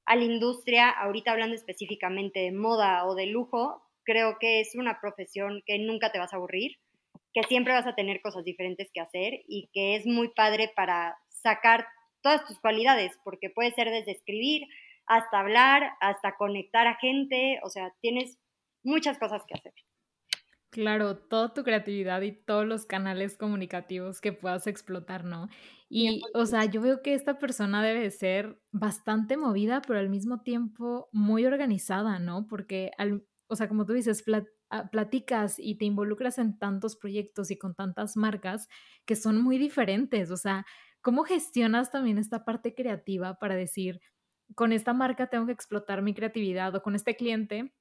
a 0.06 0.16
la 0.16 0.24
industria, 0.24 0.90
ahorita 0.90 1.32
hablando 1.32 1.56
específicamente 1.56 2.40
de 2.40 2.52
moda 2.52 3.06
o 3.08 3.16
de 3.16 3.26
lujo, 3.26 3.87
creo 4.08 4.38
que 4.39 4.62
es 4.62 4.74
una 4.76 5.00
profesión 5.02 5.62
que 5.65 5.78
nunca 5.78 6.12
te 6.12 6.17
vas 6.17 6.34
a 6.34 6.38
aburrir, 6.38 6.78
que 7.34 7.43
siempre 7.43 7.74
vas 7.74 7.86
a 7.86 7.93
tener 7.93 8.22
cosas 8.22 8.46
diferentes 8.46 8.89
que 8.93 9.02
hacer 9.02 9.41
y 9.48 9.70
que 9.74 9.98
es 9.98 10.06
muy 10.06 10.30
padre 10.30 10.72
para 10.76 11.17
sacar 11.30 11.86
todas 12.22 12.46
tus 12.46 12.58
cualidades, 12.60 13.12
porque 13.26 13.49
puede 13.49 13.72
ser 13.72 13.89
desde 13.89 14.14
escribir 14.14 14.64
hasta 15.05 15.41
hablar, 15.41 15.91
hasta 15.99 16.36
conectar 16.38 16.88
a 16.88 16.95
gente, 16.95 17.60
o 17.64 17.70
sea, 17.70 17.93
tienes 18.01 18.38
muchas 18.82 19.20
cosas 19.20 19.43
que 19.45 19.55
hacer. 19.55 19.74
Claro, 20.70 21.18
toda 21.18 21.53
tu 21.53 21.64
creatividad 21.64 22.22
y 22.22 22.32
todos 22.32 22.66
los 22.66 22.86
canales 22.86 23.38
comunicativos 23.38 24.22
que 24.22 24.34
puedas 24.34 24.68
explotar, 24.68 25.24
¿no? 25.24 25.47
Y, 25.89 26.22
o 26.34 26.45
sea, 26.45 26.66
yo 26.66 26.82
veo 26.82 27.01
que 27.01 27.14
esta 27.14 27.39
persona 27.39 27.84
debe 27.84 28.10
ser 28.12 28.60
bastante 28.72 29.38
movida, 29.38 29.82
pero 29.86 29.99
al 29.99 30.10
mismo 30.10 30.41
tiempo 30.41 31.10
muy 31.14 31.45
organizada, 31.45 32.20
¿no? 32.20 32.47
Porque 32.47 32.91
al, 32.97 33.24
o 33.48 33.56
sea, 33.56 33.68
como 33.68 33.86
tú 33.86 33.93
dices, 33.93 34.24
ah, 34.70 34.89
platicas 34.91 35.60
y 35.60 35.78
te 35.78 35.86
involucras 35.86 36.38
en 36.38 36.58
tantos 36.58 36.95
proyectos 36.95 37.52
y 37.52 37.58
con 37.58 37.76
tantas 37.76 38.18
marcas 38.18 38.68
que 39.06 39.16
son 39.16 39.41
muy 39.41 39.58
diferentes. 39.58 40.32
O 40.32 40.38
sea, 40.38 40.66
¿cómo 41.02 41.24
gestionas 41.24 41.91
también 41.91 42.18
esta 42.18 42.45
parte 42.45 42.76
creativa 42.76 43.36
para 43.36 43.56
decir, 43.56 44.00
con 44.56 44.72
esta 44.72 44.93
marca 44.93 45.28
tengo 45.28 45.45
que 45.45 45.52
explotar 45.54 46.02
mi 46.02 46.14
creatividad 46.14 46.76
o 46.76 46.82
con 46.82 46.95
este 46.95 47.16
cliente 47.16 47.74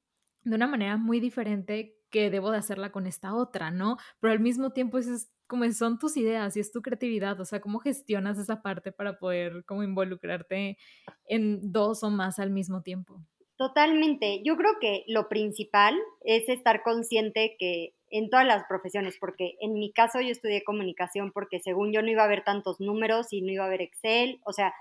de 0.42 0.56
una 0.56 0.66
manera 0.66 0.96
muy 0.96 1.20
diferente 1.20 1.96
que 2.10 2.30
debo 2.30 2.50
de 2.50 2.58
hacerla 2.58 2.92
con 2.92 3.06
esta 3.06 3.34
otra, 3.34 3.70
¿no? 3.70 3.96
Pero 4.20 4.32
al 4.32 4.40
mismo 4.40 4.70
tiempo 4.70 4.98
es 4.98 5.30
como 5.46 5.70
son 5.72 5.98
tus 5.98 6.16
ideas 6.16 6.56
y 6.56 6.60
es 6.60 6.72
tu 6.72 6.82
creatividad, 6.82 7.40
o 7.40 7.44
sea, 7.44 7.60
cómo 7.60 7.78
gestionas 7.78 8.38
esa 8.38 8.62
parte 8.62 8.92
para 8.92 9.18
poder 9.18 9.64
como 9.64 9.82
involucrarte 9.82 10.78
en 11.26 11.72
dos 11.72 12.02
o 12.02 12.10
más 12.10 12.38
al 12.38 12.50
mismo 12.50 12.82
tiempo. 12.82 13.22
Totalmente. 13.56 14.42
Yo 14.44 14.56
creo 14.56 14.78
que 14.80 15.04
lo 15.06 15.28
principal 15.28 15.98
es 16.24 16.48
estar 16.48 16.82
consciente 16.82 17.56
que 17.58 17.94
en 18.10 18.28
todas 18.28 18.46
las 18.46 18.64
profesiones, 18.66 19.16
porque 19.18 19.56
en 19.60 19.74
mi 19.74 19.92
caso 19.92 20.20
yo 20.20 20.28
estudié 20.28 20.62
comunicación 20.62 21.32
porque 21.32 21.60
según 21.60 21.92
yo 21.92 22.02
no 22.02 22.10
iba 22.10 22.22
a 22.22 22.26
haber 22.26 22.44
tantos 22.44 22.80
números 22.80 23.32
y 23.32 23.40
no 23.42 23.52
iba 23.52 23.64
a 23.64 23.66
haber 23.66 23.82
Excel, 23.82 24.40
o 24.44 24.52
sea, 24.52 24.74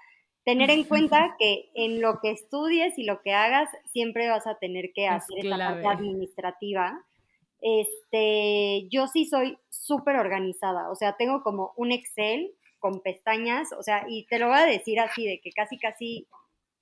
tener 0.43 0.69
en 0.69 0.83
cuenta 0.83 1.35
que 1.39 1.69
en 1.73 2.01
lo 2.01 2.19
que 2.21 2.31
estudies 2.31 2.97
y 2.97 3.03
lo 3.03 3.21
que 3.21 3.33
hagas 3.33 3.69
siempre 3.91 4.29
vas 4.29 4.45
a 4.45 4.55
tener 4.55 4.91
que 4.93 5.07
hacer 5.07 5.45
esa 5.45 5.57
parte 5.57 5.87
administrativa. 5.87 7.01
Este, 7.61 8.87
yo 8.89 9.07
sí 9.07 9.25
soy 9.25 9.57
súper 9.69 10.17
organizada, 10.17 10.91
o 10.91 10.95
sea, 10.95 11.15
tengo 11.17 11.41
como 11.41 11.71
un 11.77 11.91
Excel 11.91 12.51
con 12.79 13.01
pestañas, 13.01 13.71
o 13.71 13.81
sea, 13.81 14.05
y 14.07 14.25
te 14.25 14.37
lo 14.37 14.49
voy 14.49 14.59
a 14.59 14.65
decir 14.65 14.99
así, 14.99 15.25
de 15.25 15.39
que 15.39 15.51
casi, 15.51 15.79
casi 15.79 16.27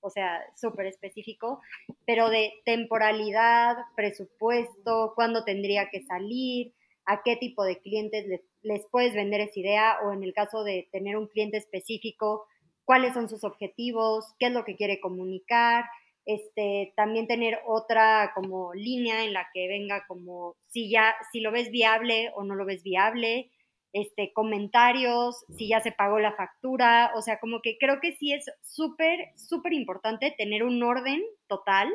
o 0.03 0.09
sea, 0.09 0.41
súper 0.55 0.87
específico, 0.87 1.61
pero 2.05 2.29
de 2.29 2.51
temporalidad, 2.65 3.77
presupuesto, 3.95 5.13
cuándo 5.15 5.43
tendría 5.45 5.89
que 5.89 6.03
salir, 6.03 6.73
a 7.05 7.23
qué 7.23 7.35
tipo 7.37 7.63
de 7.63 7.79
clientes 7.79 8.25
les, 8.61 8.85
puedes 8.91 9.13
vender 9.13 9.41
esa 9.41 9.59
idea 9.59 9.97
o 10.05 10.11
en 10.11 10.23
el 10.23 10.33
caso 10.33 10.63
de 10.63 10.87
tener 10.91 11.17
un 11.17 11.27
cliente 11.27 11.57
específico, 11.57 12.45
cuáles 12.85 13.13
son 13.13 13.29
sus 13.29 13.43
objetivos, 13.43 14.25
qué 14.39 14.47
es 14.47 14.51
lo 14.51 14.65
que 14.65 14.75
quiere 14.75 14.99
comunicar, 14.99 15.85
este, 16.25 16.93
también 16.95 17.27
tener 17.27 17.59
otra 17.65 18.31
como 18.35 18.73
línea 18.73 19.25
en 19.25 19.33
la 19.33 19.47
que 19.53 19.67
venga 19.67 20.05
como 20.07 20.55
si 20.67 20.89
ya, 20.89 21.15
si 21.31 21.41
lo 21.41 21.51
ves 21.51 21.71
viable 21.71 22.31
o 22.35 22.43
no 22.43 22.55
lo 22.55 22.65
ves 22.65 22.83
viable, 22.83 23.51
este, 23.93 24.33
comentarios, 24.33 25.45
si 25.55 25.69
ya 25.69 25.79
se 25.79 25.91
pagó 25.91 26.19
la 26.19 26.33
factura, 26.33 27.11
o 27.15 27.21
sea, 27.21 27.39
como 27.39 27.61
que 27.61 27.77
creo 27.79 27.99
que 28.01 28.15
sí 28.17 28.33
es 28.33 28.45
súper, 28.61 29.29
súper 29.35 29.73
importante 29.73 30.33
tener 30.35 30.63
un 30.63 30.81
orden 30.81 31.21
total 31.47 31.89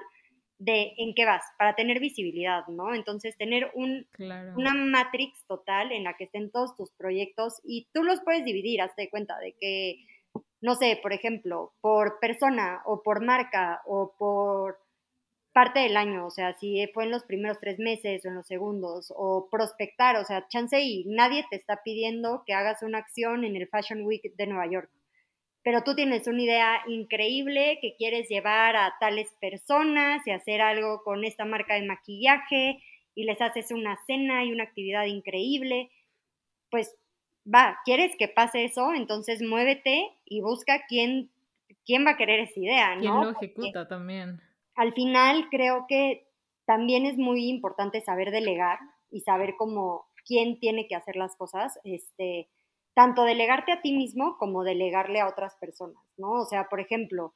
de 0.58 0.94
en 0.96 1.14
qué 1.14 1.24
vas, 1.24 1.42
para 1.58 1.74
tener 1.74 2.00
visibilidad, 2.00 2.66
¿no? 2.68 2.94
Entonces, 2.94 3.36
tener 3.36 3.70
un, 3.74 4.06
una 4.56 4.74
matrix 4.74 5.44
total 5.46 5.92
en 5.92 6.04
la 6.04 6.14
que 6.14 6.24
estén 6.24 6.50
todos 6.50 6.76
tus 6.76 6.92
proyectos 6.92 7.60
y 7.64 7.88
tú 7.92 8.02
los 8.02 8.20
puedes 8.20 8.44
dividir, 8.44 8.80
hazte 8.80 9.10
cuenta 9.10 9.38
de 9.38 9.54
que, 9.60 10.04
no 10.60 10.74
sé, 10.74 10.98
por 11.02 11.12
ejemplo, 11.12 11.72
por 11.80 12.18
persona 12.20 12.82
o 12.86 13.02
por 13.02 13.24
marca 13.24 13.82
o 13.86 14.14
por 14.18 14.78
parte 15.58 15.80
del 15.80 15.96
año, 15.96 16.24
o 16.24 16.30
sea, 16.30 16.56
si 16.60 16.86
fue 16.94 17.02
en 17.02 17.10
los 17.10 17.24
primeros 17.24 17.58
tres 17.58 17.80
meses 17.80 18.24
o 18.24 18.28
en 18.28 18.36
los 18.36 18.46
segundos, 18.46 19.12
o 19.16 19.48
prospectar, 19.50 20.14
o 20.14 20.24
sea, 20.24 20.46
chance 20.46 20.80
y 20.80 21.04
nadie 21.06 21.44
te 21.50 21.56
está 21.56 21.82
pidiendo 21.82 22.44
que 22.46 22.54
hagas 22.54 22.84
una 22.84 22.98
acción 22.98 23.42
en 23.42 23.56
el 23.56 23.66
Fashion 23.66 24.02
Week 24.06 24.22
de 24.36 24.46
Nueva 24.46 24.70
York, 24.70 24.88
pero 25.64 25.82
tú 25.82 25.96
tienes 25.96 26.28
una 26.28 26.40
idea 26.40 26.80
increíble 26.86 27.80
que 27.82 27.96
quieres 27.96 28.28
llevar 28.28 28.76
a 28.76 28.94
tales 29.00 29.34
personas 29.40 30.24
y 30.28 30.30
hacer 30.30 30.60
algo 30.60 31.02
con 31.02 31.24
esta 31.24 31.44
marca 31.44 31.74
de 31.74 31.88
maquillaje 31.88 32.80
y 33.16 33.24
les 33.24 33.40
haces 33.40 33.72
una 33.72 33.98
cena 34.06 34.44
y 34.44 34.52
una 34.52 34.62
actividad 34.62 35.06
increíble, 35.06 35.90
pues 36.70 36.94
va, 37.52 37.80
¿quieres 37.84 38.14
que 38.16 38.28
pase 38.28 38.64
eso? 38.64 38.94
Entonces 38.94 39.42
muévete 39.42 40.08
y 40.24 40.40
busca 40.40 40.84
quién, 40.86 41.30
quién 41.84 42.06
va 42.06 42.12
a 42.12 42.16
querer 42.16 42.38
esa 42.38 42.60
idea, 42.60 42.94
¿no? 42.94 43.00
¿Quién 43.00 43.14
lo 43.14 43.30
ejecuta 43.32 43.88
también? 43.88 44.40
Al 44.78 44.92
final 44.92 45.48
creo 45.50 45.86
que 45.88 46.28
también 46.64 47.04
es 47.04 47.18
muy 47.18 47.48
importante 47.48 48.00
saber 48.00 48.30
delegar 48.30 48.78
y 49.10 49.22
saber 49.22 49.56
cómo 49.58 50.06
quién 50.24 50.60
tiene 50.60 50.86
que 50.86 50.94
hacer 50.94 51.16
las 51.16 51.34
cosas, 51.34 51.80
este, 51.82 52.48
tanto 52.94 53.24
delegarte 53.24 53.72
a 53.72 53.82
ti 53.82 53.92
mismo 53.92 54.36
como 54.38 54.62
delegarle 54.62 55.18
a 55.18 55.26
otras 55.26 55.56
personas, 55.56 56.00
¿no? 56.16 56.30
O 56.30 56.44
sea, 56.44 56.68
por 56.68 56.78
ejemplo, 56.78 57.34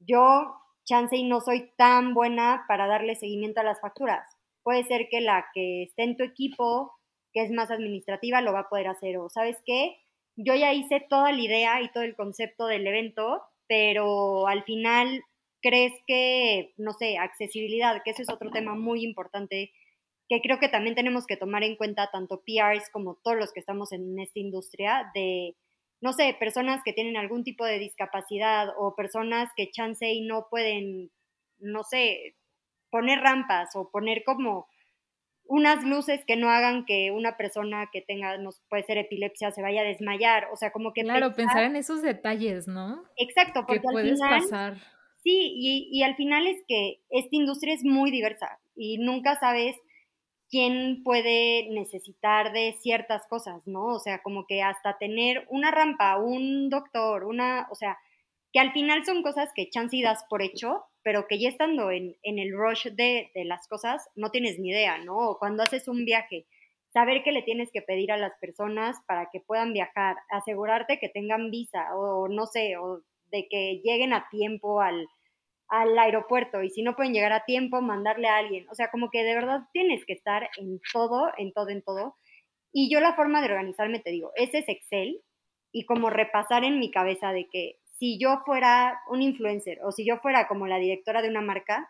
yo, 0.00 0.56
chance 0.84 1.16
y 1.16 1.22
no 1.22 1.40
soy 1.40 1.70
tan 1.76 2.14
buena 2.14 2.64
para 2.66 2.88
darle 2.88 3.14
seguimiento 3.14 3.60
a 3.60 3.64
las 3.64 3.80
facturas. 3.80 4.26
Puede 4.64 4.82
ser 4.82 5.06
que 5.08 5.20
la 5.20 5.46
que 5.54 5.84
esté 5.84 6.02
en 6.02 6.16
tu 6.16 6.24
equipo, 6.24 6.96
que 7.32 7.42
es 7.42 7.52
más 7.52 7.70
administrativa, 7.70 8.40
lo 8.40 8.52
va 8.52 8.60
a 8.60 8.68
poder 8.68 8.88
hacer. 8.88 9.18
O 9.18 9.28
sabes 9.28 9.56
qué, 9.64 9.98
yo 10.34 10.56
ya 10.56 10.72
hice 10.72 10.98
toda 11.08 11.30
la 11.30 11.40
idea 11.40 11.80
y 11.80 11.92
todo 11.92 12.02
el 12.02 12.16
concepto 12.16 12.66
del 12.66 12.88
evento, 12.88 13.40
pero 13.68 14.48
al 14.48 14.64
final 14.64 15.22
¿Crees 15.62 15.92
que, 16.06 16.74
no 16.76 16.92
sé, 16.92 17.18
accesibilidad, 17.18 18.02
que 18.04 18.10
ese 18.10 18.22
es 18.22 18.30
otro 18.30 18.50
tema 18.50 18.74
muy 18.74 19.04
importante 19.04 19.70
que 20.28 20.40
creo 20.40 20.58
que 20.58 20.68
también 20.68 20.94
tenemos 20.94 21.26
que 21.26 21.36
tomar 21.36 21.62
en 21.62 21.76
cuenta 21.76 22.10
tanto 22.10 22.42
PRs 22.46 22.88
como 22.90 23.16
todos 23.22 23.36
los 23.36 23.52
que 23.52 23.60
estamos 23.60 23.92
en 23.92 24.18
esta 24.18 24.38
industria 24.38 25.10
de, 25.14 25.56
no 26.00 26.12
sé, 26.12 26.34
personas 26.38 26.80
que 26.84 26.92
tienen 26.92 27.16
algún 27.16 27.44
tipo 27.44 27.64
de 27.64 27.78
discapacidad 27.78 28.68
o 28.78 28.94
personas 28.96 29.50
que 29.56 29.70
chance 29.70 30.10
y 30.10 30.22
no 30.22 30.46
pueden, 30.50 31.10
no 31.58 31.82
sé, 31.84 32.36
poner 32.90 33.20
rampas 33.20 33.70
o 33.74 33.90
poner 33.90 34.24
como 34.24 34.68
unas 35.44 35.84
luces 35.84 36.24
que 36.26 36.36
no 36.36 36.48
hagan 36.48 36.86
que 36.86 37.10
una 37.10 37.36
persona 37.36 37.90
que 37.92 38.00
tenga, 38.00 38.38
no 38.38 38.50
puede 38.70 38.84
ser 38.84 38.96
epilepsia, 38.96 39.50
se 39.50 39.60
vaya 39.60 39.82
a 39.82 39.84
desmayar, 39.84 40.48
o 40.52 40.56
sea, 40.56 40.72
como 40.72 40.92
que... 40.92 41.02
Claro, 41.02 41.34
pensar, 41.34 41.64
en 41.64 41.76
esos 41.76 42.00
detalles, 42.00 42.68
¿no? 42.68 43.04
Exacto, 43.16 43.66
porque 43.66 43.82
que 43.82 43.88
puedes 43.92 44.20
pasar 44.20 44.76
Sí, 45.22 45.52
y, 45.54 46.02
al 46.02 46.16
final 46.16 46.48
es 46.48 46.64
que 46.66 47.00
esta 47.10 47.36
industria 47.36 47.74
es 47.74 47.84
muy 47.84 48.10
diversa 48.10 48.60
y 48.74 48.98
nunca 48.98 49.38
sabes 49.38 49.76
quién 50.50 51.02
puede 51.04 51.68
necesitar 51.70 52.52
de 52.52 52.76
ciertas 52.80 53.26
cosas, 53.28 53.62
¿no? 53.66 53.86
O 53.86 54.00
sea, 54.00 54.20
como 54.22 54.46
que 54.46 54.62
hasta 54.62 54.98
tener 54.98 55.46
una 55.48 55.70
rampa, 55.70 56.18
un 56.18 56.70
doctor, 56.70 57.24
una, 57.24 57.68
o 57.70 57.76
sea, 57.76 57.98
que 58.52 58.58
al 58.60 58.72
final 58.72 59.04
son 59.06 59.22
cosas 59.22 59.50
que 59.54 59.70
chance 59.70 59.96
y 59.96 60.02
das 60.02 60.24
por 60.28 60.42
hecho, 60.42 60.84
pero 61.04 61.26
que 61.28 61.38
ya 61.40 61.48
estando 61.48 61.90
en, 61.92 62.16
en 62.22 62.38
el 62.40 62.52
rush 62.52 62.88
de, 62.88 63.30
de, 63.34 63.44
las 63.44 63.68
cosas 63.68 64.08
no 64.16 64.30
tienes 64.30 64.58
ni 64.58 64.70
idea, 64.70 64.98
¿no? 64.98 65.16
O 65.16 65.38
cuando 65.38 65.62
haces 65.62 65.88
un 65.88 66.04
viaje, 66.04 66.46
saber 66.92 67.22
qué 67.22 67.32
le 67.32 67.42
tienes 67.42 67.70
que 67.72 67.82
pedir 67.82 68.12
a 68.12 68.18
las 68.18 68.36
personas 68.40 68.96
para 69.06 69.30
que 69.32 69.40
puedan 69.40 69.72
viajar, 69.72 70.16
asegurarte 70.30 70.98
que 70.98 71.08
tengan 71.08 71.50
visa 71.50 71.94
o 71.96 72.28
no 72.28 72.46
sé, 72.46 72.76
o 72.76 73.02
de 73.32 73.48
que 73.48 73.80
lleguen 73.82 74.12
a 74.12 74.28
tiempo 74.30 74.80
al, 74.80 75.08
al 75.68 75.98
aeropuerto 75.98 76.62
y 76.62 76.70
si 76.70 76.82
no 76.82 76.94
pueden 76.94 77.14
llegar 77.14 77.32
a 77.32 77.44
tiempo, 77.46 77.80
mandarle 77.80 78.28
a 78.28 78.36
alguien. 78.36 78.68
O 78.68 78.74
sea, 78.74 78.90
como 78.90 79.10
que 79.10 79.24
de 79.24 79.34
verdad 79.34 79.62
tienes 79.72 80.04
que 80.04 80.12
estar 80.12 80.50
en 80.58 80.80
todo, 80.92 81.32
en 81.38 81.52
todo, 81.52 81.70
en 81.70 81.82
todo. 81.82 82.14
Y 82.72 82.92
yo 82.92 83.00
la 83.00 83.14
forma 83.14 83.40
de 83.40 83.46
organizarme, 83.46 84.00
te 84.00 84.10
digo, 84.10 84.32
ese 84.36 84.58
es 84.58 84.68
Excel 84.68 85.22
y 85.72 85.86
como 85.86 86.10
repasar 86.10 86.64
en 86.64 86.78
mi 86.78 86.90
cabeza 86.90 87.32
de 87.32 87.48
que 87.50 87.78
si 87.98 88.18
yo 88.18 88.42
fuera 88.44 89.00
un 89.08 89.22
influencer 89.22 89.78
o 89.82 89.92
si 89.92 90.04
yo 90.06 90.18
fuera 90.18 90.46
como 90.46 90.66
la 90.66 90.78
directora 90.78 91.22
de 91.22 91.28
una 91.28 91.40
marca, 91.40 91.88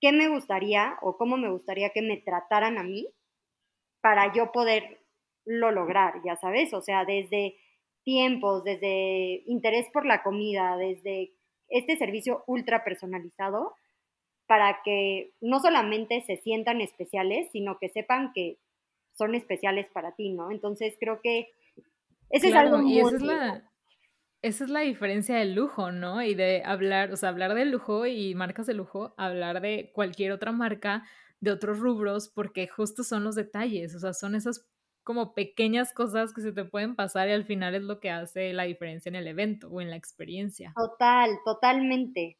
¿qué 0.00 0.12
me 0.12 0.28
gustaría 0.28 0.96
o 1.02 1.16
cómo 1.16 1.36
me 1.36 1.50
gustaría 1.50 1.90
que 1.90 2.02
me 2.02 2.18
trataran 2.18 2.78
a 2.78 2.84
mí 2.84 3.08
para 4.00 4.32
yo 4.32 4.52
poderlo 4.52 4.96
lograr, 5.48 6.20
ya 6.24 6.36
sabes? 6.36 6.72
O 6.74 6.82
sea, 6.82 7.04
desde 7.04 7.56
tiempos, 8.04 8.64
desde 8.64 9.42
interés 9.46 9.86
por 9.92 10.06
la 10.06 10.22
comida, 10.22 10.76
desde 10.76 11.32
este 11.68 11.96
servicio 11.96 12.44
ultra 12.46 12.84
personalizado 12.84 13.74
para 14.46 14.80
que 14.84 15.32
no 15.40 15.60
solamente 15.60 16.22
se 16.26 16.36
sientan 16.36 16.80
especiales, 16.80 17.48
sino 17.52 17.78
que 17.78 17.88
sepan 17.88 18.32
que 18.34 18.58
son 19.16 19.34
especiales 19.34 19.88
para 19.92 20.12
ti, 20.12 20.30
¿no? 20.30 20.50
Entonces 20.50 20.94
creo 21.00 21.20
que 21.22 21.48
ese 22.30 22.48
es 22.48 22.54
algo 22.54 22.78
muy... 22.78 22.94
Y 22.94 23.00
esa 23.00 23.16
es, 23.16 23.22
la, 23.22 23.70
esa 24.42 24.64
es 24.64 24.70
la 24.70 24.80
diferencia 24.80 25.36
del 25.36 25.54
lujo, 25.54 25.92
¿no? 25.92 26.22
Y 26.22 26.34
de 26.34 26.62
hablar, 26.64 27.12
o 27.12 27.16
sea, 27.16 27.30
hablar 27.30 27.54
del 27.54 27.70
lujo 27.70 28.06
y 28.06 28.34
marcas 28.34 28.66
de 28.66 28.74
lujo, 28.74 29.14
hablar 29.16 29.60
de 29.60 29.90
cualquier 29.94 30.32
otra 30.32 30.52
marca 30.52 31.04
de 31.40 31.52
otros 31.52 31.78
rubros, 31.78 32.28
porque 32.28 32.66
justo 32.66 33.04
son 33.04 33.24
los 33.24 33.34
detalles, 33.34 33.94
o 33.94 33.98
sea, 33.98 34.12
son 34.12 34.34
esas 34.34 34.66
como 35.04 35.34
pequeñas 35.34 35.92
cosas 35.92 36.32
que 36.34 36.40
se 36.42 36.52
te 36.52 36.64
pueden 36.64 36.96
pasar 36.96 37.28
y 37.28 37.32
al 37.32 37.44
final 37.44 37.74
es 37.74 37.82
lo 37.82 38.00
que 38.00 38.10
hace 38.10 38.52
la 38.52 38.64
diferencia 38.64 39.08
en 39.10 39.16
el 39.16 39.26
evento 39.28 39.68
o 39.68 39.80
en 39.80 39.90
la 39.90 39.96
experiencia. 39.96 40.72
Total, 40.74 41.38
totalmente. 41.44 42.38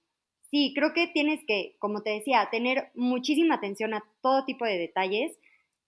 Sí, 0.51 0.73
creo 0.75 0.93
que 0.95 1.09
tienes 1.09 1.41
que, 1.47 1.77
como 1.79 2.03
te 2.03 2.11
decía, 2.11 2.49
tener 2.51 2.91
muchísima 2.95 3.57
atención 3.57 3.95
a 3.95 4.05
todo 4.23 4.45
tipo 4.45 4.65
de 4.65 4.79
detalles, 4.79 5.39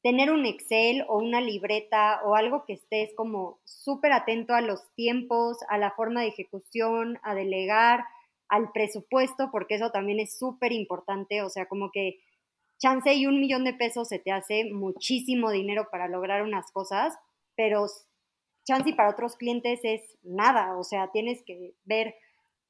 tener 0.03 0.31
un 0.31 0.47
Excel 0.47 1.05
o 1.09 1.19
una 1.19 1.41
libreta 1.41 2.21
o 2.25 2.37
algo 2.37 2.65
que 2.67 2.75
estés 2.75 3.13
como 3.17 3.61
súper 3.65 4.13
atento 4.13 4.55
a 4.55 4.61
los 4.61 4.93
tiempos, 4.95 5.59
a 5.69 5.79
la 5.79 5.93
forma 5.93 6.23
de 6.23 6.29
ejecución, 6.29 7.19
a 7.23 7.35
delegar, 7.35 8.05
al 8.49 8.71
presupuesto, 8.73 9.51
porque 9.51 9.75
eso 9.75 9.91
también 9.91 10.21
es 10.21 10.39
súper 10.39 10.73
importante, 10.73 11.43
o 11.43 11.49
sea, 11.49 11.67
como 11.67 11.91
que 11.91 12.21
chance 12.79 13.13
y 13.15 13.27
un 13.27 13.41
millón 13.41 13.65
de 13.65 13.75
pesos 13.75 14.09
se 14.09 14.19
te 14.19 14.33
hace 14.33 14.65
muchísimo 14.73 15.51
dinero 15.51 15.89
para 15.91 16.09
lograr 16.09 16.43
unas 16.43 16.71
cosas, 16.73 17.15
pero 17.57 17.87
chance 18.65 18.91
y 18.91 18.93
para 18.95 19.11
otros 19.11 19.37
clientes 19.37 19.81
es 19.83 20.03
nada, 20.23 20.77
o 20.77 20.85
sea, 20.85 21.11
tienes 21.13 21.43
que 21.45 21.75
ver 21.85 22.15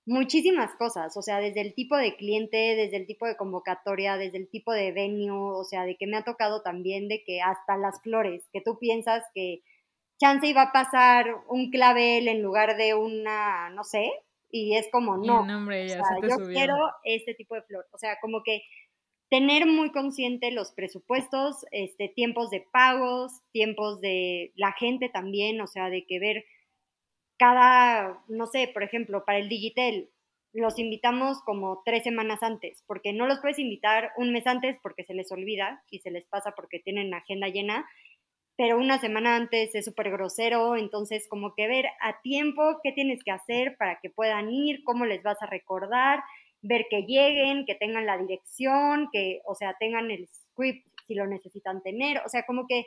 muchísimas 0.04 0.72
cosas, 0.76 1.16
o 1.16 1.22
sea, 1.22 1.40
desde 1.40 1.60
el 1.60 1.74
tipo 1.74 1.96
de 1.96 2.16
cliente, 2.16 2.56
desde 2.56 2.96
el 2.96 3.06
tipo 3.06 3.26
de 3.26 3.36
convocatoria, 3.36 4.16
desde 4.16 4.38
el 4.38 4.48
tipo 4.48 4.72
de 4.72 4.92
venue, 4.92 5.30
o 5.32 5.64
sea, 5.64 5.84
de 5.84 5.96
que 5.96 6.06
me 6.06 6.16
ha 6.16 6.22
tocado 6.22 6.62
también 6.62 7.08
de 7.08 7.24
que 7.24 7.40
hasta 7.40 7.76
las 7.76 8.00
flores, 8.02 8.48
que 8.52 8.60
tú 8.60 8.78
piensas 8.78 9.24
que 9.34 9.62
chance 10.18 10.46
iba 10.46 10.62
a 10.62 10.72
pasar 10.72 11.26
un 11.48 11.70
clavel 11.70 12.28
en 12.28 12.40
lugar 12.40 12.76
de 12.76 12.94
una, 12.94 13.70
no 13.70 13.82
sé, 13.82 14.12
y 14.48 14.76
es 14.76 14.88
como, 14.92 15.16
no, 15.16 15.44
yo 16.22 16.36
quiero 16.46 16.76
este 17.02 17.34
tipo 17.34 17.56
de 17.56 17.62
flor, 17.62 17.86
o 17.90 17.98
sea, 17.98 18.18
como 18.20 18.42
que 18.44 18.62
tener 19.28 19.66
muy 19.66 19.90
consciente 19.90 20.50
los 20.52 20.72
presupuestos, 20.72 21.64
este, 21.72 22.08
tiempos 22.08 22.50
de 22.50 22.64
pagos, 22.72 23.32
tiempos 23.52 24.00
de 24.00 24.52
la 24.54 24.72
gente 24.72 25.08
también, 25.08 25.60
o 25.60 25.66
sea, 25.66 25.90
de 25.90 26.06
que 26.06 26.18
ver 26.18 26.44
cada, 27.38 28.22
no 28.28 28.46
sé, 28.46 28.68
por 28.72 28.82
ejemplo, 28.82 29.24
para 29.24 29.38
el 29.38 29.48
Digitel, 29.48 30.10
los 30.52 30.78
invitamos 30.78 31.42
como 31.42 31.82
tres 31.84 32.02
semanas 32.02 32.42
antes, 32.42 32.82
porque 32.86 33.12
no 33.12 33.26
los 33.26 33.40
puedes 33.40 33.58
invitar 33.58 34.12
un 34.16 34.32
mes 34.32 34.46
antes 34.46 34.78
porque 34.82 35.04
se 35.04 35.12
les 35.12 35.30
olvida 35.30 35.82
y 35.90 35.98
se 35.98 36.10
les 36.10 36.24
pasa 36.26 36.52
porque 36.56 36.78
tienen 36.78 37.12
agenda 37.12 37.48
llena, 37.48 37.86
pero 38.56 38.78
una 38.78 38.98
semana 38.98 39.36
antes 39.36 39.74
es 39.74 39.84
súper 39.84 40.10
grosero, 40.10 40.76
entonces 40.76 41.26
como 41.28 41.54
que 41.54 41.68
ver 41.68 41.86
a 42.00 42.22
tiempo 42.22 42.80
qué 42.82 42.92
tienes 42.92 43.22
que 43.22 43.32
hacer 43.32 43.76
para 43.76 43.98
que 44.00 44.08
puedan 44.08 44.50
ir, 44.50 44.82
cómo 44.82 45.04
les 45.04 45.22
vas 45.22 45.36
a 45.42 45.46
recordar, 45.46 46.22
ver 46.66 46.86
que 46.90 47.02
lleguen, 47.02 47.64
que 47.66 47.74
tengan 47.74 48.06
la 48.06 48.18
dirección, 48.18 49.08
que, 49.12 49.40
o 49.44 49.54
sea, 49.54 49.76
tengan 49.78 50.10
el 50.10 50.28
script 50.28 50.86
si 51.06 51.14
lo 51.14 51.26
necesitan 51.26 51.82
tener, 51.82 52.20
o 52.24 52.28
sea, 52.28 52.44
como 52.44 52.66
que 52.66 52.84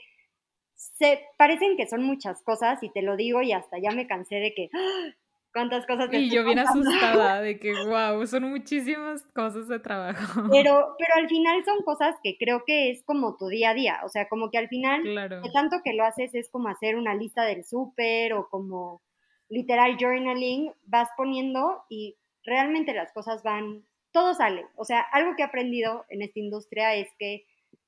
se 0.75 1.21
parecen 1.37 1.75
que 1.75 1.87
son 1.87 2.03
muchas 2.03 2.41
cosas 2.43 2.81
y 2.83 2.89
te 2.89 3.01
lo 3.01 3.17
digo 3.17 3.41
y 3.41 3.51
hasta 3.51 3.77
ya 3.79 3.91
me 3.91 4.07
cansé 4.07 4.35
de 4.35 4.53
que 4.53 4.69
¡ah! 4.73 5.13
cuántas 5.53 5.85
cosas 5.85 6.09
te 6.09 6.19
Y 6.19 6.29
yo 6.29 6.45
bien 6.45 6.59
asustada 6.59 7.41
de 7.41 7.59
que 7.59 7.73
wow, 7.85 8.25
son 8.25 8.49
muchísimas 8.49 9.23
cosas 9.33 9.67
de 9.67 9.79
trabajo. 9.79 10.43
Pero 10.49 10.95
pero 10.97 11.13
al 11.15 11.27
final 11.27 11.63
son 11.65 11.83
cosas 11.83 12.15
que 12.23 12.37
creo 12.37 12.63
que 12.65 12.91
es 12.91 13.03
como 13.03 13.35
tu 13.35 13.47
día 13.47 13.71
a 13.71 13.73
día, 13.73 13.99
o 14.05 14.09
sea, 14.09 14.29
como 14.29 14.49
que 14.51 14.57
al 14.57 14.69
final 14.69 15.03
de 15.03 15.49
tanto 15.53 15.77
que 15.83 15.93
lo 15.93 16.05
haces 16.05 16.33
es 16.33 16.49
como 16.49 16.69
hacer 16.69 16.95
una 16.95 17.13
lista 17.15 17.43
del 17.43 17.65
súper 17.65 18.33
o 18.33 18.47
como 18.49 19.01
literal 19.49 19.97
journaling, 19.99 20.71
vas 20.85 21.09
poniendo 21.17 21.83
y 21.89 22.15
realmente 22.49 22.93
las 22.93 23.11
cosas 23.13 23.43
van 23.43 23.85
todo 24.11 24.33
sale. 24.33 24.65
O 24.75 24.85
sea, 24.85 25.01
algo 25.01 25.35
que 25.35 25.43
he 25.43 25.45
aprendido 25.45 26.05
en 26.09 26.21
esta 26.21 26.39
industria 26.39 26.95
es 26.95 27.07
que 27.17 27.45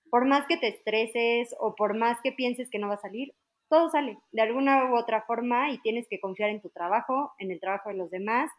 por 0.09 0.25
más 0.25 0.45
que 0.47 0.57
te 0.57 0.67
estreses 0.67 1.55
o 1.59 1.75
por 1.75 1.97
más 1.97 2.19
que 2.21 2.31
pienses 2.31 2.69
que 2.69 2.79
no 2.79 2.89
va 2.89 2.95
a 2.95 3.01
salir, 3.01 3.33
todo 3.69 3.89
sale 3.89 4.17
de 4.31 4.41
alguna 4.41 4.91
u 4.91 4.97
otra 4.97 5.23
forma 5.23 5.71
y 5.71 5.79
tienes 5.79 6.07
que 6.09 6.19
confiar 6.19 6.49
en 6.49 6.61
tu 6.61 6.69
trabajo, 6.69 7.33
en 7.39 7.51
el 7.51 7.59
trabajo 7.59 7.89
de 7.89 7.95
los 7.95 8.11
demás 8.11 8.51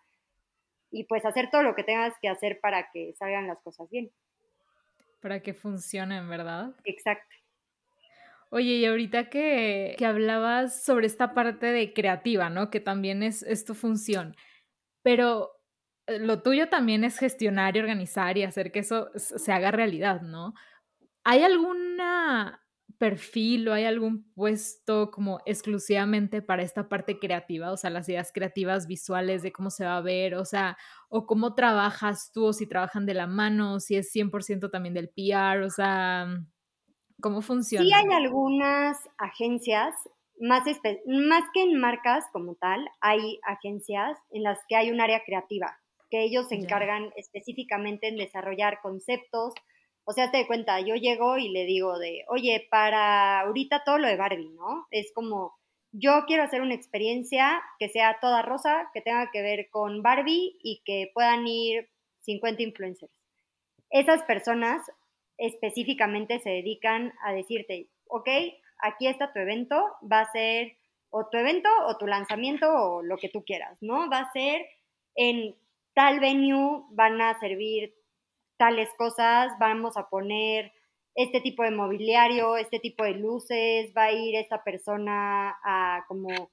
y 0.90 1.04
pues 1.04 1.24
hacer 1.24 1.50
todo 1.50 1.62
lo 1.62 1.74
que 1.74 1.84
tengas 1.84 2.14
que 2.20 2.28
hacer 2.28 2.60
para 2.60 2.90
que 2.90 3.14
salgan 3.14 3.46
las 3.46 3.60
cosas 3.60 3.88
bien. 3.90 4.10
Para 5.20 5.40
que 5.40 5.54
funcionen, 5.54 6.28
¿verdad? 6.28 6.74
Exacto. 6.84 7.34
Oye, 8.50 8.74
y 8.74 8.86
ahorita 8.86 9.30
que, 9.30 9.94
que 9.96 10.04
hablabas 10.04 10.84
sobre 10.84 11.06
esta 11.06 11.32
parte 11.32 11.66
de 11.66 11.94
creativa, 11.94 12.50
¿no? 12.50 12.70
Que 12.70 12.80
también 12.80 13.22
es, 13.22 13.42
es 13.42 13.64
tu 13.64 13.74
función, 13.74 14.36
pero 15.02 15.50
lo 16.06 16.42
tuyo 16.42 16.68
también 16.68 17.04
es 17.04 17.18
gestionar 17.18 17.76
y 17.76 17.80
organizar 17.80 18.36
y 18.36 18.42
hacer 18.42 18.72
que 18.72 18.80
eso 18.80 19.10
se 19.14 19.52
haga 19.52 19.70
realidad, 19.70 20.22
¿no? 20.22 20.54
¿Hay 21.24 21.42
algún 21.42 21.98
perfil 22.98 23.68
o 23.68 23.72
hay 23.72 23.84
algún 23.84 24.32
puesto 24.32 25.10
como 25.10 25.40
exclusivamente 25.44 26.42
para 26.42 26.62
esta 26.62 26.88
parte 26.88 27.18
creativa? 27.18 27.72
O 27.72 27.76
sea, 27.76 27.90
las 27.90 28.08
ideas 28.08 28.30
creativas 28.32 28.86
visuales 28.86 29.42
de 29.42 29.52
cómo 29.52 29.70
se 29.70 29.84
va 29.84 29.96
a 29.96 30.02
ver, 30.02 30.34
o 30.34 30.44
sea, 30.44 30.76
o 31.08 31.26
cómo 31.26 31.54
trabajas 31.54 32.30
tú, 32.32 32.46
o 32.46 32.52
si 32.52 32.68
trabajan 32.68 33.06
de 33.06 33.14
la 33.14 33.26
mano, 33.26 33.80
si 33.80 33.96
es 33.96 34.12
100% 34.12 34.70
también 34.70 34.94
del 34.94 35.10
PR, 35.10 35.64
o 35.64 35.70
sea, 35.70 36.26
¿cómo 37.20 37.42
funciona? 37.42 37.84
Sí 37.84 37.92
hay 37.92 38.12
algunas 38.14 38.98
agencias, 39.18 39.94
más, 40.40 40.64
más 41.06 41.44
que 41.54 41.62
en 41.62 41.80
marcas 41.80 42.24
como 42.32 42.54
tal, 42.56 42.88
hay 43.00 43.40
agencias 43.44 44.18
en 44.30 44.42
las 44.44 44.58
que 44.68 44.76
hay 44.76 44.90
un 44.90 45.00
área 45.00 45.22
creativa, 45.24 45.78
que 46.12 46.24
ellos 46.24 46.46
se 46.46 46.56
encargan 46.56 47.10
específicamente 47.16 48.06
en 48.06 48.16
desarrollar 48.16 48.82
conceptos, 48.82 49.54
o 50.04 50.12
sea, 50.12 50.30
te 50.30 50.36
de 50.36 50.46
cuenta, 50.46 50.78
yo 50.80 50.94
llego 50.94 51.38
y 51.38 51.48
le 51.48 51.64
digo 51.64 51.98
de, 51.98 52.26
oye, 52.28 52.68
para 52.70 53.40
ahorita 53.40 53.82
todo 53.82 53.96
lo 53.96 54.08
de 54.08 54.16
Barbie, 54.16 54.50
¿no? 54.50 54.86
Es 54.90 55.10
como, 55.14 55.54
yo 55.90 56.24
quiero 56.26 56.42
hacer 56.42 56.60
una 56.60 56.74
experiencia 56.74 57.62
que 57.78 57.88
sea 57.88 58.18
toda 58.20 58.42
rosa, 58.42 58.90
que 58.92 59.00
tenga 59.00 59.30
que 59.32 59.40
ver 59.40 59.70
con 59.70 60.02
Barbie 60.02 60.58
y 60.62 60.82
que 60.84 61.10
puedan 61.14 61.46
ir 61.46 61.88
50 62.20 62.62
influencers. 62.62 63.24
Esas 63.88 64.22
personas 64.24 64.82
específicamente 65.38 66.40
se 66.40 66.50
dedican 66.50 67.14
a 67.24 67.32
decirte, 67.32 67.88
ok, 68.08 68.28
aquí 68.80 69.06
está 69.06 69.32
tu 69.32 69.38
evento, 69.38 69.82
va 70.12 70.20
a 70.20 70.32
ser 70.32 70.76
o 71.08 71.26
tu 71.30 71.38
evento 71.38 71.70
o 71.86 71.96
tu 71.96 72.06
lanzamiento 72.06 72.70
o 72.70 73.02
lo 73.02 73.16
que 73.16 73.30
tú 73.30 73.42
quieras, 73.46 73.78
¿no? 73.80 74.10
Va 74.10 74.18
a 74.18 74.32
ser 74.32 74.66
en 75.14 75.56
tal 75.94 76.20
venue, 76.20 76.84
van 76.90 77.20
a 77.20 77.38
servir 77.40 77.94
tales 78.56 78.88
cosas, 78.96 79.52
vamos 79.58 79.96
a 79.96 80.08
poner 80.08 80.72
este 81.14 81.40
tipo 81.40 81.62
de 81.62 81.70
mobiliario, 81.70 82.56
este 82.56 82.78
tipo 82.78 83.04
de 83.04 83.12
luces, 83.12 83.92
va 83.96 84.04
a 84.04 84.12
ir 84.12 84.36
esta 84.36 84.62
persona 84.62 85.50
a 85.64 86.04
como 86.08 86.50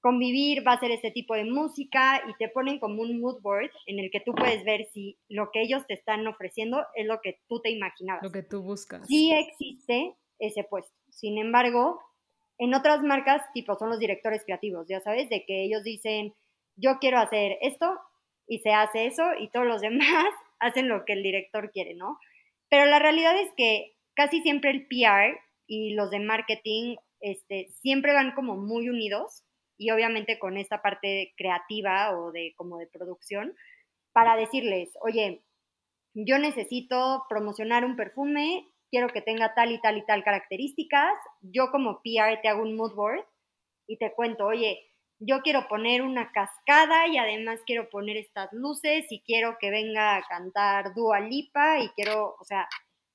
convivir, 0.00 0.66
va 0.66 0.72
a 0.72 0.74
hacer 0.76 0.90
este 0.90 1.10
tipo 1.10 1.34
de 1.34 1.44
música 1.44 2.22
y 2.26 2.34
te 2.38 2.48
ponen 2.48 2.78
como 2.78 3.02
un 3.02 3.20
mood 3.20 3.40
board 3.42 3.70
en 3.86 3.98
el 3.98 4.10
que 4.10 4.20
tú 4.20 4.32
puedes 4.34 4.64
ver 4.64 4.88
si 4.92 5.18
lo 5.28 5.50
que 5.50 5.60
ellos 5.60 5.86
te 5.86 5.94
están 5.94 6.26
ofreciendo 6.26 6.84
es 6.94 7.06
lo 7.06 7.20
que 7.20 7.40
tú 7.48 7.60
te 7.60 7.70
imaginabas. 7.70 8.22
Lo 8.22 8.32
que 8.32 8.42
tú 8.42 8.62
buscas. 8.62 9.06
Sí 9.06 9.32
existe 9.32 10.14
ese 10.38 10.64
puesto. 10.64 10.92
Sin 11.10 11.36
embargo, 11.36 12.00
en 12.58 12.74
otras 12.74 13.02
marcas, 13.02 13.42
tipo, 13.52 13.76
son 13.76 13.90
los 13.90 13.98
directores 13.98 14.42
creativos, 14.44 14.86
ya 14.88 15.00
sabes, 15.00 15.28
de 15.28 15.44
que 15.44 15.64
ellos 15.64 15.82
dicen, 15.82 16.34
yo 16.76 16.98
quiero 16.98 17.18
hacer 17.18 17.58
esto 17.60 17.98
y 18.50 18.58
se 18.58 18.72
hace 18.72 19.06
eso 19.06 19.22
y 19.38 19.48
todos 19.48 19.64
los 19.64 19.80
demás 19.80 20.26
hacen 20.58 20.88
lo 20.88 21.04
que 21.04 21.12
el 21.12 21.22
director 21.22 21.70
quiere, 21.70 21.94
¿no? 21.94 22.18
Pero 22.68 22.84
la 22.84 22.98
realidad 22.98 23.40
es 23.40 23.48
que 23.56 23.94
casi 24.14 24.42
siempre 24.42 24.70
el 24.70 24.88
PR 24.88 25.38
y 25.68 25.94
los 25.94 26.10
de 26.10 26.18
marketing 26.18 26.96
este, 27.20 27.68
siempre 27.80 28.12
van 28.12 28.34
como 28.34 28.56
muy 28.56 28.88
unidos 28.88 29.44
y 29.78 29.92
obviamente 29.92 30.40
con 30.40 30.58
esta 30.58 30.82
parte 30.82 31.32
creativa 31.36 32.18
o 32.18 32.32
de 32.32 32.52
como 32.56 32.78
de 32.78 32.88
producción 32.88 33.54
para 34.12 34.36
decirles, 34.36 34.90
oye, 35.00 35.44
yo 36.14 36.38
necesito 36.38 37.22
promocionar 37.28 37.84
un 37.84 37.94
perfume, 37.94 38.66
quiero 38.90 39.08
que 39.10 39.22
tenga 39.22 39.54
tal 39.54 39.70
y 39.70 39.80
tal 39.80 39.96
y 39.96 40.04
tal 40.04 40.24
características, 40.24 41.14
yo 41.40 41.70
como 41.70 42.02
PR 42.02 42.40
te 42.42 42.48
hago 42.48 42.62
un 42.62 42.74
mood 42.74 42.96
board 42.96 43.24
y 43.86 43.96
te 43.96 44.12
cuento, 44.12 44.46
oye, 44.46 44.89
yo 45.20 45.42
quiero 45.42 45.68
poner 45.68 46.00
una 46.00 46.32
cascada 46.32 47.06
y 47.06 47.18
además 47.18 47.60
quiero 47.66 47.90
poner 47.90 48.16
estas 48.16 48.50
luces 48.52 49.06
y 49.10 49.20
quiero 49.20 49.58
que 49.60 49.70
venga 49.70 50.16
a 50.16 50.22
cantar 50.22 50.94
Dua 50.94 51.20
Lipa 51.20 51.78
y 51.78 51.90
quiero, 51.90 52.36
o 52.40 52.44
sea, 52.44 52.66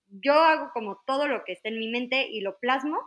yo 0.08 0.34
hago 0.34 0.70
como 0.72 1.02
todo 1.08 1.28
lo 1.28 1.44
que 1.44 1.54
esté 1.54 1.70
en 1.70 1.80
mi 1.80 1.90
mente 1.90 2.28
y 2.30 2.42
lo 2.42 2.58
plasmo 2.60 3.00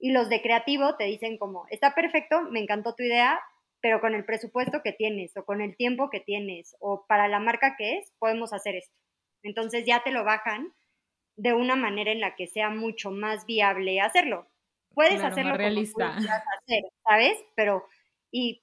y 0.00 0.10
los 0.10 0.28
de 0.28 0.42
creativo 0.42 0.96
te 0.96 1.04
dicen 1.04 1.38
como, 1.38 1.66
está 1.70 1.94
perfecto, 1.94 2.42
me 2.42 2.60
encantó 2.60 2.96
tu 2.96 3.04
idea, 3.04 3.40
pero 3.80 4.00
con 4.00 4.14
el 4.14 4.24
presupuesto 4.24 4.82
que 4.82 4.92
tienes 4.92 5.36
o 5.36 5.44
con 5.44 5.60
el 5.60 5.76
tiempo 5.76 6.10
que 6.10 6.20
tienes 6.20 6.76
o 6.80 7.06
para 7.06 7.28
la 7.28 7.38
marca 7.38 7.76
que 7.76 7.98
es, 7.98 8.12
podemos 8.18 8.52
hacer 8.52 8.74
esto. 8.74 8.94
Entonces 9.44 9.84
ya 9.86 10.02
te 10.02 10.10
lo 10.10 10.24
bajan 10.24 10.74
de 11.36 11.54
una 11.54 11.76
manera 11.76 12.10
en 12.10 12.20
la 12.20 12.34
que 12.34 12.48
sea 12.48 12.70
mucho 12.70 13.12
más 13.12 13.46
viable 13.46 14.00
hacerlo. 14.00 14.48
Puedes 14.94 15.22
hacerlo 15.22 15.56
realista. 15.56 16.08
Como 16.08 16.28
hacer, 16.28 16.82
¿sabes? 17.04 17.38
Pero 17.54 17.86
y 18.30 18.62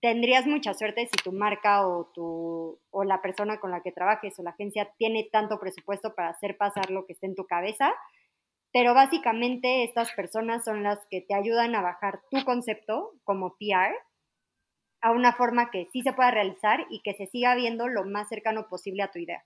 tendrías 0.00 0.46
mucha 0.46 0.74
suerte 0.74 1.08
si 1.12 1.22
tu 1.22 1.32
marca 1.32 1.86
o, 1.86 2.10
tu, 2.14 2.80
o 2.90 3.04
la 3.04 3.20
persona 3.20 3.58
con 3.58 3.70
la 3.70 3.82
que 3.82 3.92
trabajes 3.92 4.38
o 4.38 4.42
la 4.42 4.50
agencia 4.50 4.92
tiene 4.98 5.28
tanto 5.30 5.58
presupuesto 5.58 6.14
para 6.14 6.30
hacer 6.30 6.56
pasar 6.56 6.90
lo 6.90 7.06
que 7.06 7.14
esté 7.14 7.26
en 7.26 7.34
tu 7.34 7.46
cabeza. 7.46 7.92
Pero 8.72 8.94
básicamente 8.94 9.84
estas 9.84 10.12
personas 10.12 10.64
son 10.64 10.82
las 10.82 10.98
que 11.10 11.20
te 11.20 11.34
ayudan 11.34 11.74
a 11.74 11.82
bajar 11.82 12.20
tu 12.30 12.44
concepto 12.44 13.12
como 13.24 13.56
PR 13.58 13.94
a 15.00 15.12
una 15.12 15.32
forma 15.34 15.70
que 15.70 15.86
sí 15.92 16.02
se 16.02 16.12
pueda 16.12 16.30
realizar 16.30 16.86
y 16.90 17.00
que 17.02 17.14
se 17.14 17.26
siga 17.26 17.54
viendo 17.54 17.88
lo 17.88 18.04
más 18.04 18.28
cercano 18.28 18.68
posible 18.68 19.02
a 19.02 19.10
tu 19.10 19.18
idea. 19.18 19.44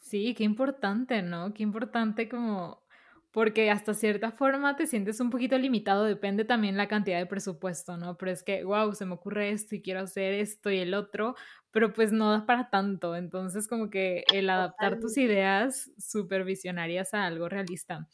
Sí, 0.00 0.34
qué 0.34 0.44
importante, 0.44 1.22
¿no? 1.22 1.52
Qué 1.52 1.62
importante 1.62 2.28
como 2.28 2.82
porque 3.30 3.70
hasta 3.70 3.94
cierta 3.94 4.32
forma 4.32 4.76
te 4.76 4.86
sientes 4.86 5.20
un 5.20 5.30
poquito 5.30 5.58
limitado, 5.58 6.04
depende 6.04 6.44
también 6.44 6.76
la 6.76 6.88
cantidad 6.88 7.18
de 7.18 7.26
presupuesto, 7.26 7.96
¿no? 7.96 8.16
Pero 8.16 8.30
es 8.32 8.42
que, 8.42 8.64
wow, 8.64 8.94
se 8.94 9.04
me 9.06 9.14
ocurre 9.14 9.50
esto 9.50 9.74
y 9.74 9.82
quiero 9.82 10.00
hacer 10.00 10.34
esto 10.34 10.70
y 10.70 10.78
el 10.78 10.94
otro, 10.94 11.34
pero 11.70 11.92
pues 11.92 12.12
no 12.12 12.30
da 12.30 12.46
para 12.46 12.70
tanto, 12.70 13.16
entonces 13.16 13.68
como 13.68 13.90
que 13.90 14.24
el 14.32 14.50
adaptar 14.50 14.98
tus 14.98 15.16
ideas 15.18 15.90
supervisionarias 15.98 17.14
a 17.14 17.26
algo 17.26 17.48
realista. 17.48 18.08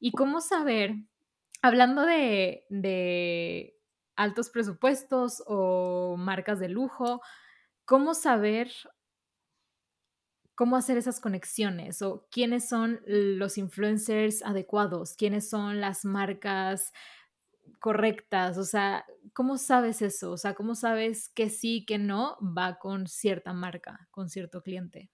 ¿Y 0.00 0.12
cómo 0.12 0.40
saber, 0.40 0.94
hablando 1.62 2.06
de, 2.06 2.64
de 2.70 3.76
altos 4.16 4.50
presupuestos 4.50 5.42
o 5.46 6.16
marcas 6.18 6.60
de 6.60 6.68
lujo, 6.68 7.20
¿cómo 7.84 8.14
saber 8.14 8.70
cómo 10.58 10.74
hacer 10.74 10.98
esas 10.98 11.20
conexiones 11.20 12.02
o 12.02 12.26
quiénes 12.32 12.68
son 12.68 13.00
los 13.06 13.58
influencers 13.58 14.42
adecuados, 14.42 15.14
quiénes 15.14 15.48
son 15.48 15.80
las 15.80 16.04
marcas 16.04 16.92
correctas, 17.78 18.58
o 18.58 18.64
sea, 18.64 19.06
¿cómo 19.34 19.56
sabes 19.56 20.02
eso? 20.02 20.32
O 20.32 20.36
sea, 20.36 20.54
¿cómo 20.54 20.74
sabes 20.74 21.28
que 21.28 21.48
sí, 21.48 21.84
que 21.86 21.98
no 21.98 22.36
va 22.40 22.80
con 22.80 23.06
cierta 23.06 23.52
marca, 23.52 24.08
con 24.10 24.30
cierto 24.30 24.60
cliente? 24.60 25.12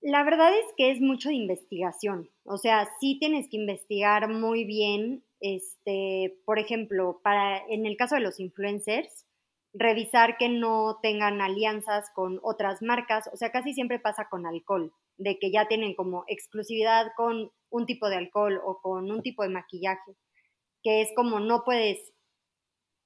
La 0.00 0.22
verdad 0.22 0.52
es 0.56 0.66
que 0.76 0.92
es 0.92 1.00
mucho 1.00 1.30
de 1.30 1.34
investigación, 1.34 2.30
o 2.44 2.56
sea, 2.56 2.88
sí 3.00 3.18
tienes 3.18 3.48
que 3.48 3.56
investigar 3.56 4.28
muy 4.28 4.64
bien, 4.64 5.24
este, 5.40 6.38
por 6.44 6.60
ejemplo, 6.60 7.20
para, 7.24 7.66
en 7.66 7.84
el 7.84 7.96
caso 7.96 8.14
de 8.14 8.20
los 8.20 8.38
influencers, 8.38 9.21
revisar 9.74 10.36
que 10.36 10.48
no 10.48 10.98
tengan 11.02 11.40
alianzas 11.40 12.10
con 12.14 12.40
otras 12.42 12.82
marcas, 12.82 13.28
o 13.32 13.36
sea, 13.36 13.50
casi 13.50 13.72
siempre 13.72 13.98
pasa 13.98 14.28
con 14.28 14.46
alcohol, 14.46 14.92
de 15.16 15.38
que 15.38 15.50
ya 15.50 15.66
tienen 15.66 15.94
como 15.94 16.24
exclusividad 16.26 17.12
con 17.16 17.50
un 17.70 17.86
tipo 17.86 18.08
de 18.08 18.16
alcohol 18.16 18.60
o 18.64 18.80
con 18.82 19.10
un 19.10 19.22
tipo 19.22 19.42
de 19.42 19.48
maquillaje, 19.48 20.12
que 20.82 21.00
es 21.00 21.08
como 21.16 21.40
no 21.40 21.64
puedes 21.64 22.12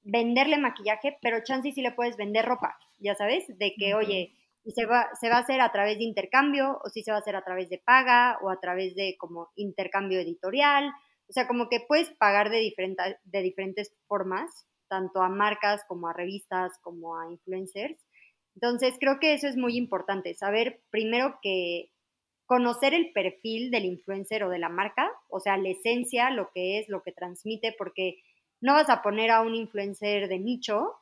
venderle 0.01 0.57
maquillaje, 0.57 1.17
pero 1.21 1.43
chance 1.43 1.71
sí 1.71 1.81
le 1.81 1.91
puedes 1.91 2.17
vender 2.17 2.45
ropa, 2.45 2.77
ya 2.99 3.15
sabes, 3.15 3.45
de 3.47 3.73
que, 3.77 3.93
oye, 3.93 4.33
y 4.63 4.71
se 4.71 4.85
va, 4.85 5.09
se 5.19 5.29
va 5.29 5.37
a 5.37 5.39
hacer 5.39 5.61
a 5.61 5.71
través 5.71 5.97
de 5.97 6.03
intercambio, 6.03 6.79
o 6.83 6.89
si 6.89 7.03
se 7.03 7.11
va 7.11 7.17
a 7.17 7.21
hacer 7.21 7.37
a 7.37 7.43
través 7.43 7.69
de 7.69 7.77
paga, 7.77 8.37
o 8.41 8.49
a 8.49 8.59
través 8.59 8.95
de 8.95 9.15
como 9.17 9.49
intercambio 9.55 10.19
editorial, 10.19 10.91
o 11.29 11.33
sea, 11.33 11.47
como 11.47 11.69
que 11.69 11.81
puedes 11.87 12.09
pagar 12.09 12.49
de, 12.49 12.73
de 13.23 13.41
diferentes 13.41 13.93
formas 14.07 14.65
tanto 14.87 15.21
a 15.21 15.29
marcas 15.29 15.83
como 15.87 16.07
a 16.07 16.13
revistas, 16.13 16.71
como 16.81 17.19
a 17.19 17.31
influencers. 17.31 17.97
Entonces, 18.55 18.95
creo 18.99 19.19
que 19.19 19.33
eso 19.33 19.47
es 19.47 19.55
muy 19.55 19.77
importante, 19.77 20.33
saber 20.33 20.81
primero 20.89 21.39
que 21.41 21.91
conocer 22.47 22.93
el 22.93 23.11
perfil 23.11 23.71
del 23.71 23.85
influencer 23.85 24.43
o 24.43 24.49
de 24.49 24.57
la 24.57 24.69
marca, 24.69 25.11
o 25.29 25.39
sea, 25.39 25.57
la 25.57 25.69
esencia, 25.69 26.31
lo 26.31 26.49
que 26.53 26.79
es, 26.79 26.89
lo 26.89 27.03
que 27.03 27.11
transmite, 27.11 27.75
porque 27.77 28.23
no 28.61 28.73
vas 28.73 28.89
a 28.89 29.01
poner 29.01 29.31
a 29.31 29.41
un 29.41 29.53
influencer 29.53 30.27
de 30.27 30.39
nicho 30.39 30.95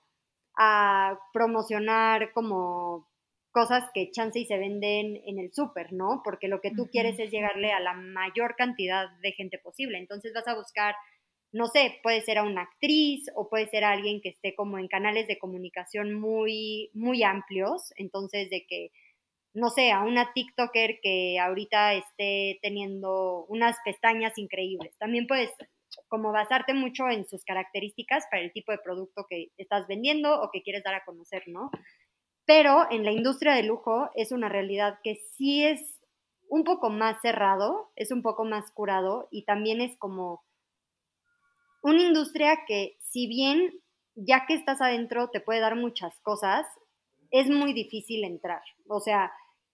a 0.57 1.17
promocionar 1.33 2.31
como 2.33 3.07
cosas 3.51 3.89
que 3.93 4.11
chance 4.11 4.37
y 4.37 4.45
se 4.45 4.57
venden 4.57 5.21
en 5.25 5.39
el 5.39 5.53
súper, 5.53 5.93
¿no? 5.93 6.21
Porque 6.25 6.49
lo 6.49 6.59
que 6.59 6.71
tú 6.71 6.89
quieres 6.91 7.17
es 7.19 7.31
llegarle 7.31 7.71
a 7.71 7.79
la 7.79 7.93
mayor 7.93 8.55
cantidad 8.57 9.09
de 9.21 9.31
gente 9.31 9.57
posible. 9.59 9.97
Entonces 9.97 10.33
vas 10.33 10.47
a 10.47 10.55
buscar 10.55 10.93
no 11.55 11.67
sé, 11.67 12.01
puede 12.03 12.21
ser 12.21 12.37
a 12.37 12.43
una 12.43 12.63
actriz 12.63 13.31
o 13.33 13.47
puede 13.47 13.67
ser 13.67 13.85
a 13.85 13.91
alguien 13.91 14.19
que 14.19 14.27
esté 14.27 14.53
como 14.55 14.77
en 14.77 14.89
canales 14.89 15.25
de 15.25 15.39
comunicación 15.39 16.13
muy, 16.13 16.91
muy 16.93 17.23
amplios, 17.23 17.93
entonces 17.95 18.49
de 18.49 18.65
que, 18.67 18.91
no 19.53 19.69
sé, 19.69 19.93
a 19.93 20.03
una 20.03 20.33
TikToker 20.33 20.99
que 21.01 21.39
ahorita 21.39 21.93
esté 21.93 22.59
teniendo 22.61 23.45
unas 23.47 23.77
pestañas 23.85 24.37
increíbles. 24.37 24.97
También 24.97 25.27
puedes 25.27 25.49
como 26.09 26.33
basarte 26.33 26.73
mucho 26.73 27.07
en 27.07 27.25
sus 27.25 27.45
características 27.45 28.25
para 28.29 28.43
el 28.43 28.51
tipo 28.51 28.73
de 28.73 28.79
producto 28.79 29.25
que 29.29 29.47
estás 29.55 29.87
vendiendo 29.87 30.41
o 30.41 30.49
que 30.51 30.61
quieres 30.61 30.83
dar 30.83 30.95
a 30.95 31.05
conocer, 31.05 31.43
¿no? 31.47 31.71
Pero 32.45 32.85
en 32.91 33.05
la 33.05 33.13
industria 33.13 33.53
de 33.53 33.63
lujo 33.63 34.09
es 34.15 34.33
una 34.33 34.49
realidad 34.49 34.99
que 35.05 35.21
sí 35.37 35.63
es 35.63 36.01
un 36.49 36.65
poco 36.65 36.89
más 36.89 37.21
cerrado, 37.21 37.93
es 37.95 38.11
un 38.11 38.23
poco 38.23 38.43
más 38.43 38.69
curado 38.73 39.29
y 39.31 39.45
también 39.45 39.79
es 39.79 39.95
como 39.97 40.43
una 41.85 42.01
industria 42.01 42.65
que 42.67 42.97
si 42.99 43.27
bien 43.27 43.71
ya 44.15 44.47
que 44.47 44.55
estás 44.55 44.81
adentro 44.81 45.29
te 45.29 45.39
puede 45.39 45.59
dar 45.59 45.75
muchas 45.75 46.19
cosas, 46.21 46.65
es 47.29 47.47
muy 47.47 47.73
difícil 47.73 48.23
entrar. 48.23 48.61
O 48.87 48.99
sea, 48.99 49.31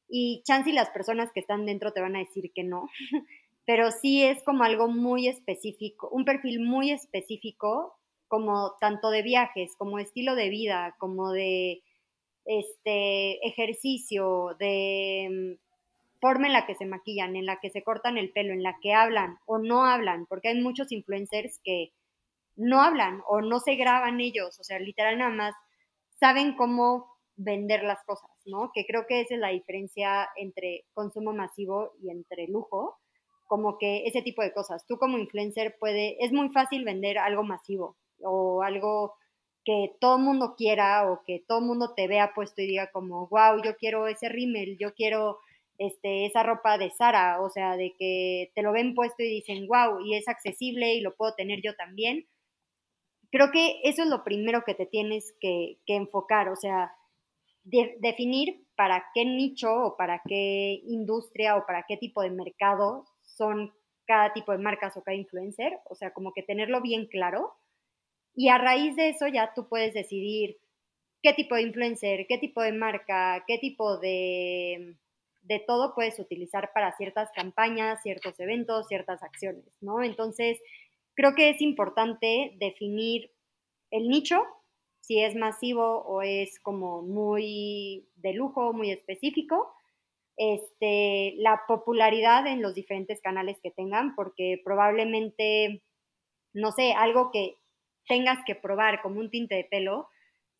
y 0.09 0.43
chance 0.43 0.69
y 0.69 0.73
las 0.73 0.89
personas 0.89 1.31
que 1.31 1.39
están 1.39 1.65
dentro 1.65 1.93
te 1.93 2.01
van 2.01 2.17
a 2.17 2.19
decir 2.19 2.51
que 2.53 2.65
no, 2.65 2.89
pero 3.65 3.91
sí 3.91 4.23
es 4.23 4.43
como 4.43 4.65
algo 4.65 4.89
muy 4.89 5.29
específico, 5.29 6.09
un 6.11 6.25
perfil 6.25 6.59
muy 6.59 6.91
específico, 6.91 7.95
como 8.27 8.73
tanto 8.81 9.09
de 9.09 9.21
viajes, 9.21 9.77
como 9.77 9.97
estilo 9.97 10.35
de 10.35 10.49
vida, 10.49 10.95
como 10.99 11.31
de 11.31 11.81
este 12.43 13.47
ejercicio, 13.47 14.57
de 14.59 15.29
mm, 15.29 16.19
forma 16.19 16.47
en 16.47 16.53
la 16.53 16.65
que 16.65 16.75
se 16.75 16.85
maquillan, 16.85 17.37
en 17.37 17.45
la 17.45 17.61
que 17.61 17.69
se 17.69 17.83
cortan 17.83 18.17
el 18.17 18.33
pelo, 18.33 18.51
en 18.51 18.63
la 18.63 18.77
que 18.81 18.93
hablan 18.93 19.37
o 19.45 19.59
no 19.59 19.85
hablan, 19.85 20.25
porque 20.25 20.49
hay 20.49 20.61
muchos 20.61 20.91
influencers 20.91 21.61
que 21.63 21.93
no 22.55 22.81
hablan 22.81 23.21
o 23.27 23.41
no 23.41 23.59
se 23.59 23.75
graban 23.75 24.19
ellos, 24.19 24.59
o 24.59 24.63
sea, 24.63 24.79
literal 24.79 25.17
nada 25.17 25.31
más 25.31 25.55
saben 26.19 26.55
cómo 26.55 27.11
vender 27.35 27.83
las 27.83 28.03
cosas, 28.05 28.29
¿no? 28.45 28.71
Que 28.73 28.85
creo 28.85 29.05
que 29.07 29.21
esa 29.21 29.35
es 29.35 29.39
la 29.39 29.49
diferencia 29.49 30.29
entre 30.35 30.85
consumo 30.93 31.33
masivo 31.33 31.93
y 32.01 32.11
entre 32.11 32.47
lujo, 32.47 32.97
como 33.47 33.77
que 33.77 34.05
ese 34.05 34.21
tipo 34.21 34.41
de 34.41 34.53
cosas. 34.53 34.85
Tú 34.87 34.97
como 34.97 35.17
influencer 35.17 35.75
puede, 35.79 36.23
es 36.23 36.31
muy 36.31 36.49
fácil 36.49 36.85
vender 36.85 37.17
algo 37.17 37.43
masivo 37.43 37.97
o 38.19 38.61
algo 38.61 39.15
que 39.65 39.91
todo 39.99 40.17
el 40.17 40.23
mundo 40.23 40.55
quiera 40.57 41.11
o 41.11 41.21
que 41.25 41.43
todo 41.47 41.59
el 41.59 41.65
mundo 41.65 41.93
te 41.95 42.07
vea 42.07 42.33
puesto 42.33 42.61
y 42.61 42.67
diga 42.67 42.91
como, 42.91 43.27
wow, 43.27 43.61
yo 43.63 43.75
quiero 43.77 44.07
ese 44.07 44.29
rímel, 44.29 44.77
yo 44.79 44.93
quiero 44.93 45.39
este, 45.77 46.25
esa 46.25 46.43
ropa 46.43 46.77
de 46.77 46.91
Sara, 46.91 47.41
o 47.41 47.49
sea, 47.49 47.75
de 47.75 47.93
que 47.97 48.51
te 48.55 48.61
lo 48.61 48.71
ven 48.71 48.95
puesto 48.95 49.23
y 49.23 49.29
dicen, 49.29 49.67
wow, 49.67 49.99
y 50.05 50.15
es 50.15 50.27
accesible 50.27 50.93
y 50.93 51.01
lo 51.01 51.15
puedo 51.15 51.33
tener 51.35 51.61
yo 51.63 51.75
también 51.75 52.27
creo 53.31 53.51
que 53.51 53.79
eso 53.83 54.03
es 54.03 54.09
lo 54.09 54.23
primero 54.23 54.63
que 54.65 54.75
te 54.75 54.85
tienes 54.85 55.33
que, 55.39 55.79
enfocar, 55.87 56.49
o 56.49 56.55
sea, 56.55 56.93
definir 57.63 58.65
para 58.75 59.05
qué 59.13 59.25
nicho 59.25 59.71
o 59.71 59.97
para 59.97 60.21
qué 60.27 60.81
industria 60.85 61.55
o 61.55 61.65
para 61.65 61.85
qué 61.87 61.97
tipo 61.97 62.21
de 62.21 62.31
mercado 62.31 63.05
son 63.23 63.73
cada 64.05 64.33
tipo 64.33 64.51
de 64.51 64.57
marcas 64.57 64.97
o 64.97 65.03
cada 65.03 65.15
influencer, 65.15 65.79
o 65.85 65.95
sea, 65.95 66.11
como 66.11 66.33
que 66.33 66.43
tenerlo 66.43 66.81
bien 66.81 67.05
claro. 67.07 67.53
Y 68.35 68.49
a 68.49 68.57
raíz 68.57 68.95
de 68.95 69.09
eso 69.09 69.27
ya 69.27 69.53
tú 69.53 69.67
puedes 69.69 69.93
decidir 69.93 70.57
qué 71.21 71.33
tipo 71.33 71.55
de 71.55 71.61
influencer, 71.61 72.25
qué 72.27 72.37
tipo 72.37 72.61
de 72.61 72.73
marca, 72.73 73.43
qué 73.47 73.57
tipo 73.57 73.97
de, 73.99 74.97
de 75.43 75.59
todo 75.59 75.93
puedes 75.93 76.19
utilizar 76.19 76.71
para 76.73 76.95
ciertas 76.97 77.29
campañas, 77.33 78.01
ciertos 78.01 78.39
eventos, 78.39 78.87
ciertas 78.87 79.21
acciones, 79.23 79.77
¿no? 79.81 80.03
Entonces, 80.03 80.59
creo 81.15 81.35
que 81.35 81.49
es 81.49 81.61
importante 81.61 82.55
definir 82.59 83.31
el 83.91 84.07
nicho, 84.07 84.43
si 85.01 85.19
es 85.21 85.35
masivo 85.35 86.03
o 86.03 86.21
es 86.21 86.59
como 86.59 87.01
muy 87.01 88.07
de 88.15 88.33
lujo, 88.33 88.73
muy 88.73 88.91
específico, 88.91 89.73
este, 90.37 91.33
la 91.37 91.61
popularidad 91.67 92.47
en 92.47 92.61
los 92.61 92.73
diferentes 92.73 93.21
canales 93.21 93.59
que 93.61 93.71
tengan, 93.71 94.15
porque 94.15 94.61
probablemente, 94.63 95.83
no 96.53 96.71
sé, 96.71 96.93
algo 96.93 97.31
que 97.31 97.57
tengas 98.07 98.39
que 98.45 98.55
probar 98.55 99.01
como 99.01 99.19
un 99.19 99.29
tinte 99.29 99.55
de 99.55 99.63
pelo, 99.65 100.07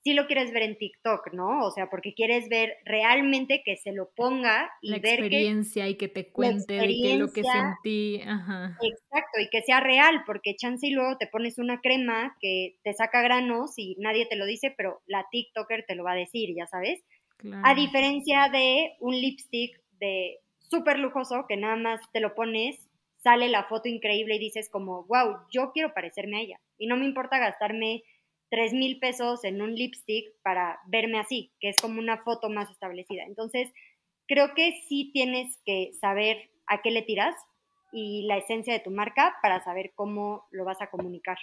si 0.04 0.14
lo 0.14 0.26
quieres 0.26 0.52
ver 0.52 0.64
en 0.64 0.78
TikTok, 0.78 1.34
¿no? 1.34 1.66
O 1.66 1.72
sea, 1.72 1.90
porque 1.90 2.14
quieres 2.14 2.50
ver 2.50 2.78
realmente 2.86 3.62
que 3.64 3.78
se 3.78 3.92
lo 3.92 4.10
ponga 4.16 4.72
y 4.82 4.90
la 4.90 4.98
ver 5.00 5.20
experiencia 5.20 5.88
y 5.88 5.96
que 5.96 6.08
te 6.08 6.32
cuente 6.32 6.74
de 6.74 6.88
qué 6.88 7.18
lo 7.18 7.32
que 7.32 7.44
sentí, 7.44 8.22
Ajá. 8.22 8.78
Exacto, 8.82 9.40
y 9.40 9.50
que 9.50 9.62
sea 9.62 9.80
real, 9.80 10.24
porque 10.26 10.56
chance 10.56 10.88
y 10.88 10.92
luego 10.92 11.18
te 11.18 11.28
pones 11.28 11.60
una 11.60 11.82
crema 11.82 12.36
que 12.42 12.78
te 12.84 12.94
saca 12.94 13.22
granos 13.22 13.74
y 13.78 13.96
nadie 14.00 14.26
te 14.26 14.36
lo 14.36 14.46
dice, 14.46 14.74
pero 14.76 15.02
la 15.06 15.26
TikToker 15.32 15.86
te 15.88 15.96
lo 15.96 16.04
va 16.04 16.14
a 16.14 16.16
decir, 16.16 16.50
ya 16.56 16.66
sabes. 16.66 17.04
A 17.64 17.76
diferencia 17.76 18.50
de 18.52 18.94
un 19.00 19.16
lipstick 19.16 19.80
de 20.00 20.40
súper 20.60 21.00
lujoso 21.00 21.46
que 21.48 21.58
nada 21.58 21.76
más 21.76 22.02
te 22.12 22.22
lo 22.22 22.34
pones, 22.34 22.90
sale 23.18 23.50
la 23.50 23.66
foto 23.66 23.88
increíble 23.88 24.36
y 24.36 24.40
dices 24.40 24.70
como, 24.72 25.06
wow, 25.06 25.38
yo 25.52 25.72
quiero 25.74 25.94
parecerme 25.94 26.38
a 26.38 26.42
ella. 26.42 26.60
Y 26.78 26.88
no 26.88 26.98
me 26.98 27.06
importa 27.06 27.38
gastarme 27.38 28.04
3 28.52 28.74
mil 28.74 29.00
pesos 29.00 29.44
en 29.46 29.62
un 29.62 29.74
lipstick 29.74 30.36
para 30.44 30.80
verme 30.86 31.20
así, 31.20 31.52
que 31.60 31.70
es 31.70 31.80
como 31.80 32.00
una 32.00 32.18
foto 32.18 32.50
más 32.50 32.70
establecida. 32.70 33.24
Entonces, 33.24 33.72
creo 34.28 34.54
que 34.54 34.84
sí 34.88 35.10
tienes 35.14 35.58
que 35.66 35.94
saber 36.00 36.52
a 36.68 36.82
qué 36.82 36.92
le 36.92 37.02
tiras 37.02 37.34
y 37.94 38.24
la 38.28 38.38
esencia 38.38 38.74
de 38.74 38.82
tu 38.82 38.92
marca 38.92 39.36
para 39.42 39.64
saber 39.64 39.94
cómo 39.96 40.48
lo 40.52 40.66
vas 40.66 40.82
a 40.82 40.90
comunicar. 40.90 41.38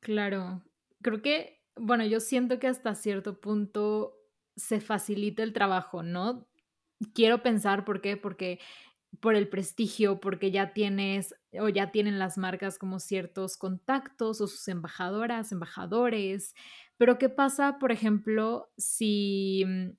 Claro, 0.00 0.62
creo 1.02 1.20
que, 1.20 1.60
bueno, 1.76 2.04
yo 2.06 2.20
siento 2.20 2.58
que 2.58 2.66
hasta 2.66 2.94
cierto 2.94 3.38
punto 3.38 4.16
se 4.56 4.80
facilita 4.80 5.42
el 5.42 5.52
trabajo, 5.52 6.02
¿no? 6.02 6.46
Quiero 7.14 7.42
pensar 7.42 7.84
por 7.84 8.00
qué, 8.00 8.16
porque 8.16 8.58
por 9.20 9.34
el 9.34 9.48
prestigio, 9.48 10.20
porque 10.20 10.50
ya 10.50 10.72
tienes 10.72 11.34
o 11.60 11.68
ya 11.68 11.90
tienen 11.90 12.18
las 12.18 12.38
marcas 12.38 12.78
como 12.78 13.00
ciertos 13.00 13.56
contactos 13.56 14.40
o 14.40 14.46
sus 14.46 14.68
embajadoras, 14.68 15.50
embajadores. 15.52 16.54
Pero 16.96 17.18
¿qué 17.18 17.28
pasa, 17.28 17.78
por 17.78 17.92
ejemplo, 17.92 18.70
si 18.76 19.64
mm, 19.66 19.90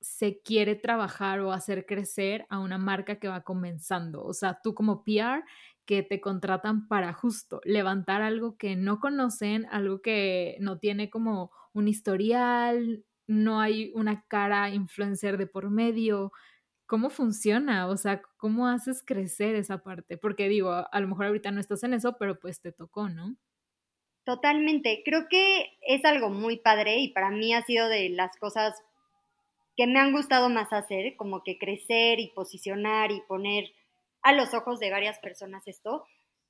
se 0.00 0.40
quiere 0.42 0.76
trabajar 0.76 1.40
o 1.40 1.52
hacer 1.52 1.84
crecer 1.86 2.46
a 2.48 2.58
una 2.60 2.78
marca 2.78 3.18
que 3.18 3.28
va 3.28 3.42
comenzando? 3.42 4.22
O 4.24 4.32
sea, 4.32 4.60
tú 4.62 4.74
como 4.74 5.02
PR 5.04 5.42
que 5.84 6.02
te 6.04 6.20
contratan 6.20 6.86
para 6.88 7.12
justo 7.12 7.60
levantar 7.64 8.22
algo 8.22 8.56
que 8.56 8.76
no 8.76 9.00
conocen, 9.00 9.66
algo 9.70 10.00
que 10.02 10.56
no 10.60 10.78
tiene 10.78 11.10
como 11.10 11.50
un 11.72 11.88
historial, 11.88 13.04
no 13.26 13.60
hay 13.60 13.92
una 13.94 14.24
cara 14.28 14.70
influencer 14.70 15.38
de 15.38 15.46
por 15.46 15.70
medio. 15.70 16.32
¿Cómo 16.90 17.08
funciona? 17.08 17.86
O 17.86 17.96
sea, 17.96 18.20
¿cómo 18.36 18.66
haces 18.66 19.04
crecer 19.06 19.54
esa 19.54 19.84
parte? 19.84 20.18
Porque 20.18 20.48
digo, 20.48 20.72
a 20.72 21.00
lo 21.00 21.06
mejor 21.06 21.26
ahorita 21.26 21.52
no 21.52 21.60
estás 21.60 21.84
en 21.84 21.94
eso, 21.94 22.16
pero 22.18 22.40
pues 22.40 22.60
te 22.60 22.72
tocó, 22.72 23.08
¿no? 23.08 23.36
Totalmente. 24.24 25.02
Creo 25.04 25.28
que 25.30 25.78
es 25.82 26.04
algo 26.04 26.30
muy 26.30 26.56
padre 26.56 26.98
y 26.98 27.12
para 27.12 27.30
mí 27.30 27.54
ha 27.54 27.62
sido 27.62 27.88
de 27.88 28.08
las 28.08 28.36
cosas 28.38 28.74
que 29.76 29.86
me 29.86 30.00
han 30.00 30.10
gustado 30.10 30.48
más 30.48 30.72
hacer, 30.72 31.14
como 31.14 31.44
que 31.44 31.58
crecer 31.58 32.18
y 32.18 32.32
posicionar 32.34 33.12
y 33.12 33.22
poner 33.28 33.70
a 34.22 34.32
los 34.32 34.52
ojos 34.52 34.80
de 34.80 34.90
varias 34.90 35.20
personas 35.20 35.62
esto. 35.68 36.04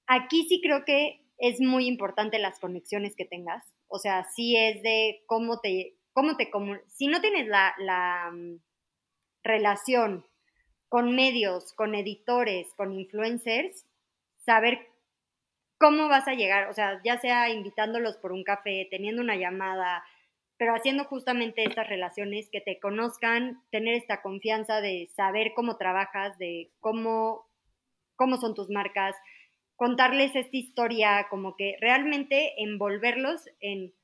Aquí 0.07 0.47
sí 0.49 0.63
creo 0.63 0.87
que 0.87 1.21
es 1.37 1.61
muy 1.61 1.87
importante 1.87 2.39
las 2.39 2.59
conexiones 2.59 3.15
que 3.15 3.27
tengas. 3.27 3.63
O 3.89 3.99
sea, 3.99 4.27
sí 4.35 4.57
es 4.57 4.83
de 4.83 5.23
cómo 5.27 5.61
te, 5.61 5.99
cómo 6.15 6.39
te, 6.39 6.51
si 6.89 7.09
no 7.09 7.21
tienes 7.21 7.47
la, 7.47 7.75
la 7.79 8.31
mm, 8.33 8.57
relación 9.43 10.25
con 10.91 11.15
medios, 11.15 11.73
con 11.73 11.95
editores, 11.95 12.75
con 12.77 12.93
influencers, 12.93 13.87
saber 14.45 14.89
cómo 15.79 16.09
vas 16.09 16.27
a 16.27 16.35
llegar, 16.35 16.69
o 16.69 16.75
sea, 16.75 17.01
ya 17.05 17.19
sea 17.19 17.49
invitándolos 17.49 18.17
por 18.17 18.33
un 18.33 18.43
café, 18.43 18.89
teniendo 18.91 19.23
una 19.23 19.37
llamada, 19.37 20.05
pero 20.59 20.75
haciendo 20.75 21.05
justamente 21.05 21.63
estas 21.65 21.89
relaciones, 21.89 22.51
que 22.51 22.61
te 22.61 22.81
conozcan, 22.81 23.63
tener 23.71 23.95
esta 23.95 24.21
confianza 24.21 24.81
de 24.81 25.09
saber 25.15 25.53
cómo 25.55 25.77
trabajas, 25.77 26.37
de 26.39 26.73
cómo, 26.81 27.47
cómo 28.17 28.37
son 28.37 28.55
tus 28.57 28.69
marcas, 28.69 29.15
contarles 29.77 30.35
esta 30.35 30.57
historia, 30.57 31.29
como 31.31 31.55
que 31.57 31.77
realmente 31.81 32.63
envolverlos 32.63 33.49
en 33.61 33.95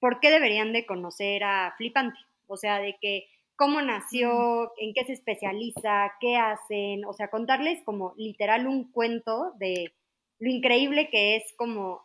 por 0.00 0.18
qué 0.20 0.30
deberían 0.30 0.72
de 0.72 0.86
conocer 0.86 1.44
a 1.44 1.74
Flipante, 1.76 2.18
o 2.46 2.56
sea, 2.56 2.80
de 2.80 2.96
que 3.02 3.28
cómo 3.56 3.80
nació, 3.82 4.72
en 4.78 4.92
qué 4.94 5.04
se 5.04 5.12
especializa, 5.12 6.12
qué 6.20 6.36
hacen, 6.36 7.04
o 7.04 7.12
sea, 7.12 7.28
contarles 7.28 7.82
como 7.84 8.14
literal 8.16 8.66
un 8.66 8.90
cuento 8.90 9.52
de 9.58 9.94
lo 10.38 10.50
increíble 10.50 11.08
que 11.10 11.36
es 11.36 11.54
como 11.56 12.02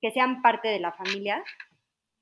que 0.00 0.10
sean 0.12 0.42
parte 0.42 0.68
de 0.68 0.80
la 0.80 0.92
familia 0.92 1.44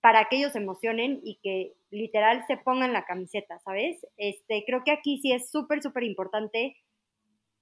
para 0.00 0.28
que 0.28 0.36
ellos 0.36 0.52
se 0.52 0.58
emocionen 0.58 1.20
y 1.22 1.38
que 1.42 1.74
literal 1.90 2.44
se 2.46 2.56
pongan 2.56 2.92
la 2.92 3.04
camiseta, 3.04 3.58
¿sabes? 3.60 4.04
Este, 4.16 4.64
creo 4.66 4.82
que 4.84 4.92
aquí 4.92 5.20
sí 5.20 5.32
es 5.32 5.50
súper, 5.50 5.82
súper 5.82 6.02
importante 6.02 6.76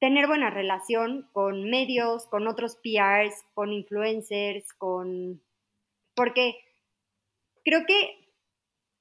tener 0.01 0.27
buena 0.27 0.51
relación 0.51 1.29
con 1.33 1.71
medios, 1.71 2.27
con 2.27 2.47
otros 2.47 2.77
PRs, 2.83 3.35
con 3.55 3.73
influencers, 3.73 4.73
con... 4.75 5.43
Porque 6.15 6.57
creo 7.65 7.85
que 7.87 8.26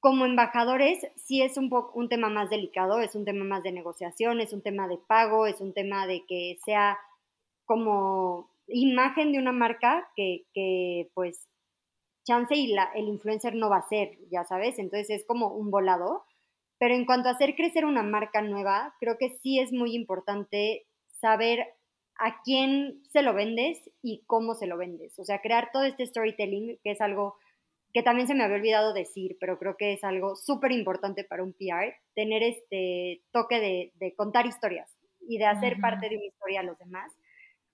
como 0.06 0.28
embajadores 0.28 1.00
sí 1.16 1.42
es 1.42 1.58
un, 1.58 1.68
un 1.96 2.10
tema 2.10 2.30
más 2.30 2.52
delicado, 2.52 3.00
es 3.00 3.16
un 3.16 3.26
tema 3.26 3.44
más 3.44 3.64
de 3.64 3.72
negociación, 3.72 4.40
es 4.40 4.54
un 4.54 4.62
tema 4.62 4.88
de 4.88 5.00
pago, 5.00 5.48
es 5.48 5.62
un 5.62 5.74
tema 5.74 6.06
de 6.06 6.24
que 6.28 6.60
sea 6.64 7.00
como 7.66 8.52
imagen 8.68 9.32
de 9.32 9.40
una 9.40 9.52
marca 9.52 10.08
que, 10.16 10.44
que 10.54 11.10
pues 11.16 11.48
chance 12.24 12.54
y 12.56 12.68
la, 12.68 12.84
el 12.94 13.08
influencer 13.08 13.56
no 13.56 13.68
va 13.68 13.78
a 13.78 13.90
ser, 13.90 14.20
ya 14.30 14.44
sabes, 14.44 14.78
entonces 14.78 15.10
es 15.10 15.26
como 15.26 15.48
un 15.48 15.72
volado. 15.72 16.24
Pero 16.78 16.94
en 16.94 17.08
cuanto 17.08 17.30
a 17.30 17.32
hacer 17.32 17.56
crecer 17.56 17.84
una 17.84 18.04
marca 18.04 18.44
nueva, 18.44 18.94
creo 19.00 19.18
que 19.18 19.40
sí 19.42 19.60
es 19.60 19.74
muy 19.74 19.96
importante 19.96 20.86
saber 21.20 21.66
a 22.20 22.44
quién 22.44 23.02
se 23.12 23.24
lo 23.24 23.34
vendes 23.34 23.90
y 24.04 24.22
cómo 24.28 24.54
se 24.54 24.68
lo 24.68 24.78
vendes. 24.78 25.18
O 25.18 25.26
sea, 25.26 25.42
crear 25.42 25.72
todo 25.74 25.84
este 25.84 26.06
storytelling, 26.06 26.78
que 26.84 26.92
es 26.92 27.02
algo 27.02 27.38
que 27.96 28.04
también 28.04 28.28
se 28.28 28.36
me 28.36 28.44
había 28.44 28.58
olvidado 28.58 28.94
decir, 28.94 29.38
pero 29.40 29.58
creo 29.58 29.78
que 29.78 29.94
es 29.94 30.04
algo 30.04 30.36
súper 30.36 30.74
importante 30.74 31.24
para 31.24 31.44
un 31.44 31.54
PR, 31.54 31.96
tener 32.14 32.44
este 32.44 33.24
toque 33.32 33.62
de, 33.62 33.94
de 33.96 34.14
contar 34.16 34.46
historias 34.46 34.92
y 35.22 35.38
de 35.38 35.46
hacer 35.46 35.80
parte 35.80 36.10
de 36.10 36.18
una 36.18 36.26
historia 36.26 36.60
a 36.60 36.64
los 36.64 36.78
demás. 36.78 37.14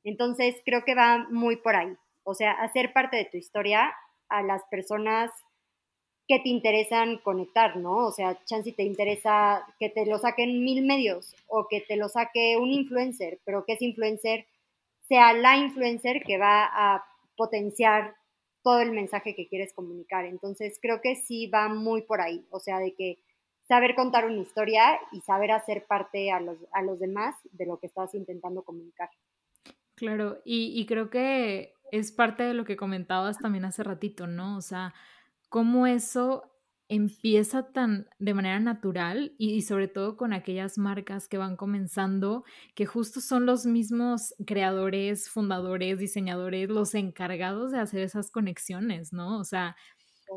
Entonces, 0.03 0.55
creo 0.63 0.85
que 0.85 0.93
va 0.93 1.25
muy 1.31 1.55
por 1.55 1.75
ahí. 1.75 1.97
O 2.21 2.35
sea, 2.35 2.51
hacer 2.51 2.93
parte 2.93 3.17
de 3.17 3.25
tu 3.25 3.37
historia 3.37 3.91
a 4.29 4.43
las 4.43 4.61
personas 4.69 5.31
que 6.27 6.37
te 6.37 6.49
interesan 6.49 7.17
conectar, 7.17 7.77
¿no? 7.77 8.05
O 8.05 8.11
sea, 8.11 8.37
chance 8.45 8.71
te 8.73 8.83
interesa 8.83 9.65
que 9.79 9.89
te 9.89 10.05
lo 10.05 10.19
saquen 10.19 10.63
mil 10.63 10.85
medios 10.85 11.35
o 11.47 11.65
que 11.67 11.81
te 11.81 11.95
lo 11.95 12.09
saque 12.09 12.57
un 12.57 12.69
influencer, 12.69 13.39
pero 13.43 13.65
que 13.65 13.73
ese 13.73 13.85
influencer 13.85 14.45
sea 15.07 15.33
la 15.33 15.57
influencer 15.57 16.21
que 16.21 16.37
va 16.37 16.69
a 16.71 17.03
potenciar 17.35 18.20
todo 18.63 18.79
el 18.81 18.91
mensaje 18.91 19.35
que 19.35 19.47
quieres 19.47 19.73
comunicar. 19.73 20.25
Entonces, 20.25 20.77
creo 20.81 21.01
que 21.01 21.15
sí 21.15 21.47
va 21.47 21.67
muy 21.69 22.03
por 22.03 22.21
ahí, 22.21 22.45
o 22.49 22.59
sea, 22.59 22.79
de 22.79 22.93
que 22.93 23.19
saber 23.67 23.95
contar 23.95 24.25
una 24.25 24.41
historia 24.41 24.99
y 25.11 25.21
saber 25.21 25.51
hacer 25.51 25.85
parte 25.85 26.31
a 26.31 26.39
los, 26.39 26.57
a 26.73 26.81
los 26.81 26.99
demás 26.99 27.35
de 27.51 27.65
lo 27.65 27.79
que 27.79 27.87
estás 27.87 28.13
intentando 28.13 28.63
comunicar. 28.63 29.09
Claro, 29.95 30.41
y, 30.43 30.79
y 30.79 30.85
creo 30.85 31.09
que 31.09 31.73
es 31.91 32.11
parte 32.11 32.43
de 32.43 32.53
lo 32.53 32.65
que 32.65 32.77
comentabas 32.77 33.37
también 33.37 33.65
hace 33.65 33.83
ratito, 33.83 34.27
¿no? 34.27 34.57
O 34.57 34.61
sea, 34.61 34.93
cómo 35.49 35.85
eso 35.87 36.51
empieza 36.91 37.71
tan 37.71 38.09
de 38.19 38.33
manera 38.33 38.59
natural 38.59 39.33
y, 39.37 39.61
sobre 39.61 39.87
todo 39.87 40.17
con 40.17 40.33
aquellas 40.33 40.77
marcas 40.77 41.29
que 41.29 41.37
van 41.37 41.55
comenzando, 41.55 42.43
que 42.75 42.85
justo 42.85 43.21
son 43.21 43.45
los 43.45 43.65
mismos 43.65 44.35
creadores, 44.45 45.29
fundadores, 45.29 45.99
diseñadores, 45.99 46.69
los 46.69 46.93
encargados 46.93 47.71
de 47.71 47.79
hacer 47.79 48.01
esas 48.01 48.29
conexiones, 48.29 49.13
¿no? 49.13 49.39
O 49.39 49.45
sea, 49.45 49.77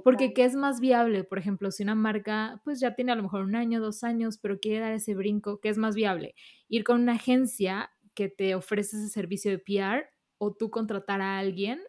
porque 0.02 0.32
¿qué 0.34 0.44
es 0.44 0.55
más 0.57 0.80
viable? 0.80 1.24
Por 1.24 1.38
ejemplo, 1.38 1.70
si 1.70 1.82
una 1.82 1.94
marca 1.94 2.61
pues 2.64 2.80
ya 2.80 2.94
tiene 2.94 3.12
a 3.12 3.16
lo 3.16 3.22
mejor 3.24 3.42
un 3.42 3.57
año, 3.57 3.80
dos 3.80 4.05
años, 4.05 4.38
pero 4.38 4.61
quiere 4.61 4.80
dar 4.80 4.92
ese 4.92 5.14
brinco, 5.14 5.61
¿qué 5.61 5.70
es 5.70 5.78
más 5.78 5.94
viable? 5.96 6.34
Ir 6.68 6.84
con 6.84 7.00
una 7.02 7.12
agencia 7.14 7.90
que 8.14 8.28
te 8.28 8.55
ofrece 8.55 8.96
ese 8.98 9.09
servicio 9.09 9.50
de 9.50 9.59
PR 9.59 10.07
o 10.38 10.52
tú 10.55 10.70
contratar 10.70 11.20
a 11.20 11.38
alguien 11.38 11.80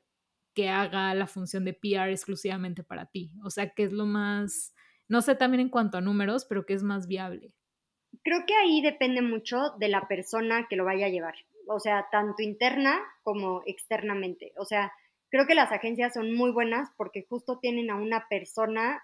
que 0.56 0.70
haga 0.70 1.14
la 1.14 1.28
función 1.28 1.66
de 1.66 1.74
PR 1.74 2.10
exclusivamente 2.10 2.84
para 2.84 3.06
ti? 3.06 3.32
O 3.43 3.49
sea, 3.49 3.70
¿qué 3.70 3.84
es 3.84 3.91
lo 3.91 4.06
más, 4.06 4.74
no 5.08 5.22
sé 5.22 5.36
también 5.36 5.62
en 5.62 5.70
cuanto 5.70 5.97
a 5.97 6.01
números, 6.01 6.45
pero 6.45 6.66
qué 6.66 6.74
es 6.74 6.82
más 6.82 7.08
viable? 7.08 7.53
Creo 8.24 8.45
que 8.47 8.56
ahí 8.56 8.82
depende 8.82 9.22
mucho 9.22 9.72
de 9.78 9.89
la 9.89 10.08
persona 10.08 10.68
que 10.70 10.78
lo 10.78 10.86
vaya 10.86 11.08
a 11.08 11.10
llevar, 11.10 11.36
o 11.68 11.80
sea, 11.80 12.08
tanto 12.12 12.41
interna 12.41 12.99
como 13.24 13.62
externamente. 13.66 14.53
O 14.58 14.66
sea, 14.66 14.91
creo 15.30 15.45
que 15.45 15.53
las 15.53 15.72
agencias 15.72 16.14
son 16.14 16.34
muy 16.34 16.51
buenas 16.51 16.89
porque 16.97 17.26
justo 17.30 17.60
tienen 17.60 17.91
a 17.91 17.97
una 17.97 18.28
persona 18.30 19.03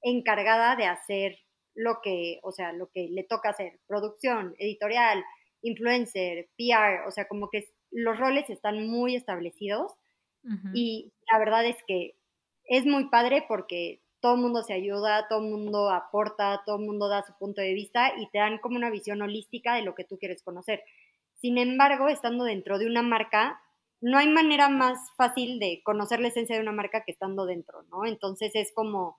encargada 0.00 0.76
de 0.76 0.86
hacer 0.86 1.38
lo 1.74 1.98
que, 2.02 2.38
o 2.42 2.52
sea, 2.52 2.72
lo 2.72 2.90
que 2.92 3.08
le 3.10 3.24
toca 3.24 3.50
hacer, 3.50 3.80
producción, 3.88 4.54
editorial, 4.58 5.24
influencer, 5.62 6.48
PR, 6.56 7.08
o 7.08 7.10
sea, 7.10 7.26
como 7.26 7.50
que 7.50 7.64
los 7.90 8.18
roles 8.18 8.48
están 8.50 8.86
muy 8.86 9.16
establecidos 9.16 9.92
y 10.74 11.12
la 11.30 11.38
verdad 11.38 11.64
es 11.64 11.76
que 11.86 12.16
es 12.64 12.84
muy 12.84 13.08
padre 13.08 13.44
porque 13.48 14.00
todo 14.20 14.34
el 14.36 14.40
mundo 14.40 14.62
se 14.62 14.72
ayuda, 14.72 15.28
todo 15.28 15.40
el 15.40 15.50
mundo 15.50 15.90
aporta, 15.90 16.62
todo 16.64 16.76
el 16.76 16.86
mundo 16.86 17.08
da 17.08 17.22
su 17.22 17.36
punto 17.38 17.60
de 17.60 17.74
vista 17.74 18.12
y 18.16 18.28
te 18.30 18.38
dan 18.38 18.58
como 18.58 18.76
una 18.76 18.90
visión 18.90 19.20
holística 19.20 19.74
de 19.74 19.82
lo 19.82 19.94
que 19.94 20.04
tú 20.04 20.18
quieres 20.18 20.42
conocer. 20.42 20.82
Sin 21.34 21.58
embargo, 21.58 22.08
estando 22.08 22.44
dentro 22.44 22.78
de 22.78 22.86
una 22.86 23.02
marca, 23.02 23.60
no 24.00 24.18
hay 24.18 24.28
manera 24.28 24.68
más 24.68 24.98
fácil 25.16 25.58
de 25.58 25.82
conocer 25.82 26.20
la 26.20 26.28
esencia 26.28 26.56
de 26.56 26.62
una 26.62 26.72
marca 26.72 27.04
que 27.04 27.12
estando 27.12 27.46
dentro, 27.46 27.82
¿no? 27.84 28.06
Entonces 28.06 28.52
es 28.54 28.72
como, 28.74 29.18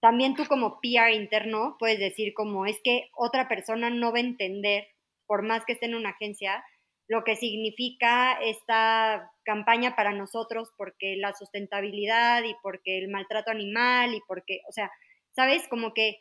también 0.00 0.34
tú 0.34 0.44
como 0.46 0.80
PR 0.80 1.14
interno 1.14 1.76
puedes 1.78 1.98
decir 1.98 2.32
como 2.34 2.66
es 2.66 2.78
que 2.82 3.10
otra 3.14 3.48
persona 3.48 3.90
no 3.90 4.12
va 4.12 4.18
a 4.18 4.22
entender 4.22 4.86
por 5.26 5.42
más 5.42 5.64
que 5.66 5.74
esté 5.74 5.86
en 5.86 5.94
una 5.94 6.10
agencia, 6.10 6.64
lo 7.08 7.24
que 7.24 7.36
significa 7.36 8.34
esta 8.34 9.32
campaña 9.44 9.96
para 9.96 10.12
nosotros, 10.12 10.70
porque 10.76 11.16
la 11.16 11.32
sustentabilidad 11.32 12.44
y 12.44 12.54
porque 12.62 12.98
el 12.98 13.08
maltrato 13.08 13.50
animal 13.50 14.14
y 14.14 14.20
porque, 14.28 14.60
o 14.68 14.72
sea, 14.72 14.90
¿sabes? 15.34 15.66
Como 15.68 15.94
que 15.94 16.18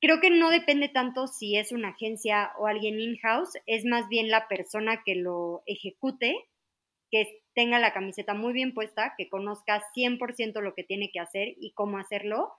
creo 0.00 0.20
que 0.20 0.30
no 0.30 0.50
depende 0.50 0.88
tanto 0.90 1.26
si 1.26 1.56
es 1.56 1.72
una 1.72 1.88
agencia 1.88 2.52
o 2.58 2.66
alguien 2.66 3.00
in-house, 3.00 3.54
es 3.64 3.84
más 3.86 4.08
bien 4.08 4.30
la 4.30 4.48
persona 4.48 5.02
que 5.04 5.14
lo 5.14 5.62
ejecute, 5.66 6.36
que 7.10 7.40
tenga 7.54 7.78
la 7.78 7.94
camiseta 7.94 8.34
muy 8.34 8.52
bien 8.52 8.74
puesta, 8.74 9.14
que 9.16 9.30
conozca 9.30 9.82
100% 9.94 10.60
lo 10.60 10.74
que 10.74 10.84
tiene 10.84 11.10
que 11.10 11.20
hacer 11.20 11.54
y 11.58 11.72
cómo 11.72 11.98
hacerlo, 11.98 12.52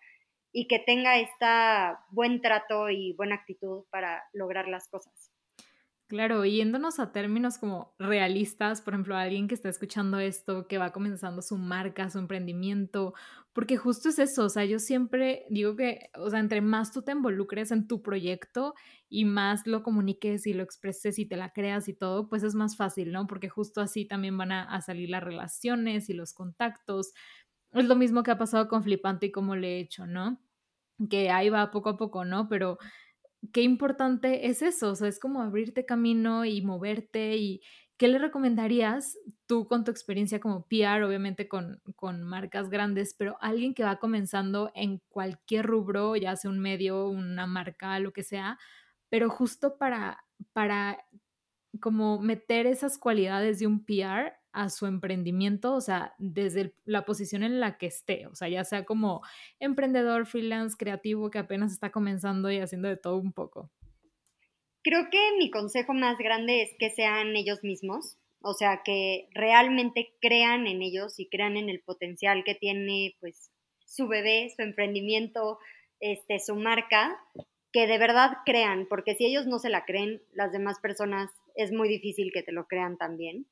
y 0.51 0.67
que 0.67 0.79
tenga 0.79 1.19
esta 1.19 1.99
buen 2.09 2.41
trato 2.41 2.89
y 2.89 3.13
buena 3.13 3.35
actitud 3.35 3.83
para 3.91 4.23
lograr 4.33 4.67
las 4.67 4.87
cosas. 4.89 5.36
Claro, 6.07 6.45
yéndonos 6.45 6.99
a 6.99 7.11
términos 7.11 7.57
como 7.57 7.93
realistas, 7.99 8.81
por 8.81 8.93
ejemplo, 8.93 9.17
alguien 9.17 9.49
que 9.49 9.55
está 9.55 9.67
escuchando 9.67 10.19
esto, 10.19 10.65
que 10.65 10.77
va 10.77 10.93
comenzando 10.93 11.41
su 11.41 11.57
marca, 11.57 12.09
su 12.09 12.17
emprendimiento, 12.17 13.13
porque 13.51 13.75
justo 13.75 14.07
es 14.07 14.17
eso, 14.17 14.45
o 14.45 14.49
sea, 14.49 14.63
yo 14.63 14.79
siempre 14.79 15.45
digo 15.49 15.75
que, 15.75 16.09
o 16.15 16.29
sea, 16.29 16.39
entre 16.39 16.61
más 16.61 16.93
tú 16.93 17.01
te 17.01 17.11
involucres 17.11 17.71
en 17.71 17.87
tu 17.87 18.01
proyecto 18.01 18.73
y 19.09 19.25
más 19.25 19.67
lo 19.67 19.83
comuniques 19.83 20.47
y 20.47 20.53
lo 20.53 20.63
expreses 20.63 21.19
y 21.19 21.25
te 21.25 21.35
la 21.35 21.51
creas 21.51 21.89
y 21.89 21.93
todo, 21.93 22.29
pues 22.29 22.43
es 22.43 22.55
más 22.55 22.77
fácil, 22.77 23.11
¿no? 23.11 23.27
Porque 23.27 23.49
justo 23.49 23.81
así 23.81 24.05
también 24.05 24.37
van 24.37 24.53
a, 24.53 24.79
salir 24.81 25.09
las 25.09 25.23
relaciones 25.23 26.09
y 26.09 26.13
los 26.13 26.33
contactos. 26.33 27.13
Es 27.73 27.85
lo 27.85 27.95
mismo 27.97 28.23
que 28.23 28.31
ha 28.31 28.37
pasado 28.37 28.69
con 28.69 28.83
Flipante 28.83 29.25
y 29.27 29.31
como 29.31 29.57
le 29.57 29.77
he 29.77 29.79
hecho, 29.81 30.07
¿no? 30.07 30.39
que 31.09 31.29
ahí 31.29 31.49
va 31.49 31.69
poco 31.71 31.89
a 31.89 31.97
poco, 31.97 32.25
¿no? 32.25 32.47
Pero 32.49 32.79
qué 33.53 33.61
importante 33.61 34.47
es 34.47 34.61
eso, 34.61 34.91
o 34.91 34.95
sea, 34.95 35.07
es 35.07 35.19
como 35.19 35.41
abrirte 35.41 35.85
camino 35.85 36.45
y 36.45 36.61
moverte 36.61 37.37
y 37.37 37.61
¿qué 37.97 38.07
le 38.07 38.19
recomendarías 38.19 39.17
tú 39.47 39.67
con 39.67 39.83
tu 39.83 39.91
experiencia 39.91 40.39
como 40.39 40.67
PR, 40.67 41.03
obviamente 41.03 41.47
con, 41.47 41.81
con 41.95 42.23
marcas 42.23 42.69
grandes, 42.69 43.15
pero 43.17 43.37
alguien 43.41 43.73
que 43.73 43.83
va 43.83 43.97
comenzando 43.99 44.71
en 44.75 45.01
cualquier 45.09 45.65
rubro, 45.65 46.15
ya 46.15 46.35
sea 46.35 46.51
un 46.51 46.59
medio, 46.59 47.07
una 47.09 47.47
marca, 47.47 47.99
lo 47.99 48.13
que 48.13 48.23
sea, 48.23 48.59
pero 49.09 49.29
justo 49.29 49.77
para, 49.77 50.23
para 50.53 51.05
como 51.81 52.19
meter 52.19 52.67
esas 52.67 52.97
cualidades 52.97 53.59
de 53.59 53.67
un 53.67 53.85
PR 53.85 54.36
a 54.51 54.69
su 54.69 54.85
emprendimiento, 54.85 55.73
o 55.73 55.81
sea, 55.81 56.13
desde 56.17 56.73
la 56.85 57.05
posición 57.05 57.43
en 57.43 57.59
la 57.59 57.77
que 57.77 57.87
esté, 57.87 58.27
o 58.27 58.35
sea, 58.35 58.49
ya 58.49 58.63
sea 58.63 58.85
como 58.85 59.21
emprendedor, 59.59 60.25
freelance, 60.25 60.75
creativo, 60.77 61.29
que 61.29 61.39
apenas 61.39 61.71
está 61.71 61.91
comenzando 61.91 62.49
y 62.51 62.59
haciendo 62.59 62.87
de 62.87 62.97
todo 62.97 63.17
un 63.17 63.33
poco? 63.33 63.69
Creo 64.83 65.09
que 65.11 65.19
mi 65.37 65.51
consejo 65.51 65.93
más 65.93 66.17
grande 66.17 66.61
es 66.61 66.71
que 66.79 66.89
sean 66.89 67.35
ellos 67.35 67.63
mismos, 67.63 68.17
o 68.41 68.53
sea, 68.53 68.81
que 68.83 69.27
realmente 69.33 70.13
crean 70.21 70.67
en 70.67 70.81
ellos 70.81 71.19
y 71.19 71.27
crean 71.27 71.57
en 71.57 71.69
el 71.69 71.81
potencial 71.81 72.43
que 72.45 72.55
tiene, 72.55 73.15
pues, 73.19 73.51
su 73.85 74.07
bebé, 74.07 74.51
su 74.55 74.61
emprendimiento, 74.61 75.59
este, 75.99 76.39
su 76.39 76.55
marca, 76.55 77.19
que 77.71 77.87
de 77.87 77.97
verdad 77.97 78.37
crean, 78.45 78.87
porque 78.87 79.15
si 79.15 79.25
ellos 79.25 79.45
no 79.45 79.59
se 79.59 79.69
la 79.69 79.85
creen, 79.85 80.21
las 80.33 80.51
demás 80.51 80.79
personas 80.79 81.29
es 81.55 81.71
muy 81.71 81.89
difícil 81.89 82.31
que 82.33 82.43
te 82.43 82.51
lo 82.51 82.65
crean 82.67 82.97
también. 82.97 83.45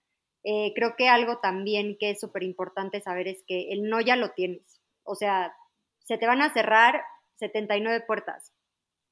Eh, 0.47 0.73
creo 0.75 0.95
que 0.95 1.09
algo 1.09 1.39
también 1.39 1.97
que 1.99 2.11
es 2.11 2.19
súper 2.19 2.43
importante 2.43 3.01
saber 3.01 3.27
es 3.27 3.43
que 3.47 3.71
el 3.71 3.89
no 3.89 3.99
ya 3.99 4.15
lo 4.15 4.29
tienes. 4.31 4.79
O 5.03 5.15
sea, 5.15 5.55
se 6.03 6.19
te 6.19 6.27
van 6.27 6.43
a 6.43 6.53
cerrar 6.53 7.03
79 7.33 8.05
puertas, 8.05 8.53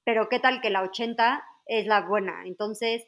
pero 0.06 0.30
qué 0.30 0.40
tal 0.40 0.62
que 0.62 0.70
la 0.70 0.84
80 0.84 1.44
es 1.66 1.88
la 1.88 2.02
buena. 2.02 2.44
Entonces, 2.46 3.04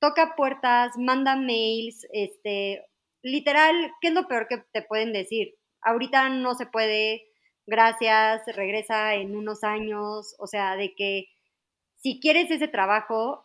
toca 0.00 0.34
puertas, 0.36 0.98
manda 0.98 1.36
mails, 1.36 2.04
este, 2.12 2.84
literal, 3.22 3.92
¿qué 4.00 4.08
es 4.08 4.14
lo 4.14 4.26
peor 4.26 4.48
que 4.48 4.58
te 4.72 4.82
pueden 4.82 5.12
decir? 5.12 5.54
Ahorita 5.80 6.28
no 6.30 6.56
se 6.56 6.66
puede, 6.66 7.28
gracias, 7.64 8.42
regresa 8.56 9.14
en 9.14 9.36
unos 9.36 9.62
años, 9.62 10.34
o 10.40 10.48
sea, 10.48 10.74
de 10.74 10.94
que 10.96 11.28
si 11.94 12.18
quieres 12.18 12.50
ese 12.50 12.66
trabajo, 12.66 13.44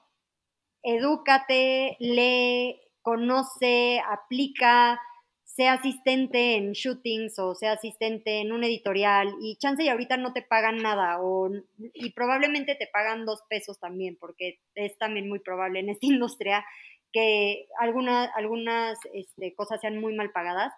edúcate, 0.82 1.98
lee, 2.00 2.80
conoce, 3.04 4.01
aplica, 4.10 4.99
sea 5.43 5.74
asistente 5.74 6.56
en 6.56 6.72
shootings 6.72 7.38
o 7.38 7.54
sea 7.54 7.74
asistente 7.74 8.41
en 8.41 8.51
un 8.51 8.64
editorial 8.64 9.36
y 9.39 9.58
chance 9.58 9.84
y 9.84 9.89
ahorita 9.89 10.18
no 10.18 10.34
te 10.34 10.41
pagan 10.41 10.78
nada 10.78 11.22
o, 11.22 11.51
y 11.78 12.12
probablemente 12.14 12.74
te 12.76 12.88
pagan 12.91 13.26
dos 13.26 13.43
pesos 13.49 13.80
también 13.80 14.18
porque 14.20 14.60
es 14.74 14.97
también 14.97 15.30
muy 15.30 15.39
probable 15.39 15.80
en 15.80 15.89
esta 15.89 16.08
industria 16.08 16.66
que 17.12 17.68
algunas 17.80 18.32
algunas 18.36 18.97
este, 19.14 19.54
cosas 19.54 19.80
sean 19.80 19.99
muy 19.99 20.16
mal 20.16 20.32
pagadas, 20.32 20.74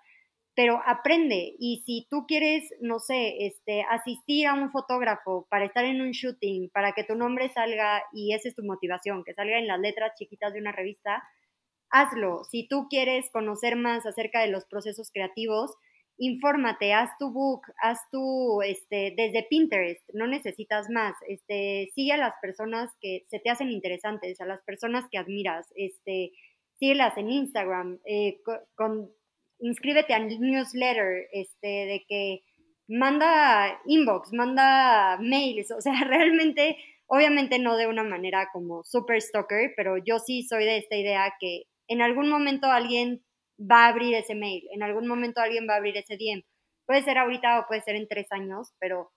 pero 0.53 0.81
aprende 0.85 1.55
y 1.57 1.83
si 1.85 2.07
tú 2.09 2.25
quieres, 2.27 2.69
no 2.81 2.99
sé, 2.99 3.45
este, 3.45 3.83
asistir 3.89 4.47
a 4.47 4.53
un 4.53 4.69
fotógrafo 4.69 5.47
para 5.49 5.65
estar 5.65 5.85
en 5.85 6.01
un 6.01 6.11
shooting, 6.11 6.69
para 6.71 6.91
que 6.91 7.05
tu 7.05 7.15
nombre 7.15 7.49
salga 7.49 8.03
y 8.13 8.33
esa 8.33 8.49
es 8.49 8.55
tu 8.55 8.63
motivación, 8.63 9.23
que 9.23 9.33
salga 9.33 9.57
en 9.57 9.67
las 9.67 9.79
letras 9.79 10.11
chiquitas 10.17 10.53
de 10.53 10.59
una 10.59 10.73
revista, 10.73 11.23
hazlo. 11.95 12.43
Si 12.51 12.67
tú 12.67 12.87
quieres 12.89 13.29
conocer 13.31 13.77
más 13.77 14.05
acerca 14.05 14.41
de 14.41 14.51
los 14.51 14.65
procesos 14.65 15.11
creativos, 15.11 15.71
infórmate, 16.17 16.93
haz 16.93 17.09
tu 17.17 17.31
book, 17.31 17.61
haz 17.81 17.99
tu, 18.11 18.61
este, 18.61 19.13
desde 19.15 19.47
Pinterest, 19.49 20.01
no 20.13 20.27
necesitas 20.27 20.89
más, 20.89 21.15
este, 21.27 21.91
sigue 21.95 22.11
a 22.11 22.17
las 22.17 22.33
personas 22.41 22.91
que 23.01 23.25
se 23.29 23.39
te 23.39 23.49
hacen 23.49 23.71
interesantes, 23.71 24.41
a 24.41 24.45
las 24.45 24.61
personas 24.63 25.05
que 25.09 25.17
admiras, 25.17 25.67
este, 25.75 26.31
síguelas 26.79 27.17
en 27.17 27.29
Instagram, 27.29 27.99
eh, 28.05 28.39
inscríbete 29.59 30.13
al 30.13 30.27
newsletter, 30.27 31.27
este, 31.31 31.67
de 31.67 32.05
que 32.07 32.41
manda 32.87 33.79
inbox, 33.85 34.33
manda 34.33 35.17
mails, 35.21 35.71
o 35.71 35.79
sea, 35.81 35.93
realmente, 36.07 36.77
obviamente 37.07 37.57
no 37.59 37.77
de 37.77 37.87
una 37.87 38.03
manera 38.03 38.49
como 38.51 38.83
super 38.83 39.21
stalker, 39.21 39.73
pero 39.77 39.97
yo 39.97 40.19
sí 40.19 40.43
soy 40.43 40.65
de 40.65 40.77
esta 40.77 40.97
idea 40.97 41.33
que 41.39 41.63
en 41.87 42.01
algún 42.01 42.29
momento 42.29 42.67
alguien 42.67 43.23
va 43.59 43.85
a 43.85 43.89
abrir 43.89 44.15
ese 44.15 44.35
mail, 44.35 44.67
en 44.71 44.83
algún 44.83 45.07
momento 45.07 45.41
alguien 45.41 45.67
va 45.69 45.73
a 45.73 45.77
abrir 45.77 45.97
ese 45.97 46.17
DM. 46.17 46.43
Puede 46.85 47.03
ser 47.03 47.17
ahorita 47.17 47.59
o 47.59 47.67
puede 47.67 47.81
ser 47.81 47.95
en 47.95 48.07
tres 48.07 48.31
años, 48.31 48.73
pero 48.79 49.11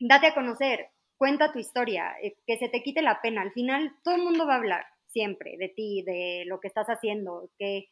date 0.00 0.28
a 0.28 0.34
conocer, 0.34 0.88
cuenta 1.16 1.52
tu 1.52 1.58
historia, 1.58 2.14
eh, 2.22 2.36
que 2.46 2.56
se 2.56 2.68
te 2.68 2.82
quite 2.82 3.02
la 3.02 3.20
pena. 3.20 3.42
Al 3.42 3.52
final, 3.52 3.94
todo 4.02 4.16
el 4.16 4.22
mundo 4.22 4.46
va 4.46 4.54
a 4.54 4.58
hablar 4.58 4.84
siempre 5.06 5.56
de 5.58 5.68
ti, 5.68 6.02
de 6.04 6.44
lo 6.46 6.60
que 6.60 6.68
estás 6.68 6.86
haciendo, 6.86 7.50
que 7.58 7.88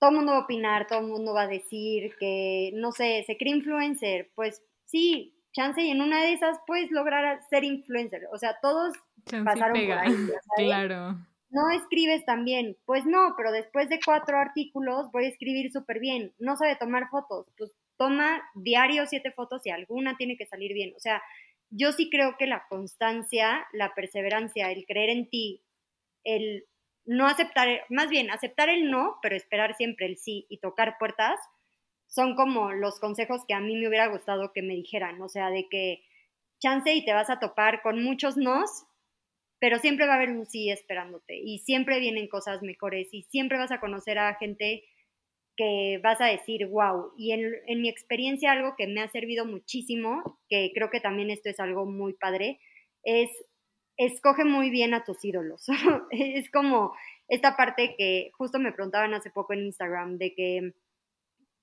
todo 0.00 0.10
el 0.10 0.16
mundo 0.16 0.32
va 0.32 0.38
a 0.38 0.44
opinar, 0.44 0.86
todo 0.86 0.98
el 1.00 1.06
mundo 1.06 1.32
va 1.32 1.42
a 1.42 1.48
decir 1.48 2.14
que, 2.18 2.72
no 2.74 2.92
sé, 2.92 3.24
se 3.26 3.36
cree 3.36 3.54
influencer. 3.54 4.30
Pues 4.34 4.62
sí, 4.84 5.34
chance 5.52 5.80
y 5.80 5.90
en 5.90 6.02
una 6.02 6.22
de 6.22 6.32
esas 6.32 6.58
puedes 6.66 6.90
lograr 6.90 7.40
ser 7.48 7.64
influencer. 7.64 8.22
O 8.32 8.38
sea, 8.38 8.58
todos 8.60 8.92
pasaron 9.44 9.86
por 9.86 9.98
ahí. 9.98 10.12
Claro 10.56 11.16
no 11.54 11.70
escribes 11.70 12.24
tan 12.24 12.44
bien. 12.44 12.76
Pues 12.84 13.06
no, 13.06 13.34
pero 13.36 13.52
después 13.52 13.88
de 13.88 14.00
cuatro 14.04 14.38
artículos 14.38 15.10
voy 15.12 15.26
a 15.26 15.28
escribir 15.28 15.70
súper 15.70 16.00
bien. 16.00 16.34
No 16.38 16.56
sabe 16.56 16.76
tomar 16.76 17.08
fotos. 17.10 17.46
Pues 17.56 17.72
toma 17.96 18.42
diario 18.54 19.06
siete 19.06 19.30
fotos 19.30 19.64
y 19.64 19.70
alguna 19.70 20.16
tiene 20.16 20.36
que 20.36 20.46
salir 20.46 20.72
bien. 20.74 20.92
O 20.96 21.00
sea, 21.00 21.22
yo 21.70 21.92
sí 21.92 22.10
creo 22.10 22.36
que 22.36 22.46
la 22.46 22.66
constancia, 22.68 23.66
la 23.72 23.94
perseverancia, 23.94 24.70
el 24.70 24.84
creer 24.86 25.10
en 25.10 25.30
ti, 25.30 25.62
el 26.24 26.64
no 27.04 27.26
aceptar, 27.26 27.68
más 27.88 28.08
bien 28.08 28.30
aceptar 28.30 28.68
el 28.68 28.90
no, 28.90 29.18
pero 29.22 29.36
esperar 29.36 29.76
siempre 29.76 30.06
el 30.06 30.16
sí 30.16 30.46
y 30.48 30.58
tocar 30.58 30.96
puertas, 30.98 31.38
son 32.06 32.34
como 32.34 32.72
los 32.72 32.98
consejos 33.00 33.42
que 33.46 33.54
a 33.54 33.60
mí 33.60 33.76
me 33.76 33.88
hubiera 33.88 34.08
gustado 34.08 34.52
que 34.52 34.62
me 34.62 34.74
dijeran. 34.74 35.20
O 35.22 35.28
sea, 35.28 35.50
de 35.50 35.68
que 35.68 36.02
chance 36.60 36.92
y 36.94 37.04
te 37.04 37.12
vas 37.12 37.30
a 37.30 37.38
topar 37.40 37.82
con 37.82 38.02
muchos 38.02 38.36
nos, 38.36 38.86
pero 39.64 39.78
siempre 39.78 40.06
va 40.06 40.12
a 40.12 40.16
haber 40.16 40.28
un 40.28 40.44
sí 40.44 40.70
esperándote 40.70 41.38
y 41.38 41.60
siempre 41.60 41.98
vienen 41.98 42.28
cosas 42.28 42.60
mejores 42.60 43.08
y 43.12 43.22
siempre 43.22 43.56
vas 43.56 43.72
a 43.72 43.80
conocer 43.80 44.18
a 44.18 44.34
gente 44.34 44.84
que 45.56 45.98
vas 46.02 46.20
a 46.20 46.26
decir, 46.26 46.66
wow. 46.66 47.12
Y 47.16 47.32
en, 47.32 47.80
mi 47.80 47.88
experiencia 47.88 48.52
algo 48.52 48.74
que 48.76 48.86
me 48.86 49.00
ha 49.00 49.08
servido 49.08 49.46
muchísimo, 49.46 50.38
que 50.50 50.70
creo 50.74 50.90
que 50.90 51.00
también 51.00 51.30
esto 51.30 51.48
es 51.48 51.60
algo 51.60 51.86
muy 51.86 52.12
padre, 52.12 52.60
es 53.04 53.30
escoge 53.96 54.44
muy 54.44 54.68
bien 54.68 54.92
a 54.92 55.02
tus 55.02 55.24
ídolos. 55.24 55.64
es 56.10 56.50
como 56.50 56.94
esta 57.28 57.56
parte 57.56 57.94
que 57.96 58.32
justo 58.36 58.58
me 58.58 58.70
preguntaban 58.70 59.14
hace 59.14 59.30
poco 59.30 59.54
en 59.54 59.64
Instagram 59.64 60.18
de 60.18 60.34
que 60.34 60.74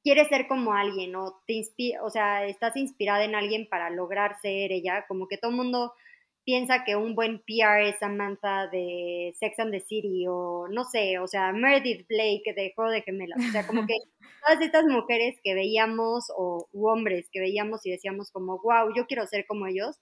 quieres 0.04 0.28
ser 0.30 0.48
como 0.48 0.74
alguien 0.74 1.16
o 1.16 1.44
te 1.46 1.62
o 2.02 2.10
sea, 2.10 2.48
estás 2.48 2.76
inspirada 2.78 3.26
en 3.26 3.36
alguien 3.36 3.68
para 3.70 3.92
lograr 3.92 4.42
ser 4.42 4.72
ella, 4.72 5.06
como 5.08 5.28
que 5.28 5.38
todo 5.38 5.52
el 5.52 5.58
mundo 5.58 5.94
piensa 6.44 6.84
que 6.84 6.96
un 6.96 7.16
buen 7.16 7.40
PR 7.40 7.88
es 7.88 8.00
Samantha 8.00 8.68
de 8.68 9.34
Sex 9.40 9.60
and 9.60 9.72
the 9.72 9.80
City 9.80 10.26
o 10.28 10.68
no 10.70 10.84
sé, 10.84 11.20
o 11.20 11.28
sea, 11.28 11.52
Meredith 11.52 12.08
Blake 12.08 12.54
de 12.56 12.74
Juego 12.76 12.92
de 12.92 13.02
Gemelas. 13.02 13.40
O 13.40 13.52
sea, 13.52 13.68
como 13.68 13.86
que 13.86 13.96
todas 14.48 14.62
estas 14.62 14.86
mujeres 14.86 15.40
que 15.44 15.54
veíamos 15.54 16.26
o 16.36 16.68
hombres 16.74 17.30
que 17.32 17.40
veíamos 17.40 17.86
y 17.86 17.92
decíamos 17.92 18.32
como, 18.32 18.60
wow, 18.62 18.94
yo 18.96 19.06
quiero 19.06 19.26
ser 19.28 19.46
como 19.46 19.68
ellos. 19.68 20.00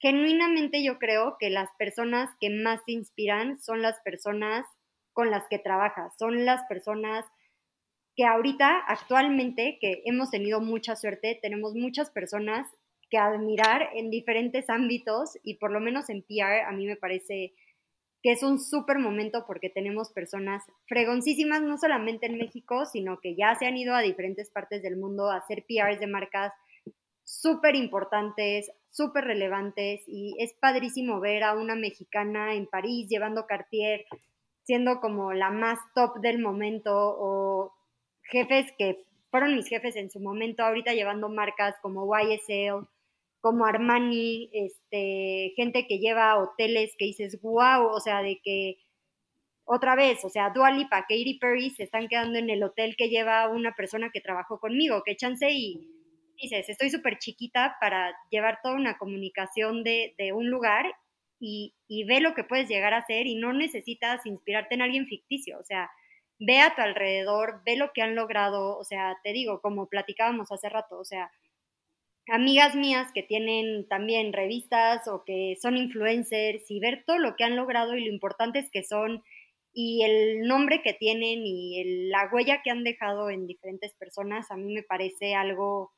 Genuinamente 0.00 0.82
yo 0.82 0.98
creo 0.98 1.36
que 1.38 1.48
las 1.48 1.70
personas 1.78 2.28
que 2.40 2.50
más 2.50 2.84
te 2.84 2.92
inspiran 2.92 3.60
son 3.60 3.82
las 3.82 4.00
personas 4.04 4.66
con 5.12 5.30
las 5.30 5.44
que 5.48 5.58
trabajas, 5.58 6.12
son 6.18 6.44
las 6.44 6.62
personas 6.68 7.24
que 8.14 8.24
ahorita, 8.24 8.78
actualmente, 8.88 9.78
que 9.80 10.02
hemos 10.04 10.30
tenido 10.30 10.60
mucha 10.60 10.96
suerte, 10.96 11.38
tenemos 11.40 11.74
muchas 11.74 12.10
personas 12.10 12.66
que 13.12 13.18
admirar 13.18 13.90
en 13.94 14.08
diferentes 14.08 14.70
ámbitos 14.70 15.38
y 15.42 15.58
por 15.58 15.70
lo 15.70 15.80
menos 15.80 16.08
en 16.08 16.22
PR 16.22 16.62
a 16.66 16.72
mí 16.72 16.86
me 16.86 16.96
parece 16.96 17.52
que 18.22 18.32
es 18.32 18.42
un 18.42 18.58
súper 18.58 18.98
momento 18.98 19.44
porque 19.46 19.68
tenemos 19.68 20.12
personas 20.12 20.62
fregoncísimas, 20.86 21.60
no 21.60 21.76
solamente 21.76 22.24
en 22.24 22.38
México, 22.38 22.86
sino 22.86 23.20
que 23.20 23.34
ya 23.36 23.54
se 23.56 23.66
han 23.66 23.76
ido 23.76 23.94
a 23.94 24.00
diferentes 24.00 24.48
partes 24.48 24.82
del 24.82 24.96
mundo 24.96 25.30
a 25.30 25.36
hacer 25.36 25.66
PRs 25.68 26.00
de 26.00 26.06
marcas 26.06 26.54
súper 27.22 27.74
importantes, 27.74 28.72
súper 28.88 29.24
relevantes 29.24 30.00
y 30.06 30.34
es 30.38 30.54
padrísimo 30.54 31.20
ver 31.20 31.42
a 31.42 31.52
una 31.54 31.74
mexicana 31.74 32.54
en 32.54 32.66
París 32.66 33.08
llevando 33.10 33.44
Cartier, 33.46 34.06
siendo 34.64 35.00
como 35.00 35.34
la 35.34 35.50
más 35.50 35.78
top 35.94 36.18
del 36.22 36.38
momento 36.38 36.94
o 36.96 37.74
jefes 38.22 38.72
que 38.78 39.04
fueron 39.30 39.54
mis 39.54 39.68
jefes 39.68 39.96
en 39.96 40.10
su 40.10 40.18
momento, 40.18 40.64
ahorita 40.64 40.94
llevando 40.94 41.28
marcas 41.28 41.74
como 41.82 42.08
YSL 42.18 42.86
como 43.42 43.66
Armani, 43.66 44.48
este, 44.52 45.52
gente 45.56 45.86
que 45.88 45.98
lleva 45.98 46.38
hoteles 46.38 46.94
que 46.96 47.06
dices, 47.06 47.40
wow, 47.42 47.88
o 47.92 48.00
sea, 48.00 48.22
de 48.22 48.40
que 48.42 48.76
otra 49.64 49.96
vez, 49.96 50.24
o 50.24 50.30
sea, 50.30 50.50
Dua 50.50 50.70
Lipa, 50.70 51.02
Katy 51.02 51.38
Perry 51.40 51.70
se 51.70 51.82
están 51.82 52.06
quedando 52.06 52.38
en 52.38 52.50
el 52.50 52.62
hotel 52.62 52.94
que 52.96 53.08
lleva 53.08 53.48
una 53.48 53.74
persona 53.74 54.10
que 54.12 54.20
trabajó 54.20 54.60
conmigo, 54.60 55.02
que 55.04 55.16
chance 55.16 55.50
y 55.50 55.88
dices, 56.40 56.68
estoy 56.68 56.90
súper 56.90 57.18
chiquita 57.18 57.76
para 57.80 58.14
llevar 58.30 58.60
toda 58.62 58.76
una 58.76 58.96
comunicación 58.96 59.82
de, 59.82 60.14
de 60.18 60.32
un 60.32 60.48
lugar 60.48 60.86
y, 61.40 61.74
y, 61.88 62.04
ve 62.04 62.20
lo 62.20 62.34
que 62.34 62.44
puedes 62.44 62.68
llegar 62.68 62.94
a 62.94 62.98
hacer 62.98 63.26
y 63.26 63.34
no 63.34 63.52
necesitas 63.52 64.24
inspirarte 64.24 64.76
en 64.76 64.82
alguien 64.82 65.06
ficticio, 65.06 65.58
o 65.58 65.64
sea, 65.64 65.90
ve 66.38 66.60
a 66.60 66.76
tu 66.76 66.82
alrededor, 66.82 67.62
ve 67.66 67.76
lo 67.76 67.92
que 67.92 68.02
han 68.02 68.14
logrado, 68.14 68.78
o 68.78 68.84
sea, 68.84 69.18
te 69.24 69.32
digo, 69.32 69.60
como 69.60 69.88
platicábamos 69.88 70.52
hace 70.52 70.68
rato, 70.68 70.98
o 70.98 71.04
sea, 71.04 71.32
amigas 72.28 72.74
mías 72.74 73.10
que 73.12 73.22
tienen 73.22 73.86
también 73.88 74.32
revistas 74.32 75.08
o 75.08 75.24
que 75.24 75.56
son 75.60 75.76
influencers 75.76 76.70
y 76.70 76.80
ver 76.80 77.04
todo 77.06 77.18
lo 77.18 77.36
que 77.36 77.44
han 77.44 77.56
logrado 77.56 77.96
y 77.96 78.04
lo 78.04 78.12
importantes 78.12 78.70
que 78.70 78.84
son 78.84 79.22
y 79.74 80.02
el 80.04 80.46
nombre 80.46 80.82
que 80.82 80.92
tienen 80.92 81.40
y 81.44 82.08
la 82.10 82.28
huella 82.32 82.60
que 82.62 82.70
han 82.70 82.84
dejado 82.84 83.30
en 83.30 83.46
diferentes 83.46 83.94
personas, 83.94 84.50
a 84.50 84.56
mí 84.56 84.74
me 84.74 84.82
parece 84.82 85.34
algo 85.34 85.92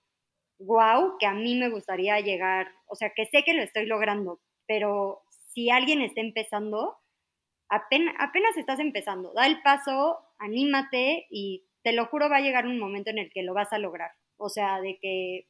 guau, 0.58 1.18
que 1.18 1.26
a 1.26 1.34
mí 1.34 1.56
me 1.56 1.70
gustaría 1.70 2.20
llegar, 2.20 2.68
o 2.86 2.94
sea, 2.94 3.10
que 3.14 3.26
sé 3.26 3.42
que 3.44 3.54
lo 3.54 3.62
estoy 3.62 3.86
logrando, 3.86 4.40
pero 4.66 5.22
si 5.48 5.70
alguien 5.70 6.02
está 6.02 6.20
empezando, 6.20 6.96
apenas, 7.68 8.14
apenas 8.18 8.56
estás 8.56 8.78
empezando, 8.80 9.32
da 9.34 9.46
el 9.46 9.60
paso, 9.62 10.18
anímate 10.38 11.26
y 11.30 11.64
te 11.82 11.92
lo 11.92 12.06
juro 12.06 12.30
va 12.30 12.38
a 12.38 12.40
llegar 12.40 12.66
un 12.66 12.78
momento 12.78 13.10
en 13.10 13.18
el 13.18 13.30
que 13.30 13.42
lo 13.42 13.54
vas 13.54 13.72
a 13.72 13.78
lograr. 13.78 14.12
O 14.36 14.48
sea, 14.48 14.80
de 14.80 14.98
que 15.00 15.46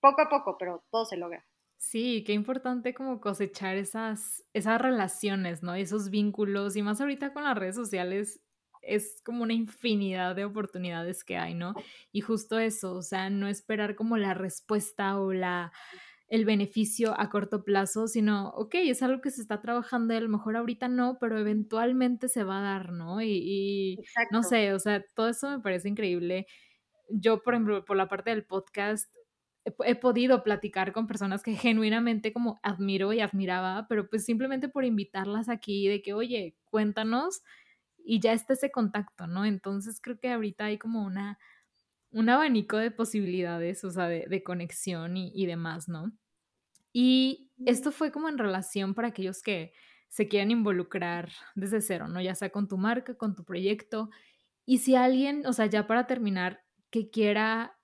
poco 0.00 0.22
a 0.22 0.28
poco, 0.28 0.56
pero 0.58 0.84
todo 0.90 1.04
se 1.04 1.16
logra. 1.16 1.44
Sí, 1.80 2.24
qué 2.26 2.32
importante 2.32 2.92
como 2.92 3.20
cosechar 3.20 3.76
esas, 3.76 4.44
esas 4.52 4.80
relaciones, 4.80 5.62
¿no? 5.62 5.74
Esos 5.74 6.10
vínculos 6.10 6.76
y 6.76 6.82
más 6.82 7.00
ahorita 7.00 7.32
con 7.32 7.44
las 7.44 7.56
redes 7.56 7.76
sociales 7.76 8.42
es 8.82 9.20
como 9.24 9.44
una 9.44 9.52
infinidad 9.54 10.34
de 10.34 10.44
oportunidades 10.44 11.22
que 11.22 11.36
hay, 11.36 11.54
¿no? 11.54 11.74
Y 12.10 12.20
justo 12.20 12.58
eso, 12.58 12.94
o 12.94 13.02
sea, 13.02 13.30
no 13.30 13.46
esperar 13.48 13.94
como 13.94 14.16
la 14.16 14.34
respuesta 14.34 15.20
o 15.20 15.32
la 15.32 15.72
el 16.28 16.44
beneficio 16.44 17.18
a 17.18 17.30
corto 17.30 17.64
plazo, 17.64 18.06
sino, 18.06 18.50
ok, 18.50 18.74
es 18.74 19.02
algo 19.02 19.22
que 19.22 19.30
se 19.30 19.40
está 19.40 19.60
trabajando 19.62 20.12
y 20.12 20.18
a 20.18 20.20
lo 20.20 20.28
mejor 20.28 20.56
ahorita 20.56 20.88
no, 20.88 21.16
pero 21.18 21.38
eventualmente 21.38 22.28
se 22.28 22.44
va 22.44 22.58
a 22.58 22.62
dar, 22.62 22.92
¿no? 22.92 23.22
Y, 23.22 23.30
y 23.32 23.96
no 24.30 24.42
sé, 24.42 24.74
o 24.74 24.78
sea, 24.78 25.02
todo 25.14 25.28
eso 25.30 25.48
me 25.48 25.60
parece 25.60 25.88
increíble. 25.88 26.46
Yo, 27.08 27.42
por 27.42 27.54
ejemplo, 27.54 27.84
por 27.84 27.96
la 27.96 28.08
parte 28.08 28.30
del 28.30 28.44
podcast, 28.44 29.10
he, 29.84 29.94
podido 29.94 30.42
platicar 30.42 30.92
con 30.92 31.06
personas 31.06 31.42
que 31.42 31.52
genuinamente 31.56 32.32
como 32.32 32.60
admiro 32.62 33.12
y 33.12 33.20
admiraba, 33.20 33.86
pero 33.88 34.08
pues 34.08 34.24
simplemente 34.24 34.68
por 34.68 34.84
invitarlas 34.84 35.48
aquí 35.48 35.88
de 35.88 36.02
que, 36.02 36.14
oye, 36.14 36.56
cuéntanos 36.64 37.42
y 38.04 38.20
ya 38.20 38.32
está 38.32 38.54
ese 38.54 38.70
contacto, 38.70 39.26
¿no? 39.26 39.44
Entonces 39.44 40.00
creo 40.00 40.18
que 40.18 40.32
ahorita 40.32 40.66
hay 40.66 40.78
como 40.78 41.04
una, 41.04 41.38
un 42.10 42.28
abanico 42.28 42.76
de 42.76 42.90
posibilidades, 42.90 43.84
o 43.84 43.90
sea, 43.90 44.08
de, 44.08 44.42
conexión 44.42 45.16
y, 45.16 45.30
y, 45.34 45.46
demás, 45.46 45.88
¿no? 45.88 46.12
Y 46.92 47.50
esto 47.66 47.92
fue 47.92 48.10
como 48.12 48.28
en 48.28 48.38
relación 48.38 48.94
para 48.94 49.08
aquellos 49.08 49.42
que 49.42 49.72
se 50.08 50.26
quieran 50.26 50.50
involucrar 50.50 51.30
desde 51.54 51.80
cero, 51.82 52.08
¿no? 52.08 52.20
Ya 52.20 52.34
sea 52.34 52.50
con 52.50 52.66
tu 52.66 52.78
marca, 52.78 53.14
con 53.14 53.34
tu 53.34 53.44
proyecto. 53.44 54.10
Y 54.64 54.78
si 54.78 54.94
alguien, 54.94 55.46
o 55.46 55.52
sea, 55.52 55.66
ya 55.66 55.86
para 55.86 56.06
terminar, 56.06 56.64
que 56.90 57.10
quiera 57.10 57.77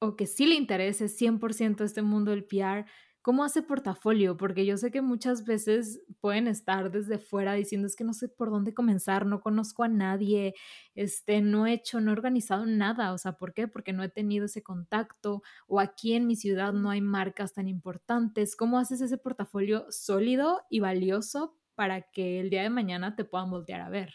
o 0.00 0.16
que 0.16 0.26
sí 0.26 0.46
le 0.46 0.54
interese 0.54 1.08
100% 1.08 1.84
este 1.84 2.02
mundo 2.02 2.30
del 2.30 2.44
PR, 2.44 2.86
¿cómo 3.22 3.44
hace 3.44 3.62
portafolio? 3.62 4.36
Porque 4.36 4.64
yo 4.64 4.76
sé 4.76 4.90
que 4.90 5.02
muchas 5.02 5.44
veces 5.44 6.00
pueden 6.20 6.46
estar 6.48 6.90
desde 6.90 7.18
fuera 7.18 7.54
diciendo 7.54 7.86
es 7.86 7.96
que 7.96 8.04
no 8.04 8.12
sé 8.12 8.28
por 8.28 8.50
dónde 8.50 8.74
comenzar, 8.74 9.26
no 9.26 9.40
conozco 9.40 9.82
a 9.84 9.88
nadie, 9.88 10.54
este, 10.94 11.40
no 11.40 11.66
he 11.66 11.72
hecho, 11.74 12.00
no 12.00 12.10
he 12.10 12.14
organizado 12.14 12.64
nada. 12.66 13.12
O 13.12 13.18
sea, 13.18 13.32
¿por 13.32 13.54
qué? 13.54 13.68
Porque 13.68 13.92
no 13.92 14.02
he 14.02 14.08
tenido 14.08 14.46
ese 14.46 14.62
contacto 14.62 15.42
o 15.66 15.80
aquí 15.80 16.14
en 16.14 16.26
mi 16.26 16.36
ciudad 16.36 16.72
no 16.72 16.90
hay 16.90 17.00
marcas 17.00 17.52
tan 17.54 17.68
importantes. 17.68 18.56
¿Cómo 18.56 18.78
haces 18.78 19.00
ese 19.00 19.18
portafolio 19.18 19.86
sólido 19.90 20.62
y 20.70 20.80
valioso 20.80 21.58
para 21.74 22.02
que 22.02 22.40
el 22.40 22.50
día 22.50 22.62
de 22.62 22.70
mañana 22.70 23.14
te 23.16 23.24
puedan 23.24 23.50
voltear 23.50 23.80
a 23.80 23.90
ver? 23.90 24.14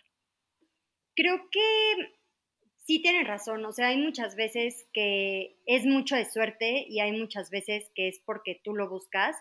Creo 1.15 1.37
que 1.51 2.22
sí 2.85 3.01
tienen 3.01 3.25
razón, 3.25 3.65
o 3.65 3.71
sea, 3.71 3.87
hay 3.87 3.97
muchas 3.97 4.35
veces 4.35 4.85
que 4.93 5.55
es 5.65 5.85
mucho 5.85 6.15
de 6.15 6.25
suerte 6.25 6.85
y 6.87 6.99
hay 6.99 7.11
muchas 7.11 7.49
veces 7.49 7.89
que 7.95 8.07
es 8.07 8.19
porque 8.25 8.59
tú 8.63 8.75
lo 8.75 8.89
buscas. 8.89 9.35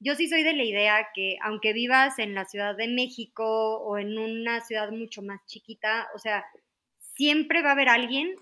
Yo 0.00 0.14
sí 0.14 0.28
soy 0.28 0.42
de 0.42 0.52
la 0.52 0.64
idea 0.64 1.08
que 1.14 1.38
aunque 1.42 1.72
vivas 1.72 2.18
en 2.18 2.34
la 2.34 2.44
Ciudad 2.44 2.76
de 2.76 2.88
México 2.88 3.78
o 3.78 3.98
en 3.98 4.18
una 4.18 4.60
ciudad 4.60 4.90
mucho 4.90 5.22
más 5.22 5.44
chiquita, 5.46 6.08
o 6.14 6.18
sea, 6.18 6.44
siempre 7.16 7.62
va 7.62 7.70
a 7.70 7.72
haber 7.72 7.88
alguien 7.88 8.34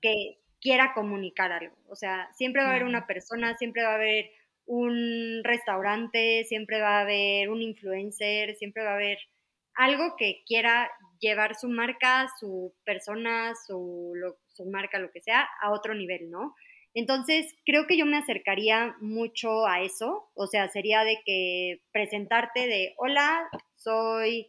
que 0.00 0.38
quiera 0.60 0.92
comunicar 0.94 1.52
algo. 1.52 1.74
O 1.88 1.96
sea, 1.96 2.30
siempre 2.34 2.62
va 2.62 2.68
a 2.68 2.70
haber 2.72 2.84
una 2.84 3.06
persona, 3.06 3.56
siempre 3.56 3.82
va 3.82 3.92
a 3.92 3.94
haber 3.94 4.30
un 4.66 5.40
restaurante, 5.44 6.44
siempre 6.44 6.80
va 6.80 6.98
a 6.98 7.02
haber 7.02 7.48
un 7.48 7.62
influencer, 7.62 8.54
siempre 8.56 8.82
va 8.82 8.90
a 8.90 8.94
haber 8.94 9.18
algo 9.78 10.16
que 10.18 10.42
quiera 10.44 10.90
llevar 11.20 11.54
su 11.54 11.68
marca, 11.68 12.28
su 12.38 12.74
persona, 12.84 13.54
su, 13.66 14.12
su 14.48 14.66
marca, 14.66 14.98
lo 14.98 15.10
que 15.12 15.22
sea, 15.22 15.48
a 15.62 15.70
otro 15.70 15.94
nivel, 15.94 16.30
¿no? 16.30 16.54
Entonces, 16.94 17.54
creo 17.64 17.86
que 17.86 17.96
yo 17.96 18.04
me 18.04 18.16
acercaría 18.16 18.96
mucho 19.00 19.66
a 19.66 19.80
eso, 19.82 20.30
o 20.34 20.48
sea, 20.48 20.68
sería 20.68 21.04
de 21.04 21.20
que 21.24 21.80
presentarte 21.92 22.66
de, 22.66 22.94
hola, 22.96 23.48
soy 23.76 24.48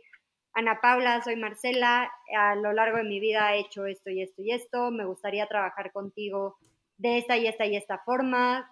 Ana 0.53 0.82
Paula, 0.82 1.21
soy 1.23 1.36
Marcela, 1.36 2.11
a 2.36 2.55
lo 2.55 2.73
largo 2.73 2.97
de 2.97 3.03
mi 3.03 3.19
vida 3.19 3.53
he 3.53 3.59
hecho 3.59 3.86
esto 3.86 4.09
y 4.09 4.23
esto 4.23 4.41
y 4.41 4.51
esto, 4.51 4.89
me 4.89 5.05
gustaría 5.05 5.45
trabajar 5.45 5.91
contigo 5.91 6.57
de 6.97 7.19
esta 7.19 7.38
y 7.38 7.45
esta 7.45 7.67
y 7.67 7.75
esta 7.75 7.99
forma. 7.99 8.67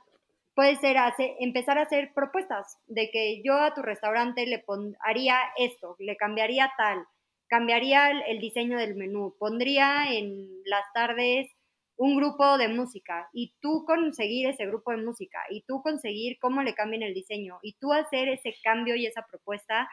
Puede 0.57 0.75
ser 0.77 0.97
empezar 1.39 1.77
a 1.77 1.83
hacer 1.83 2.13
propuestas 2.15 2.79
de 2.87 3.11
que 3.11 3.43
yo 3.43 3.53
a 3.53 3.75
tu 3.75 3.83
restaurante 3.83 4.43
le 4.47 4.63
haría 5.01 5.37
esto, 5.55 5.95
le 5.99 6.17
cambiaría 6.17 6.71
tal, 6.75 7.05
cambiaría 7.45 8.09
el, 8.09 8.39
diseño 8.39 8.79
del 8.79 8.95
menú, 8.95 9.35
pondría 9.37 10.11
en 10.11 10.47
las 10.65 10.83
tardes 10.95 11.47
un 11.95 12.17
grupo 12.17 12.57
de 12.57 12.69
música 12.69 13.29
y 13.33 13.53
tú 13.61 13.85
conseguir 13.85 14.49
ese 14.49 14.65
grupo 14.65 14.89
de 14.89 14.97
música 14.97 15.37
y 15.51 15.61
tú 15.61 15.83
conseguir 15.83 16.39
cómo 16.39 16.63
le 16.63 16.73
cambien 16.73 17.03
el 17.03 17.13
diseño 17.13 17.59
y 17.61 17.73
tú 17.73 17.93
hacer 17.93 18.27
ese 18.27 18.55
cambio 18.63 18.95
y 18.95 19.05
esa 19.05 19.27
propuesta 19.29 19.87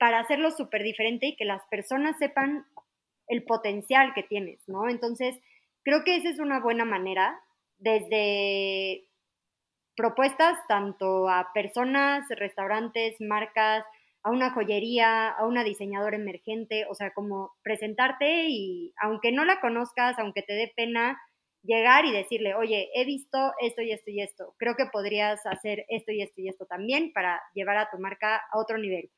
para 0.00 0.18
hacerlo 0.18 0.50
súper 0.50 0.82
diferente 0.82 1.26
y 1.26 1.36
que 1.36 1.44
las 1.44 1.62
personas 1.70 2.18
sepan 2.18 2.66
el 3.28 3.44
potencial 3.44 4.12
que 4.12 4.24
tienes, 4.24 4.58
¿no? 4.66 4.88
Entonces, 4.88 5.38
creo 5.84 6.02
que 6.02 6.16
esa 6.16 6.30
es 6.30 6.40
una 6.40 6.58
buena 6.58 6.84
manera 6.84 7.40
desde 7.78 9.03
propuestas 9.96 10.58
tanto 10.68 11.28
a 11.28 11.50
personas, 11.54 12.28
restaurantes, 12.30 13.16
marcas, 13.20 13.84
a 14.22 14.30
una 14.30 14.50
joyería, 14.50 15.28
a 15.28 15.46
una 15.46 15.64
diseñadora 15.64 16.16
emergente, 16.16 16.86
o 16.88 16.94
sea, 16.94 17.12
como 17.12 17.52
presentarte 17.62 18.46
y 18.48 18.94
aunque 19.00 19.32
no 19.32 19.44
la 19.44 19.60
conozcas, 19.60 20.18
aunque 20.18 20.42
te 20.42 20.54
dé 20.54 20.72
pena, 20.74 21.20
llegar 21.62 22.04
y 22.04 22.12
decirle, 22.12 22.54
oye, 22.54 22.90
he 22.94 23.04
visto 23.04 23.52
esto 23.60 23.82
y 23.82 23.92
esto 23.92 24.10
y 24.10 24.20
esto, 24.20 24.54
creo 24.58 24.76
que 24.76 24.86
podrías 24.86 25.44
hacer 25.46 25.84
esto 25.88 26.12
y 26.12 26.22
esto 26.22 26.40
y 26.40 26.48
esto 26.48 26.66
también 26.66 27.12
para 27.12 27.40
llevar 27.54 27.76
a 27.76 27.90
tu 27.90 27.98
marca 27.98 28.42
a 28.50 28.58
otro 28.58 28.78
nivel. 28.78 29.10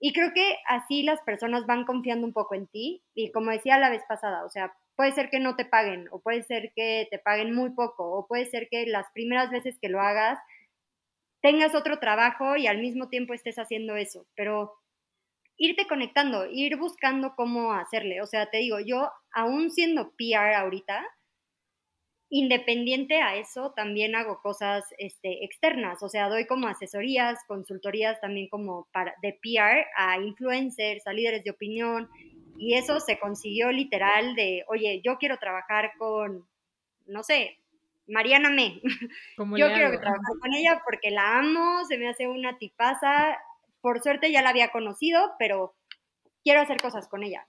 Y 0.00 0.12
creo 0.12 0.32
que 0.34 0.56
así 0.66 1.04
las 1.04 1.20
personas 1.22 1.66
van 1.66 1.84
confiando 1.84 2.26
un 2.26 2.32
poco 2.32 2.56
en 2.56 2.66
ti 2.66 3.04
y 3.14 3.30
como 3.30 3.52
decía 3.52 3.78
la 3.78 3.90
vez 3.90 4.02
pasada, 4.08 4.44
o 4.44 4.50
sea, 4.50 4.74
puede 5.02 5.14
ser 5.14 5.30
que 5.30 5.40
no 5.40 5.56
te 5.56 5.64
paguen 5.64 6.06
o 6.12 6.20
puede 6.20 6.44
ser 6.44 6.72
que 6.76 7.08
te 7.10 7.18
paguen 7.18 7.52
muy 7.52 7.70
poco 7.70 8.08
o 8.08 8.28
puede 8.28 8.46
ser 8.46 8.68
que 8.70 8.86
las 8.86 9.04
primeras 9.12 9.50
veces 9.50 9.76
que 9.82 9.88
lo 9.88 10.00
hagas 10.00 10.38
tengas 11.40 11.74
otro 11.74 11.98
trabajo 11.98 12.54
y 12.54 12.68
al 12.68 12.78
mismo 12.78 13.08
tiempo 13.08 13.34
estés 13.34 13.58
haciendo 13.58 13.96
eso, 13.96 14.28
pero 14.36 14.74
irte 15.56 15.88
conectando, 15.88 16.46
ir 16.48 16.76
buscando 16.76 17.34
cómo 17.34 17.72
hacerle. 17.72 18.22
O 18.22 18.26
sea, 18.26 18.48
te 18.48 18.58
digo, 18.58 18.78
yo 18.78 19.10
aún 19.32 19.72
siendo 19.72 20.12
PR 20.12 20.54
ahorita, 20.54 21.04
independiente 22.30 23.22
a 23.22 23.34
eso, 23.34 23.72
también 23.74 24.14
hago 24.14 24.40
cosas 24.40 24.84
este, 24.98 25.44
externas, 25.44 26.00
o 26.04 26.08
sea, 26.08 26.28
doy 26.28 26.46
como 26.46 26.68
asesorías, 26.68 27.40
consultorías 27.48 28.20
también 28.20 28.48
como 28.48 28.86
para, 28.92 29.16
de 29.20 29.32
PR 29.42 29.84
a 29.96 30.20
influencers, 30.20 31.04
a 31.08 31.12
líderes 31.12 31.42
de 31.42 31.50
opinión, 31.50 32.08
y 32.62 32.74
eso 32.74 33.00
se 33.00 33.18
consiguió 33.18 33.72
literal 33.72 34.36
de, 34.36 34.64
oye, 34.68 35.00
yo 35.04 35.18
quiero 35.18 35.36
trabajar 35.38 35.94
con, 35.98 36.46
no 37.06 37.24
sé, 37.24 37.58
Mariana 38.06 38.50
Me. 38.50 38.80
Yo 39.58 39.66
quiero 39.72 39.98
trabajar 39.98 40.38
con 40.40 40.54
ella 40.54 40.80
porque 40.84 41.10
la 41.10 41.40
amo, 41.40 41.84
se 41.86 41.98
me 41.98 42.08
hace 42.08 42.28
una 42.28 42.58
tipaza. 42.58 43.36
Por 43.80 44.00
suerte 44.00 44.30
ya 44.30 44.42
la 44.42 44.50
había 44.50 44.70
conocido, 44.70 45.32
pero 45.40 45.74
quiero 46.44 46.60
hacer 46.60 46.80
cosas 46.80 47.08
con 47.08 47.24
ella. 47.24 47.46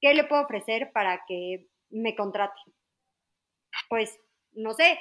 ¿Qué 0.00 0.14
le 0.14 0.24
puedo 0.24 0.42
ofrecer 0.42 0.90
para 0.92 1.22
que 1.28 1.66
me 1.90 2.14
contrate? 2.14 2.58
Pues, 3.90 4.18
no 4.52 4.72
sé, 4.72 4.98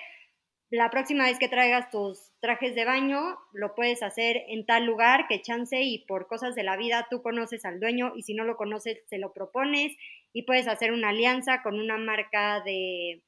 la 0.70 0.90
próxima 0.90 1.26
vez 1.26 1.38
que 1.38 1.48
traigas 1.48 1.90
tus 1.92 2.20
trajes 2.40 2.76
de 2.76 2.86
baño, 2.86 3.38
lo 3.54 3.76
puedes 3.76 4.02
hacer 4.04 4.44
en 4.48 4.66
tal 4.66 4.86
lugar 4.86 5.28
que 5.28 5.42
chance 5.42 5.82
y 5.82 6.06
por 6.06 6.28
cosas 6.28 6.56
de 6.56 6.64
la 6.64 6.76
vida 6.76 7.08
tú 7.10 7.22
conoces 7.22 7.66
al 7.66 7.80
dueño 7.80 8.14
y 8.16 8.24
si 8.24 8.34
no 8.34 8.44
lo 8.46 8.58
conoces, 8.58 9.02
se 9.08 9.18
lo 9.18 9.32
propones 9.32 9.96
y 10.34 10.44
puedes 10.44 10.68
hacer 10.68 10.92
una 10.92 11.10
alianza 11.10 11.62
con 11.62 11.80
una 11.80 11.98
marca 11.98 12.62
de 12.62 13.22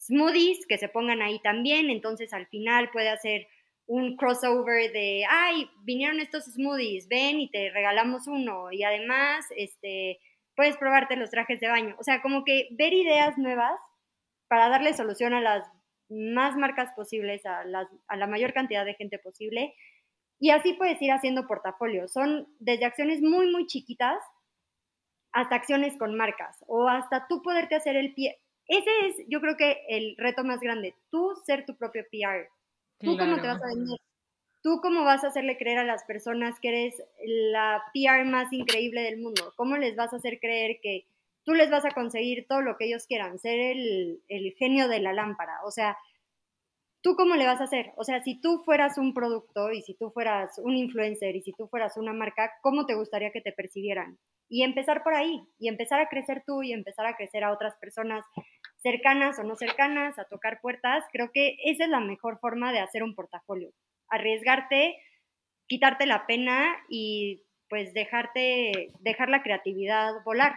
smoothies 0.00 0.66
que 0.66 0.78
se 0.78 0.88
pongan 0.88 1.22
ahí 1.22 1.40
también, 1.40 1.90
entonces 1.90 2.32
al 2.32 2.46
final 2.48 2.90
puede 2.90 3.08
hacer 3.08 3.46
un 3.86 4.16
crossover 4.16 4.92
de, 4.92 5.24
ay, 5.28 5.68
vinieron 5.84 6.20
estos 6.20 6.44
smoothies, 6.44 7.08
ven 7.08 7.40
y 7.40 7.50
te 7.50 7.70
regalamos 7.70 8.26
uno 8.26 8.70
y 8.70 8.84
además, 8.84 9.46
este, 9.56 10.20
puedes 10.54 10.76
probarte 10.76 11.16
los 11.16 11.30
trajes 11.30 11.60
de 11.60 11.68
baño. 11.68 11.96
O 11.98 12.04
sea, 12.04 12.22
como 12.22 12.44
que 12.44 12.68
ver 12.72 12.92
ideas 12.92 13.38
nuevas 13.38 13.80
para 14.48 14.68
darle 14.68 14.94
solución 14.94 15.34
a 15.34 15.40
las 15.40 15.66
más 16.12 16.56
marcas 16.56 16.92
posibles, 16.94 17.44
a, 17.46 17.64
a 18.08 18.16
la 18.16 18.26
mayor 18.26 18.52
cantidad 18.52 18.84
de 18.84 18.94
gente 18.94 19.18
posible. 19.18 19.74
Y 20.38 20.50
así 20.50 20.72
puedes 20.72 21.00
ir 21.00 21.12
haciendo 21.12 21.46
portafolios. 21.46 22.12
Son 22.12 22.48
desde 22.58 22.84
acciones 22.84 23.20
muy, 23.22 23.50
muy 23.50 23.66
chiquitas 23.66 24.18
hasta 25.32 25.56
acciones 25.56 25.96
con 25.96 26.14
marcas 26.16 26.62
o 26.66 26.88
hasta 26.88 27.26
tú 27.28 27.42
poderte 27.42 27.74
hacer 27.74 27.96
el 27.96 28.14
pie. 28.14 28.38
Ese 28.66 28.90
es, 29.06 29.16
yo 29.28 29.40
creo 29.40 29.56
que 29.56 29.84
el 29.88 30.16
reto 30.18 30.44
más 30.44 30.60
grande, 30.60 30.94
tú 31.10 31.34
ser 31.44 31.66
tu 31.66 31.76
propio 31.76 32.04
PR. 32.10 32.48
¿Tú 33.00 33.16
cómo 33.18 33.40
te 33.40 33.48
vas 33.48 33.62
a 33.62 33.66
vender? 33.66 33.98
¿Tú 34.62 34.80
cómo 34.80 35.04
vas 35.04 35.24
a 35.24 35.28
hacerle 35.28 35.58
creer 35.58 35.78
a 35.78 35.84
las 35.84 36.04
personas 36.04 36.60
que 36.60 36.68
eres 36.68 37.02
la 37.24 37.82
PR 37.92 38.24
más 38.24 38.52
increíble 38.52 39.02
del 39.02 39.18
mundo? 39.18 39.52
¿Cómo 39.56 39.76
les 39.76 39.96
vas 39.96 40.12
a 40.12 40.16
hacer 40.16 40.38
creer 40.38 40.78
que 40.80 41.04
tú 41.44 41.54
les 41.54 41.70
vas 41.70 41.84
a 41.84 41.90
conseguir 41.90 42.46
todo 42.48 42.62
lo 42.62 42.76
que 42.76 42.86
ellos 42.86 43.06
quieran, 43.06 43.38
ser 43.38 43.58
el, 43.58 44.22
el 44.28 44.54
genio 44.58 44.88
de 44.88 45.00
la 45.00 45.12
lámpara? 45.12 45.58
O 45.64 45.70
sea, 45.70 45.96
¿tú 47.02 47.16
cómo 47.16 47.34
le 47.34 47.46
vas 47.46 47.60
a 47.60 47.64
hacer? 47.64 47.92
O 47.96 48.04
sea, 48.04 48.22
si 48.22 48.40
tú 48.40 48.62
fueras 48.64 48.96
un 48.96 49.12
producto 49.12 49.72
y 49.72 49.82
si 49.82 49.94
tú 49.94 50.10
fueras 50.10 50.58
un 50.58 50.76
influencer 50.76 51.36
y 51.36 51.42
si 51.42 51.52
tú 51.52 51.68
fueras 51.68 51.96
una 51.96 52.12
marca, 52.12 52.52
¿cómo 52.62 52.86
te 52.86 52.94
gustaría 52.94 53.32
que 53.32 53.40
te 53.40 53.52
percibieran? 53.52 54.18
Y 54.48 54.62
empezar 54.62 55.02
por 55.02 55.14
ahí, 55.14 55.42
y 55.58 55.68
empezar 55.68 56.00
a 56.00 56.08
crecer 56.08 56.42
tú 56.46 56.62
y 56.62 56.72
empezar 56.72 57.06
a 57.06 57.16
crecer 57.16 57.42
a 57.42 57.52
otras 57.52 57.74
personas 57.76 58.24
cercanas 58.82 59.38
o 59.38 59.44
no 59.44 59.56
cercanas, 59.56 60.18
a 60.18 60.24
tocar 60.24 60.60
puertas. 60.60 61.04
Creo 61.12 61.30
que 61.32 61.56
esa 61.64 61.84
es 61.84 61.90
la 61.90 62.00
mejor 62.00 62.38
forma 62.38 62.72
de 62.72 62.80
hacer 62.80 63.02
un 63.02 63.14
portafolio. 63.14 63.70
Arriesgarte, 64.08 64.96
quitarte 65.66 66.06
la 66.06 66.26
pena 66.26 66.76
y 66.88 67.44
pues 67.68 67.94
dejarte, 67.94 68.90
dejar 69.00 69.30
la 69.30 69.42
creatividad 69.42 70.22
volar. 70.24 70.56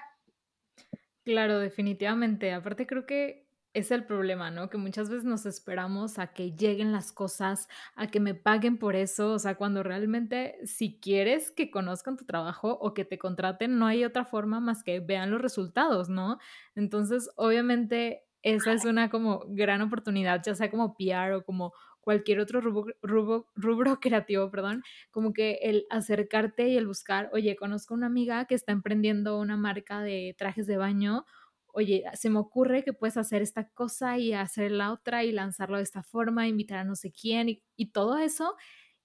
Claro, 1.25 1.57
definitivamente. 1.57 2.53
Aparte 2.53 2.85
creo 2.85 3.07
que 3.07 3.47
es 3.73 3.89
el 3.89 4.05
problema, 4.05 4.51
¿no? 4.51 4.69
Que 4.69 4.77
muchas 4.77 5.09
veces 5.09 5.23
nos 5.25 5.47
esperamos 5.47 6.19
a 6.19 6.27
que 6.33 6.51
lleguen 6.55 6.91
las 6.91 7.11
cosas, 7.11 7.67
a 7.95 8.07
que 8.07 8.19
me 8.19 8.35
paguen 8.35 8.77
por 8.77 8.95
eso, 8.95 9.33
o 9.33 9.39
sea, 9.39 9.55
cuando 9.55 9.81
realmente 9.81 10.55
si 10.65 10.99
quieres 11.01 11.49
que 11.51 11.71
conozcan 11.71 12.15
tu 12.15 12.25
trabajo 12.25 12.77
o 12.79 12.93
que 12.93 13.05
te 13.05 13.17
contraten, 13.17 13.79
no 13.79 13.87
hay 13.87 14.05
otra 14.05 14.23
forma 14.23 14.59
más 14.59 14.83
que 14.83 14.99
vean 14.99 15.31
los 15.31 15.41
resultados, 15.41 16.09
¿no? 16.09 16.37
Entonces, 16.75 17.29
obviamente, 17.37 18.23
esa 18.43 18.71
es 18.73 18.85
una 18.85 19.09
como 19.09 19.43
gran 19.47 19.81
oportunidad, 19.81 20.43
ya 20.45 20.53
sea 20.53 20.69
como 20.69 20.95
PR 20.95 21.33
o 21.37 21.43
como 21.43 21.73
cualquier 22.05 22.39
otro 22.39 22.61
rubro, 22.61 22.95
rubro, 23.01 23.47
creativo, 23.99 24.49
perdón, 24.49 24.83
como 25.11 25.33
que 25.33 25.59
el 25.63 25.85
acercarte 25.89 26.69
y 26.69 26.77
el 26.77 26.87
buscar, 26.87 27.29
oye, 27.33 27.57
conozco 27.57 27.93
una 27.93 28.05
amiga 28.05 28.45
que 28.45 28.55
está 28.55 28.71
emprendiendo 28.71 29.39
una 29.39 29.57
marca 29.57 30.01
de 30.01 30.35
trajes 30.37 30.67
de 30.67 30.77
baño, 30.77 31.25
oye, 31.73 32.03
se 32.13 32.29
me 32.29 32.39
ocurre 32.39 32.83
que 32.83 32.93
puedes 32.93 33.17
hacer 33.17 33.41
esta 33.41 33.67
cosa 33.69 34.17
y 34.17 34.33
hacer 34.33 34.71
la 34.71 34.93
otra 34.93 35.23
y 35.25 35.31
lanzarlo 35.31 35.77
de 35.77 35.83
esta 35.83 36.03
forma, 36.03 36.47
invitar 36.47 36.77
a 36.79 36.83
no 36.85 36.95
sé 36.95 37.11
quién 37.11 37.49
y, 37.49 37.85
todo 37.87 38.17
eso 38.17 38.55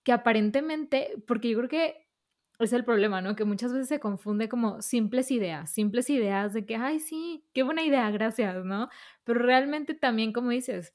que 0.05 0.13
aparentemente, 0.13 1.15
porque 1.27 1.51
yo 1.51 1.59
creo 1.59 1.69
que 1.69 2.07
es 2.59 2.73
el 2.73 2.85
problema, 2.85 3.23
¿no? 3.23 3.35
Que 3.37 3.45
muchas 3.45 3.73
veces 3.73 3.89
se 3.89 4.01
confunde 4.01 4.49
como 4.49 4.83
simples 4.83 5.31
ideas, 5.31 5.73
simples 5.73 6.11
ideas 6.11 6.53
de 6.53 6.67
que, 6.67 6.77
ay, 6.77 7.01
sí, 7.01 7.47
qué 7.55 7.63
buena 7.63 7.83
idea, 7.83 8.11
gracias, 8.11 8.65
¿no? 8.65 8.89
Pero 9.25 9.41
realmente 9.41 9.95
también, 9.95 10.33
como 10.33 10.51
dices, 10.51 10.95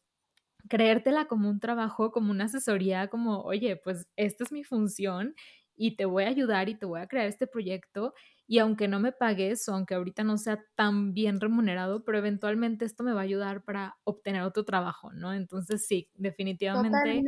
creértela 0.70 1.26
como 1.26 1.50
un 1.50 1.60
trabajo, 1.60 2.12
como 2.12 2.32
una 2.32 2.46
asesoría, 2.46 3.08
como, 3.10 3.42
oye, 3.42 3.76
pues 3.78 4.08
esta 4.16 4.44
es 4.44 4.52
mi 4.52 4.64
función 4.64 5.36
y 5.76 5.96
te 5.98 6.06
voy 6.06 6.24
a 6.24 6.30
ayudar 6.30 6.70
y 6.70 6.76
te 6.76 6.86
voy 6.86 7.02
a 7.02 7.08
crear 7.08 7.28
este 7.28 7.48
proyecto 7.48 8.14
y 8.48 8.60
aunque 8.60 8.88
no 8.88 9.00
me 9.00 9.12
pagues 9.12 9.68
o 9.68 9.74
aunque 9.74 9.96
ahorita 9.96 10.24
no 10.24 10.38
sea 10.38 10.64
tan 10.76 11.14
bien 11.14 11.42
remunerado, 11.42 12.04
pero 12.04 12.18
eventualmente 12.18 12.86
esto 12.86 13.04
me 13.04 13.14
va 13.14 13.22
a 13.22 13.24
ayudar 13.24 13.64
para 13.64 13.98
obtener 14.04 14.44
otro 14.44 14.64
trabajo, 14.66 15.12
¿no? 15.14 15.34
Entonces 15.34 15.86
sí, 15.88 16.10
definitivamente. 16.14 17.22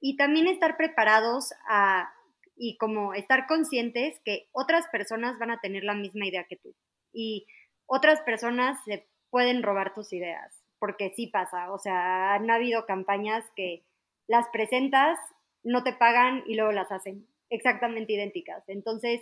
Y 0.00 0.16
también 0.16 0.48
estar 0.48 0.76
preparados 0.76 1.50
a 1.68 2.12
y 2.56 2.76
como 2.76 3.14
estar 3.14 3.46
conscientes 3.46 4.20
que 4.24 4.48
otras 4.52 4.86
personas 4.92 5.38
van 5.38 5.50
a 5.50 5.60
tener 5.60 5.84
la 5.84 5.94
misma 5.94 6.26
idea 6.26 6.44
que 6.48 6.56
tú 6.56 6.74
y 7.12 7.46
otras 7.86 8.20
personas 8.22 8.78
se 8.84 9.08
pueden 9.30 9.62
robar 9.62 9.94
tus 9.94 10.12
ideas, 10.12 10.61
porque 10.82 11.12
sí 11.14 11.28
pasa, 11.28 11.70
o 11.70 11.78
sea, 11.78 12.34
han 12.34 12.50
habido 12.50 12.86
campañas 12.86 13.44
que 13.54 13.84
las 14.26 14.48
presentas, 14.48 15.16
no 15.62 15.84
te 15.84 15.92
pagan 15.92 16.42
y 16.44 16.56
luego 16.56 16.72
las 16.72 16.90
hacen 16.90 17.28
exactamente 17.50 18.14
idénticas. 18.14 18.64
Entonces, 18.66 19.20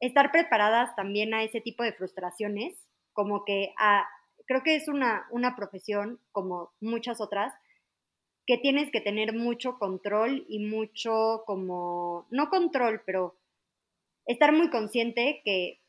estar 0.00 0.32
preparadas 0.32 0.96
también 0.96 1.34
a 1.34 1.42
ese 1.42 1.60
tipo 1.60 1.82
de 1.82 1.92
frustraciones, 1.92 2.78
como 3.12 3.44
que 3.44 3.74
a, 3.76 4.06
creo 4.46 4.62
que 4.62 4.74
es 4.74 4.88
una, 4.88 5.26
una 5.30 5.54
profesión, 5.54 6.18
como 6.30 6.72
muchas 6.80 7.20
otras, 7.20 7.52
que 8.46 8.56
tienes 8.56 8.90
que 8.90 9.02
tener 9.02 9.34
mucho 9.34 9.78
control 9.78 10.46
y 10.48 10.64
mucho 10.64 11.42
como, 11.44 12.26
no 12.30 12.48
control, 12.48 13.02
pero 13.04 13.36
estar 14.24 14.50
muy 14.54 14.70
consciente 14.70 15.42
que 15.44 15.82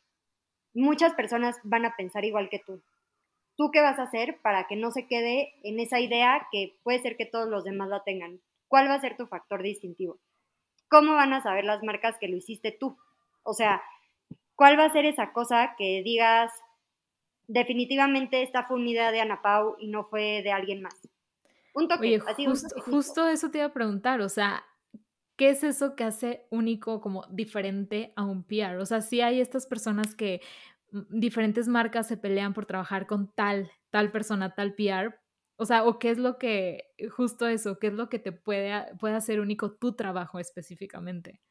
muchas 0.74 1.14
personas 1.14 1.56
van 1.64 1.86
a 1.86 1.96
pensar 1.96 2.26
igual 2.26 2.50
que 2.50 2.60
tú. 2.60 2.84
¿Tú 3.56 3.70
qué 3.72 3.82
vas 3.82 4.00
a 4.00 4.04
hacer 4.04 4.40
para 4.42 4.68
que 4.68 4.76
no 4.76 4.92
se 4.92 5.08
quede 5.08 5.54
en 5.64 5.80
esa 5.80 6.00
idea 6.00 6.48
que 6.52 6.78
puede 6.84 7.00
ser 7.00 7.18
que 7.18 7.26
todos 7.26 7.48
los 7.48 7.64
demás 7.64 7.90
la 7.90 8.04
tengan? 8.04 8.40
¿Cuál 8.68 8.90
va 8.90 8.96
a 8.96 9.02
ser 9.02 9.18
tu 9.18 9.28
factor 9.28 9.62
distintivo? 9.62 10.20
¿Cómo 10.90 11.14
van 11.14 11.34
a 11.34 11.44
saber 11.44 11.66
las 11.66 11.84
marcas 11.84 12.18
que 12.20 12.28
lo 12.28 12.38
hiciste 12.38 12.72
tú? 12.72 12.98
O 13.44 13.54
sea, 13.54 13.82
¿Cuál 14.56 14.78
va 14.78 14.86
a 14.86 14.94
ser 14.94 15.06
esa 15.06 15.34
cosa 15.34 15.76
que 15.78 16.02
digas, 16.04 16.52
definitivamente 17.48 18.44
esta 18.44 18.64
fue 18.64 18.78
una 18.78 18.90
idea 18.90 19.12
de 19.12 19.22
Ana 19.22 19.42
Pau 19.42 19.76
y 19.80 19.88
no 19.88 20.06
fue 20.06 20.42
de 20.44 20.52
alguien 20.52 20.82
más? 20.82 20.96
Un 21.74 21.88
toque. 21.88 22.22
así, 22.28 22.46
justo 22.86 23.28
eso 23.28 23.50
te 23.50 23.58
iba 23.58 23.68
a 23.68 23.74
preguntar, 23.74 24.22
o 24.22 24.30
sea, 24.30 24.64
¿qué 25.36 25.50
es 25.50 25.64
eso 25.64 25.96
que 25.96 26.04
hace 26.04 26.46
único, 26.52 27.02
como 27.02 27.26
diferente 27.32 28.14
a 28.16 28.24
un 28.24 28.44
PR? 28.44 28.78
O 28.80 28.86
sea, 28.86 29.02
si 29.02 29.22
hay 29.22 29.42
estas 29.42 29.66
personas 29.66 30.16
que 30.16 30.40
diferentes 31.10 31.68
marcas 31.68 32.08
se 32.08 32.18
pelean 32.18 32.54
por 32.54 32.66
trabajar 32.66 33.08
con 33.08 33.32
tal, 33.34 33.72
tal 33.90 34.12
persona, 34.12 34.54
tal 34.56 34.76
PR. 34.76 35.16
O 35.56 35.66
sea, 35.66 35.86
o 35.86 36.00
qué 36.00 36.10
es 36.10 36.18
lo 36.18 36.38
que, 36.38 36.86
justo 37.16 37.48
eso, 37.48 37.78
qué 37.80 37.88
es 37.88 37.94
lo 37.94 38.10
que 38.10 38.20
te 38.20 38.32
puede, 38.32 38.72
puede 39.00 39.16
hacer 39.16 39.40
único 39.40 39.76
tu 39.76 39.96
trabajo 39.96 40.40
específicamente. 40.40 41.42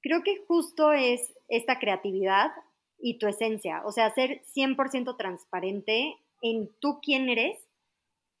Creo 0.00 0.22
que 0.22 0.36
justo 0.46 0.92
es 0.92 1.20
esta 1.48 1.78
creatividad 1.78 2.50
y 2.98 3.18
tu 3.18 3.26
esencia, 3.26 3.82
o 3.84 3.92
sea, 3.92 4.12
ser 4.12 4.42
100% 4.54 5.16
transparente 5.16 6.16
en 6.42 6.70
tú 6.80 6.98
quién 7.02 7.28
eres 7.28 7.58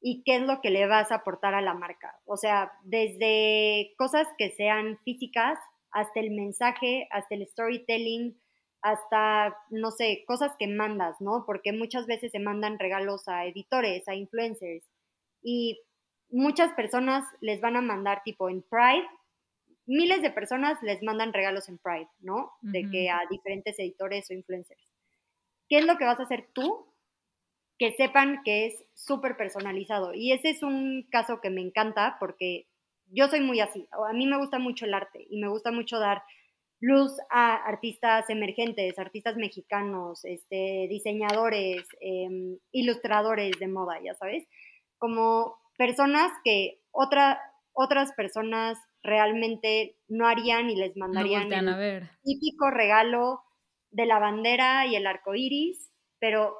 y 0.00 0.22
qué 0.24 0.36
es 0.36 0.42
lo 0.42 0.60
que 0.60 0.70
le 0.70 0.86
vas 0.86 1.10
a 1.10 1.16
aportar 1.16 1.54
a 1.54 1.62
la 1.62 1.74
marca. 1.74 2.14
O 2.24 2.36
sea, 2.36 2.72
desde 2.82 3.94
cosas 3.98 4.28
que 4.36 4.50
sean 4.50 4.98
físicas 5.04 5.58
hasta 5.90 6.20
el 6.20 6.30
mensaje, 6.30 7.08
hasta 7.10 7.34
el 7.34 7.46
storytelling, 7.46 8.40
hasta, 8.82 9.56
no 9.70 9.90
sé, 9.90 10.24
cosas 10.26 10.52
que 10.58 10.66
mandas, 10.66 11.20
¿no? 11.20 11.44
Porque 11.46 11.72
muchas 11.72 12.06
veces 12.06 12.32
se 12.32 12.38
mandan 12.38 12.78
regalos 12.78 13.28
a 13.28 13.46
editores, 13.46 14.06
a 14.08 14.14
influencers, 14.14 14.84
y 15.42 15.80
muchas 16.30 16.72
personas 16.74 17.24
les 17.40 17.60
van 17.60 17.76
a 17.76 17.80
mandar 17.80 18.22
tipo 18.24 18.48
en 18.48 18.62
Pride, 18.62 19.06
miles 19.86 20.20
de 20.22 20.30
personas 20.30 20.80
les 20.82 21.02
mandan 21.02 21.32
regalos 21.32 21.68
en 21.68 21.78
Pride, 21.78 22.08
¿no? 22.20 22.52
De 22.60 22.88
que 22.90 23.08
a 23.08 23.20
diferentes 23.30 23.78
editores 23.78 24.30
o 24.30 24.34
influencers. 24.34 24.92
¿Qué 25.68 25.78
es 25.78 25.86
lo 25.86 25.96
que 25.96 26.04
vas 26.04 26.20
a 26.20 26.24
hacer 26.24 26.48
tú? 26.52 26.86
Que 27.78 27.92
sepan 27.92 28.42
que 28.44 28.66
es 28.66 28.84
súper 28.94 29.36
personalizado. 29.36 30.12
Y 30.12 30.32
ese 30.32 30.50
es 30.50 30.62
un 30.62 31.06
caso 31.10 31.40
que 31.40 31.50
me 31.50 31.62
encanta 31.62 32.16
porque 32.20 32.66
yo 33.06 33.28
soy 33.28 33.40
muy 33.40 33.60
así. 33.60 33.88
A 34.08 34.12
mí 34.12 34.26
me 34.26 34.36
gusta 34.36 34.58
mucho 34.58 34.84
el 34.84 34.94
arte 34.94 35.26
y 35.30 35.40
me 35.40 35.48
gusta 35.48 35.70
mucho 35.70 35.98
dar 35.98 36.22
luz 36.80 37.16
a 37.30 37.56
artistas 37.56 38.30
emergentes, 38.30 38.98
artistas 38.98 39.36
mexicanos, 39.36 40.24
este, 40.24 40.86
diseñadores, 40.88 41.82
em, 42.00 42.58
ilustradores 42.72 43.58
de 43.58 43.68
moda, 43.68 44.00
ya 44.02 44.14
sabes, 44.14 44.46
como 44.98 45.56
personas 45.76 46.30
que 46.44 46.80
otra, 46.92 47.40
otras 47.72 48.12
personas 48.12 48.78
realmente 49.02 49.96
no 50.08 50.26
harían 50.26 50.70
y 50.70 50.76
les 50.76 50.96
mandarían 50.96 51.52
el 51.52 51.78
típico 52.22 52.70
regalo 52.70 53.42
de 53.90 54.06
la 54.06 54.18
bandera 54.18 54.86
y 54.86 54.96
el 54.96 55.06
arco 55.06 55.34
iris, 55.34 55.90
pero 56.18 56.56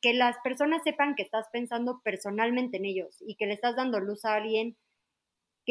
que 0.00 0.14
las 0.14 0.36
personas 0.42 0.82
sepan 0.82 1.14
que 1.14 1.22
estás 1.22 1.46
pensando 1.52 2.00
personalmente 2.02 2.78
en 2.78 2.86
ellos 2.86 3.16
y 3.20 3.36
que 3.36 3.46
le 3.46 3.52
estás 3.54 3.76
dando 3.76 4.00
luz 4.00 4.24
a 4.24 4.36
alguien 4.36 4.76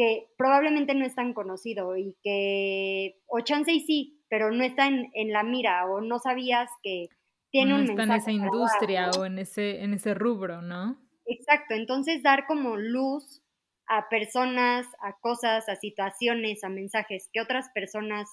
que 0.00 0.30
probablemente 0.38 0.94
no 0.94 1.04
es 1.04 1.14
tan 1.14 1.34
conocido 1.34 1.94
y 1.94 2.16
que, 2.22 3.20
o 3.26 3.40
chance 3.40 3.70
y 3.70 3.80
sí, 3.80 4.24
pero 4.30 4.50
no 4.50 4.64
está 4.64 4.86
en, 4.86 5.10
la 5.30 5.42
mira 5.42 5.84
o 5.90 6.00
no 6.00 6.18
sabías 6.18 6.70
que 6.82 7.10
tiene 7.50 7.74
un 7.74 7.82
está 7.82 8.04
en 8.04 8.12
esa 8.12 8.32
industria 8.32 9.10
o 9.10 9.26
en 9.26 9.38
ese, 9.38 9.82
en 9.84 9.92
ese 9.92 10.14
rubro, 10.14 10.62
¿no? 10.62 10.98
Exacto, 11.26 11.74
entonces 11.74 12.22
dar 12.22 12.46
como 12.46 12.78
luz 12.78 13.42
a 13.88 14.08
personas, 14.08 14.86
a 15.02 15.18
cosas, 15.20 15.68
a 15.68 15.76
situaciones, 15.76 16.64
a 16.64 16.70
mensajes 16.70 17.28
que 17.30 17.42
otras 17.42 17.68
personas 17.74 18.26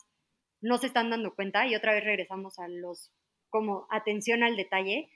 no 0.61 0.77
se 0.77 0.87
están 0.87 1.09
dando 1.09 1.35
cuenta 1.35 1.67
y 1.67 1.75
otra 1.75 1.93
vez 1.93 2.05
regresamos 2.05 2.59
a 2.59 2.69
los 2.69 3.11
como 3.49 3.87
atención 3.89 4.41
al 4.41 4.55
detalle, 4.55 5.09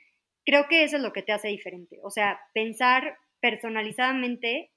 creo 0.45 0.67
que 0.67 0.83
eso 0.83 0.97
es 0.97 1.01
lo 1.01 1.13
que 1.13 1.23
te 1.23 1.31
hace 1.31 1.47
diferente. 1.47 1.99
O 2.03 2.09
sea, 2.09 2.41
pensar 2.53 3.17
personalizadamente 3.39 4.70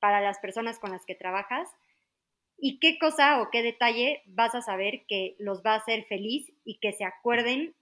para 0.00 0.20
las 0.20 0.38
personas 0.38 0.78
con 0.78 0.90
las 0.90 1.04
que 1.04 1.14
trabajas 1.14 1.68
y 2.58 2.78
qué 2.78 2.98
cosa 2.98 3.40
o 3.40 3.50
qué 3.50 3.62
detalle 3.62 4.22
vas 4.26 4.54
a 4.54 4.62
saber 4.62 5.02
que 5.08 5.34
los 5.38 5.62
va 5.62 5.74
a 5.74 5.78
hacer 5.78 6.04
feliz 6.04 6.50
y 6.64 6.78
que 6.78 6.92
se 6.92 7.04
acuerden 7.04 7.74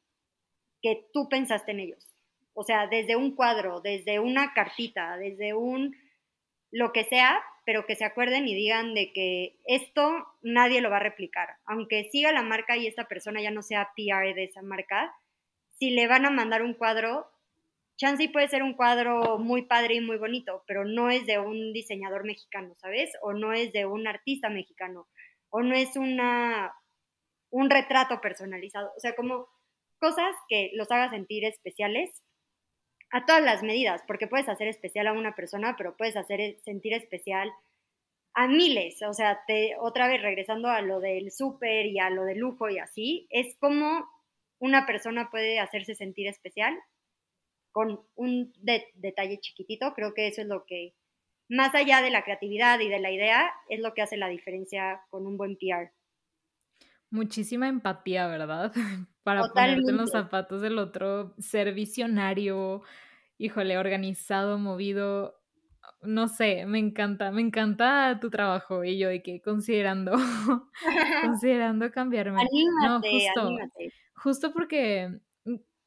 que 0.82 1.07
tú 1.12 1.28
pensaste 1.28 1.73
en 1.73 1.81
ellos. 1.81 2.07
O 2.55 2.65
sea, 2.65 2.86
desde 2.86 3.16
un 3.16 3.35
cuadro, 3.35 3.81
desde 3.81 4.20
una 4.20 4.53
cartita, 4.53 5.16
desde 5.16 5.55
un 5.55 5.97
lo 6.70 6.93
que 6.93 7.05
sea, 7.05 7.40
pero 7.65 7.86
que 7.86 7.97
se 7.97 8.05
acuerden 8.05 8.47
y 8.47 8.55
digan 8.55 8.95
de 8.95 9.12
que 9.12 9.57
esto 9.66 10.27
nadie 10.43 10.81
lo 10.81 10.90
va 10.90 10.97
a 10.97 11.01
replicar. 11.01 11.57
Aunque 11.65 12.09
siga 12.11 12.32
la 12.32 12.43
marca 12.43 12.77
y 12.77 12.86
esta 12.86 13.05
persona 13.09 13.40
ya 13.40 13.51
no 13.51 13.62
sea 13.62 13.90
PR 13.97 14.35
de 14.35 14.45
esa 14.45 14.62
marca, 14.62 15.15
si 15.78 15.90
le 15.90 16.07
van 16.07 16.27
a 16.27 16.31
mandar 16.31 16.62
un 16.62 16.74
cuadro, 16.74 17.31
chance 17.98 18.30
puede 18.30 18.48
ser 18.48 18.62
un 18.62 18.74
cuadro 18.74 19.38
muy 19.38 19.62
padre 19.62 19.96
y 19.96 20.00
muy 20.00 20.16
bonito, 20.16 20.64
pero 20.66 20.84
no 20.84 21.10
es 21.10 21.26
de 21.26 21.38
un 21.38 21.72
diseñador 21.72 22.24
mexicano, 22.24 22.74
¿sabes? 22.76 23.10
O 23.20 23.34
no 23.34 23.52
es 23.52 23.72
de 23.72 23.84
un 23.84 24.06
artista 24.06 24.48
mexicano, 24.48 25.08
o 25.50 25.62
no 25.62 25.74
es 25.74 25.96
una, 25.96 26.72
un 27.50 27.68
retrato 27.68 28.20
personalizado. 28.20 28.92
O 28.96 29.00
sea, 29.00 29.14
como 29.14 29.48
cosas 29.98 30.34
que 30.48 30.70
los 30.74 30.90
haga 30.90 31.10
sentir 31.10 31.44
especiales 31.44 32.22
a 33.10 33.26
todas 33.26 33.42
las 33.42 33.62
medidas, 33.62 34.02
porque 34.06 34.28
puedes 34.28 34.48
hacer 34.48 34.68
especial 34.68 35.08
a 35.08 35.12
una 35.12 35.34
persona, 35.34 35.74
pero 35.76 35.96
puedes 35.96 36.16
hacer 36.16 36.40
e, 36.40 36.58
sentir 36.64 36.94
especial 36.94 37.50
a 38.34 38.46
miles. 38.46 39.02
O 39.02 39.12
sea, 39.12 39.40
otra 39.80 40.06
vez 40.06 40.22
regresando 40.22 40.68
a 40.68 40.82
lo 40.82 41.00
del 41.00 41.32
súper 41.32 41.86
y 41.86 41.98
a 41.98 42.10
lo 42.10 42.24
del 42.24 42.38
lujo 42.38 42.68
y 42.68 42.78
así, 42.78 43.26
es 43.30 43.56
como 43.58 44.08
una 44.60 44.86
persona 44.86 45.30
puede 45.30 45.58
hacerse 45.58 45.94
sentir 45.96 46.28
especial 46.28 46.78
con 47.73 48.01
un 48.15 48.53
detalle 48.95 49.39
chiquitito. 49.40 49.93
Creo 49.95 50.15
que 50.15 50.28
eso 50.28 50.43
es 50.43 50.49
lo 50.49 50.65
que, 50.66 50.95
más 51.49 51.74
allá 51.74 52.03
de 52.03 52.11
la 52.11 52.24
creatividad 52.24 52.81
y 52.81 52.89
de 52.89 53.01
la 53.01 53.11
idea, 53.11 53.51
es 53.69 53.81
lo 53.81 53.95
que 53.95 54.03
hace 54.03 54.16
la 54.16 54.28
diferencia 54.28 55.03
con 55.11 55.27
un 55.27 55.36
buen 55.36 55.57
PR. 55.57 55.93
Muchísima 57.11 57.69
empatía, 57.69 58.27
¿verdad? 58.27 58.73
Para 59.23 59.43
ponerte 59.49 59.90
en 59.90 59.97
los 59.97 60.11
zapatos 60.11 60.61
del 60.62 60.78
otro, 60.78 61.35
ser 61.39 61.73
visionario, 61.73 62.82
híjole, 63.39 63.78
organizado, 63.78 64.59
movido. 64.59 65.35
No 66.03 66.28
sé, 66.28 66.65
me 66.66 66.78
encanta, 66.78 67.31
me 67.32 67.40
encanta 67.40 68.19
tu 68.20 68.31
trabajo 68.31 68.85
y 68.85 68.99
yo 68.99 69.09
que 69.24 69.40
considerando, 69.43 70.12
considerando 71.23 71.90
cambiarme. 71.90 72.43
no, 72.82 73.01
justo, 73.01 73.57
justo 74.15 74.53
porque 74.53 75.19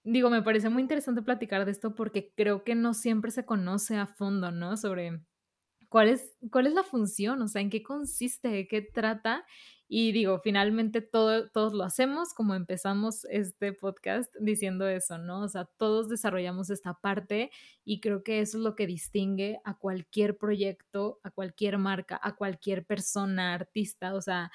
digo, 0.03 0.29
me 0.29 0.41
parece 0.41 0.69
muy 0.69 0.81
interesante 0.81 1.21
platicar 1.21 1.65
de 1.65 1.71
esto 1.71 1.95
porque 1.95 2.33
creo 2.35 2.63
que 2.63 2.75
no 2.75 2.93
siempre 2.93 3.31
se 3.31 3.45
conoce 3.45 3.97
a 3.97 4.07
fondo, 4.07 4.51
¿no? 4.51 4.77
Sobre 4.77 5.21
cuál 5.89 6.09
es, 6.09 6.37
cuál 6.51 6.67
es 6.67 6.73
la 6.73 6.83
función, 6.83 7.41
o 7.41 7.47
sea, 7.47 7.61
en 7.61 7.69
qué 7.69 7.83
consiste, 7.83 8.67
qué 8.67 8.81
trata 8.81 9.45
y 9.93 10.13
digo, 10.13 10.39
finalmente 10.39 11.01
todo, 11.01 11.49
todos 11.49 11.73
lo 11.73 11.83
hacemos, 11.83 12.33
como 12.33 12.55
empezamos 12.55 13.25
este 13.25 13.73
podcast 13.73 14.33
diciendo 14.39 14.87
eso, 14.87 15.17
¿no? 15.17 15.41
O 15.41 15.49
sea, 15.49 15.65
todos 15.65 16.07
desarrollamos 16.07 16.69
esta 16.69 16.93
parte 16.93 17.51
y 17.83 17.99
creo 17.99 18.23
que 18.23 18.39
eso 18.39 18.57
es 18.57 18.63
lo 18.63 18.77
que 18.77 18.87
distingue 18.87 19.59
a 19.65 19.77
cualquier 19.77 20.37
proyecto, 20.37 21.19
a 21.23 21.31
cualquier 21.31 21.77
marca, 21.77 22.17
a 22.23 22.37
cualquier 22.37 22.85
persona, 22.85 23.53
artista, 23.53 24.13
o 24.15 24.21
sea, 24.21 24.49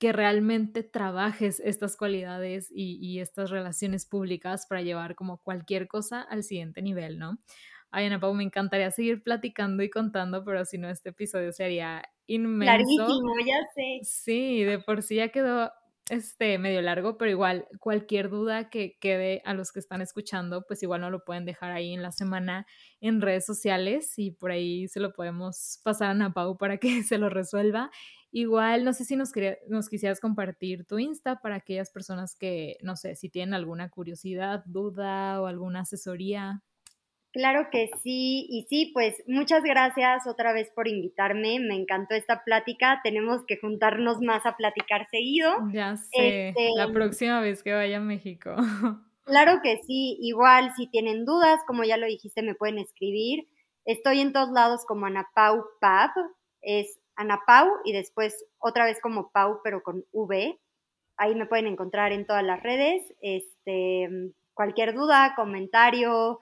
que 0.00 0.12
realmente 0.12 0.82
trabajes 0.82 1.60
estas 1.60 1.96
cualidades 1.96 2.72
y, 2.74 2.98
y 3.00 3.20
estas 3.20 3.50
relaciones 3.50 4.06
públicas 4.06 4.66
para 4.66 4.80
llevar 4.80 5.14
como 5.14 5.38
cualquier 5.42 5.88
cosa 5.88 6.22
al 6.22 6.42
siguiente 6.42 6.80
nivel, 6.80 7.18
¿no? 7.18 7.38
Ay, 7.90 8.06
Ana 8.06 8.18
Pau, 8.18 8.32
me 8.32 8.42
encantaría 8.42 8.90
seguir 8.90 9.22
platicando 9.22 9.82
y 9.82 9.90
contando, 9.90 10.42
pero 10.42 10.64
si 10.64 10.78
no, 10.78 10.88
este 10.88 11.10
episodio 11.10 11.52
sería 11.52 12.02
inmenso. 12.26 12.64
Larguísimo, 12.64 13.34
ya 13.46 13.60
sé. 13.74 14.00
Sí, 14.02 14.64
de 14.64 14.78
por 14.78 15.02
sí 15.02 15.16
ya 15.16 15.28
quedó 15.28 15.70
este 16.10 16.58
medio 16.58 16.82
largo, 16.82 17.16
pero 17.16 17.30
igual 17.30 17.66
cualquier 17.78 18.30
duda 18.30 18.68
que 18.68 18.98
quede 19.00 19.42
a 19.44 19.54
los 19.54 19.70
que 19.70 19.78
están 19.78 20.00
escuchando, 20.00 20.64
pues 20.66 20.82
igual 20.82 21.00
no 21.02 21.10
lo 21.10 21.24
pueden 21.24 21.44
dejar 21.44 21.70
ahí 21.70 21.92
en 21.92 22.02
la 22.02 22.10
semana 22.10 22.66
en 23.00 23.20
redes 23.20 23.46
sociales 23.46 24.18
y 24.18 24.32
por 24.32 24.50
ahí 24.50 24.88
se 24.88 25.00
lo 25.00 25.12
podemos 25.12 25.80
pasar 25.84 26.08
a 26.08 26.10
Ana 26.12 26.32
Pau 26.32 26.58
para 26.58 26.78
que 26.78 26.88
se 27.04 27.18
lo 27.18 27.28
resuelva. 27.28 27.90
Igual, 28.32 28.84
no 28.84 28.92
sé 28.92 29.04
si 29.04 29.16
nos, 29.16 29.32
nos 29.68 29.88
quisieras 29.88 30.20
compartir 30.20 30.84
tu 30.84 30.98
Insta 30.98 31.40
para 31.40 31.56
aquellas 31.56 31.90
personas 31.90 32.36
que, 32.36 32.76
no 32.82 32.96
sé, 32.96 33.16
si 33.16 33.28
tienen 33.28 33.54
alguna 33.54 33.90
curiosidad, 33.90 34.62
duda 34.66 35.40
o 35.40 35.46
alguna 35.46 35.80
asesoría. 35.80 36.62
Claro 37.32 37.68
que 37.70 37.90
sí, 38.02 38.46
y 38.48 38.66
sí, 38.68 38.90
pues 38.92 39.22
muchas 39.28 39.62
gracias 39.62 40.26
otra 40.26 40.52
vez 40.52 40.70
por 40.74 40.88
invitarme, 40.88 41.60
me 41.60 41.76
encantó 41.76 42.14
esta 42.14 42.42
plática, 42.44 43.00
tenemos 43.04 43.42
que 43.46 43.56
juntarnos 43.56 44.20
más 44.20 44.44
a 44.46 44.56
platicar 44.56 45.06
seguido. 45.10 45.52
Ya 45.72 45.96
sé, 45.96 46.48
este, 46.48 46.70
la 46.76 46.92
próxima 46.92 47.40
vez 47.40 47.62
que 47.62 47.72
vaya 47.72 47.98
a 47.98 48.00
México. 48.00 48.54
Claro 49.26 49.60
que 49.62 49.78
sí, 49.86 50.18
igual 50.20 50.72
si 50.76 50.88
tienen 50.88 51.24
dudas, 51.24 51.60
como 51.68 51.84
ya 51.84 51.96
lo 51.96 52.06
dijiste, 52.06 52.42
me 52.42 52.56
pueden 52.56 52.78
escribir. 52.78 53.46
Estoy 53.84 54.18
en 54.18 54.32
todos 54.32 54.50
lados 54.50 54.84
como 54.88 55.06
Anapau 55.06 55.62
Pab, 55.80 56.10
es 56.62 56.98
Anapau 57.20 57.68
y 57.84 57.92
después 57.92 58.46
otra 58.58 58.86
vez 58.86 58.98
como 59.00 59.30
Pau, 59.30 59.60
pero 59.62 59.82
con 59.82 60.04
V. 60.12 60.58
Ahí 61.16 61.34
me 61.34 61.46
pueden 61.46 61.66
encontrar 61.66 62.12
en 62.12 62.26
todas 62.26 62.42
las 62.42 62.62
redes. 62.62 63.02
Este, 63.20 64.08
cualquier 64.54 64.94
duda, 64.94 65.34
comentario, 65.36 66.38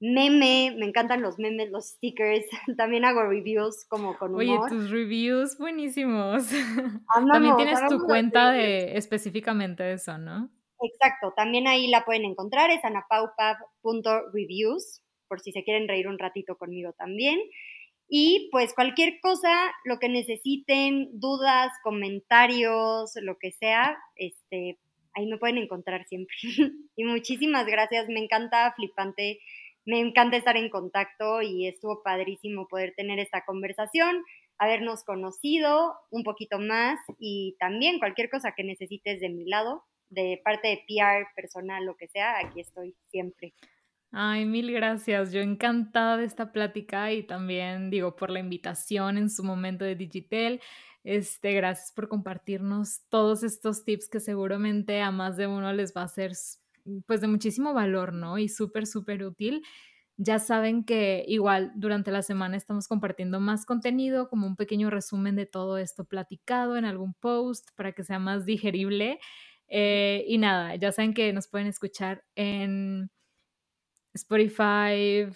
meme, 0.00 0.74
me 0.76 0.84
encantan 0.86 1.22
los 1.22 1.38
memes, 1.38 1.70
los 1.70 1.90
stickers, 1.90 2.44
también 2.76 3.04
hago 3.04 3.22
reviews 3.22 3.84
como 3.88 4.18
con 4.18 4.34
humor. 4.34 4.42
Oye, 4.42 4.58
tus 4.68 4.90
reviews 4.90 5.56
buenísimos. 5.58 6.50
también 7.32 7.56
tienes 7.56 7.86
tu 7.88 8.00
cuenta 8.00 8.50
de, 8.52 8.96
específicamente 8.96 9.92
eso, 9.92 10.18
¿no? 10.18 10.50
Exacto, 10.82 11.34
también 11.36 11.68
ahí 11.68 11.88
la 11.88 12.06
pueden 12.06 12.24
encontrar, 12.24 12.70
es 12.70 12.82
anapaupap.reviews, 12.84 15.02
por 15.28 15.40
si 15.40 15.52
se 15.52 15.62
quieren 15.62 15.86
reír 15.86 16.08
un 16.08 16.18
ratito 16.18 16.56
conmigo 16.56 16.94
también. 16.94 17.38
Y 18.12 18.48
pues 18.50 18.74
cualquier 18.74 19.20
cosa, 19.20 19.72
lo 19.84 19.98
que 19.98 20.08
necesiten, 20.08 21.08
dudas, 21.12 21.70
comentarios, 21.84 23.12
lo 23.22 23.38
que 23.38 23.52
sea, 23.52 23.96
este, 24.16 24.78
ahí 25.14 25.26
me 25.26 25.38
pueden 25.38 25.58
encontrar 25.58 26.04
siempre. 26.06 26.34
y 26.96 27.04
muchísimas 27.04 27.66
gracias, 27.66 28.08
me 28.08 28.18
encanta 28.18 28.74
flipante 28.74 29.38
me 29.86 29.98
encanta 29.98 30.36
estar 30.36 30.56
en 30.56 30.68
contacto 30.68 31.42
y 31.42 31.66
estuvo 31.66 32.02
padrísimo 32.02 32.68
poder 32.68 32.94
tener 32.94 33.18
esta 33.18 33.44
conversación, 33.44 34.22
habernos 34.58 35.04
conocido 35.04 35.94
un 36.10 36.22
poquito 36.22 36.58
más 36.58 37.00
y 37.18 37.56
también 37.58 37.98
cualquier 37.98 38.30
cosa 38.30 38.52
que 38.54 38.62
necesites 38.62 39.20
de 39.20 39.30
mi 39.30 39.46
lado, 39.46 39.84
de 40.10 40.40
parte 40.44 40.68
de 40.68 40.84
PR 40.86 41.26
personal, 41.34 41.84
lo 41.84 41.96
que 41.96 42.08
sea, 42.08 42.38
aquí 42.38 42.60
estoy 42.60 42.94
siempre. 43.10 43.54
Ay, 44.12 44.44
mil 44.44 44.72
gracias. 44.72 45.32
Yo 45.32 45.40
encantada 45.40 46.16
de 46.16 46.24
esta 46.24 46.52
plática 46.52 47.12
y 47.12 47.22
también 47.22 47.90
digo 47.90 48.16
por 48.16 48.30
la 48.30 48.40
invitación 48.40 49.16
en 49.18 49.30
su 49.30 49.44
momento 49.44 49.84
de 49.84 49.94
Digital. 49.94 50.60
Este, 51.04 51.52
gracias 51.52 51.92
por 51.92 52.08
compartirnos 52.08 53.02
todos 53.08 53.42
estos 53.44 53.84
tips 53.84 54.08
que 54.08 54.20
seguramente 54.20 55.00
a 55.00 55.10
más 55.12 55.36
de 55.36 55.46
uno 55.46 55.72
les 55.72 55.94
va 55.96 56.02
a 56.02 56.08
ser 56.08 56.32
pues 57.06 57.20
de 57.20 57.28
muchísimo 57.28 57.72
valor, 57.72 58.12
¿no? 58.12 58.36
Y 58.38 58.48
súper, 58.48 58.86
súper 58.86 59.22
útil. 59.24 59.62
Ya 60.16 60.38
saben 60.38 60.84
que 60.84 61.24
igual 61.28 61.72
durante 61.76 62.10
la 62.10 62.22
semana 62.22 62.56
estamos 62.56 62.88
compartiendo 62.88 63.40
más 63.40 63.64
contenido, 63.64 64.28
como 64.28 64.46
un 64.46 64.56
pequeño 64.56 64.90
resumen 64.90 65.36
de 65.36 65.46
todo 65.46 65.78
esto 65.78 66.04
platicado 66.04 66.76
en 66.76 66.84
algún 66.84 67.14
post 67.14 67.70
para 67.76 67.92
que 67.92 68.04
sea 68.04 68.18
más 68.18 68.44
digerible. 68.44 69.20
Eh, 69.68 70.24
y 70.26 70.38
nada, 70.38 70.74
ya 70.76 70.92
saben 70.92 71.14
que 71.14 71.32
nos 71.32 71.48
pueden 71.48 71.68
escuchar 71.68 72.24
en 72.34 73.10
Spotify, 74.14 75.26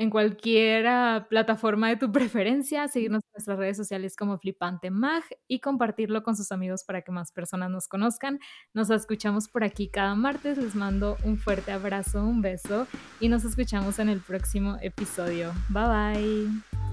en 0.00 0.08
cualquier 0.08 0.86
plataforma 1.28 1.88
de 1.88 1.96
tu 1.96 2.10
preferencia, 2.12 2.88
seguirnos 2.88 3.22
en 3.24 3.30
nuestras 3.34 3.58
redes 3.58 3.76
sociales 3.76 4.16
como 4.16 4.38
Flipante 4.38 4.90
Mag 4.90 5.22
y 5.46 5.60
compartirlo 5.60 6.22
con 6.22 6.36
sus 6.36 6.52
amigos 6.52 6.84
para 6.84 7.02
que 7.02 7.12
más 7.12 7.32
personas 7.32 7.70
nos 7.70 7.86
conozcan. 7.86 8.38
Nos 8.72 8.88
escuchamos 8.88 9.48
por 9.48 9.62
aquí 9.62 9.90
cada 9.90 10.14
martes. 10.14 10.56
Les 10.56 10.74
mando 10.74 11.18
un 11.22 11.36
fuerte 11.36 11.72
abrazo, 11.72 12.24
un 12.24 12.40
beso 12.40 12.86
y 13.20 13.28
nos 13.28 13.44
escuchamos 13.44 13.98
en 13.98 14.08
el 14.08 14.20
próximo 14.20 14.78
episodio. 14.80 15.52
Bye 15.68 15.84
bye. 15.86 16.89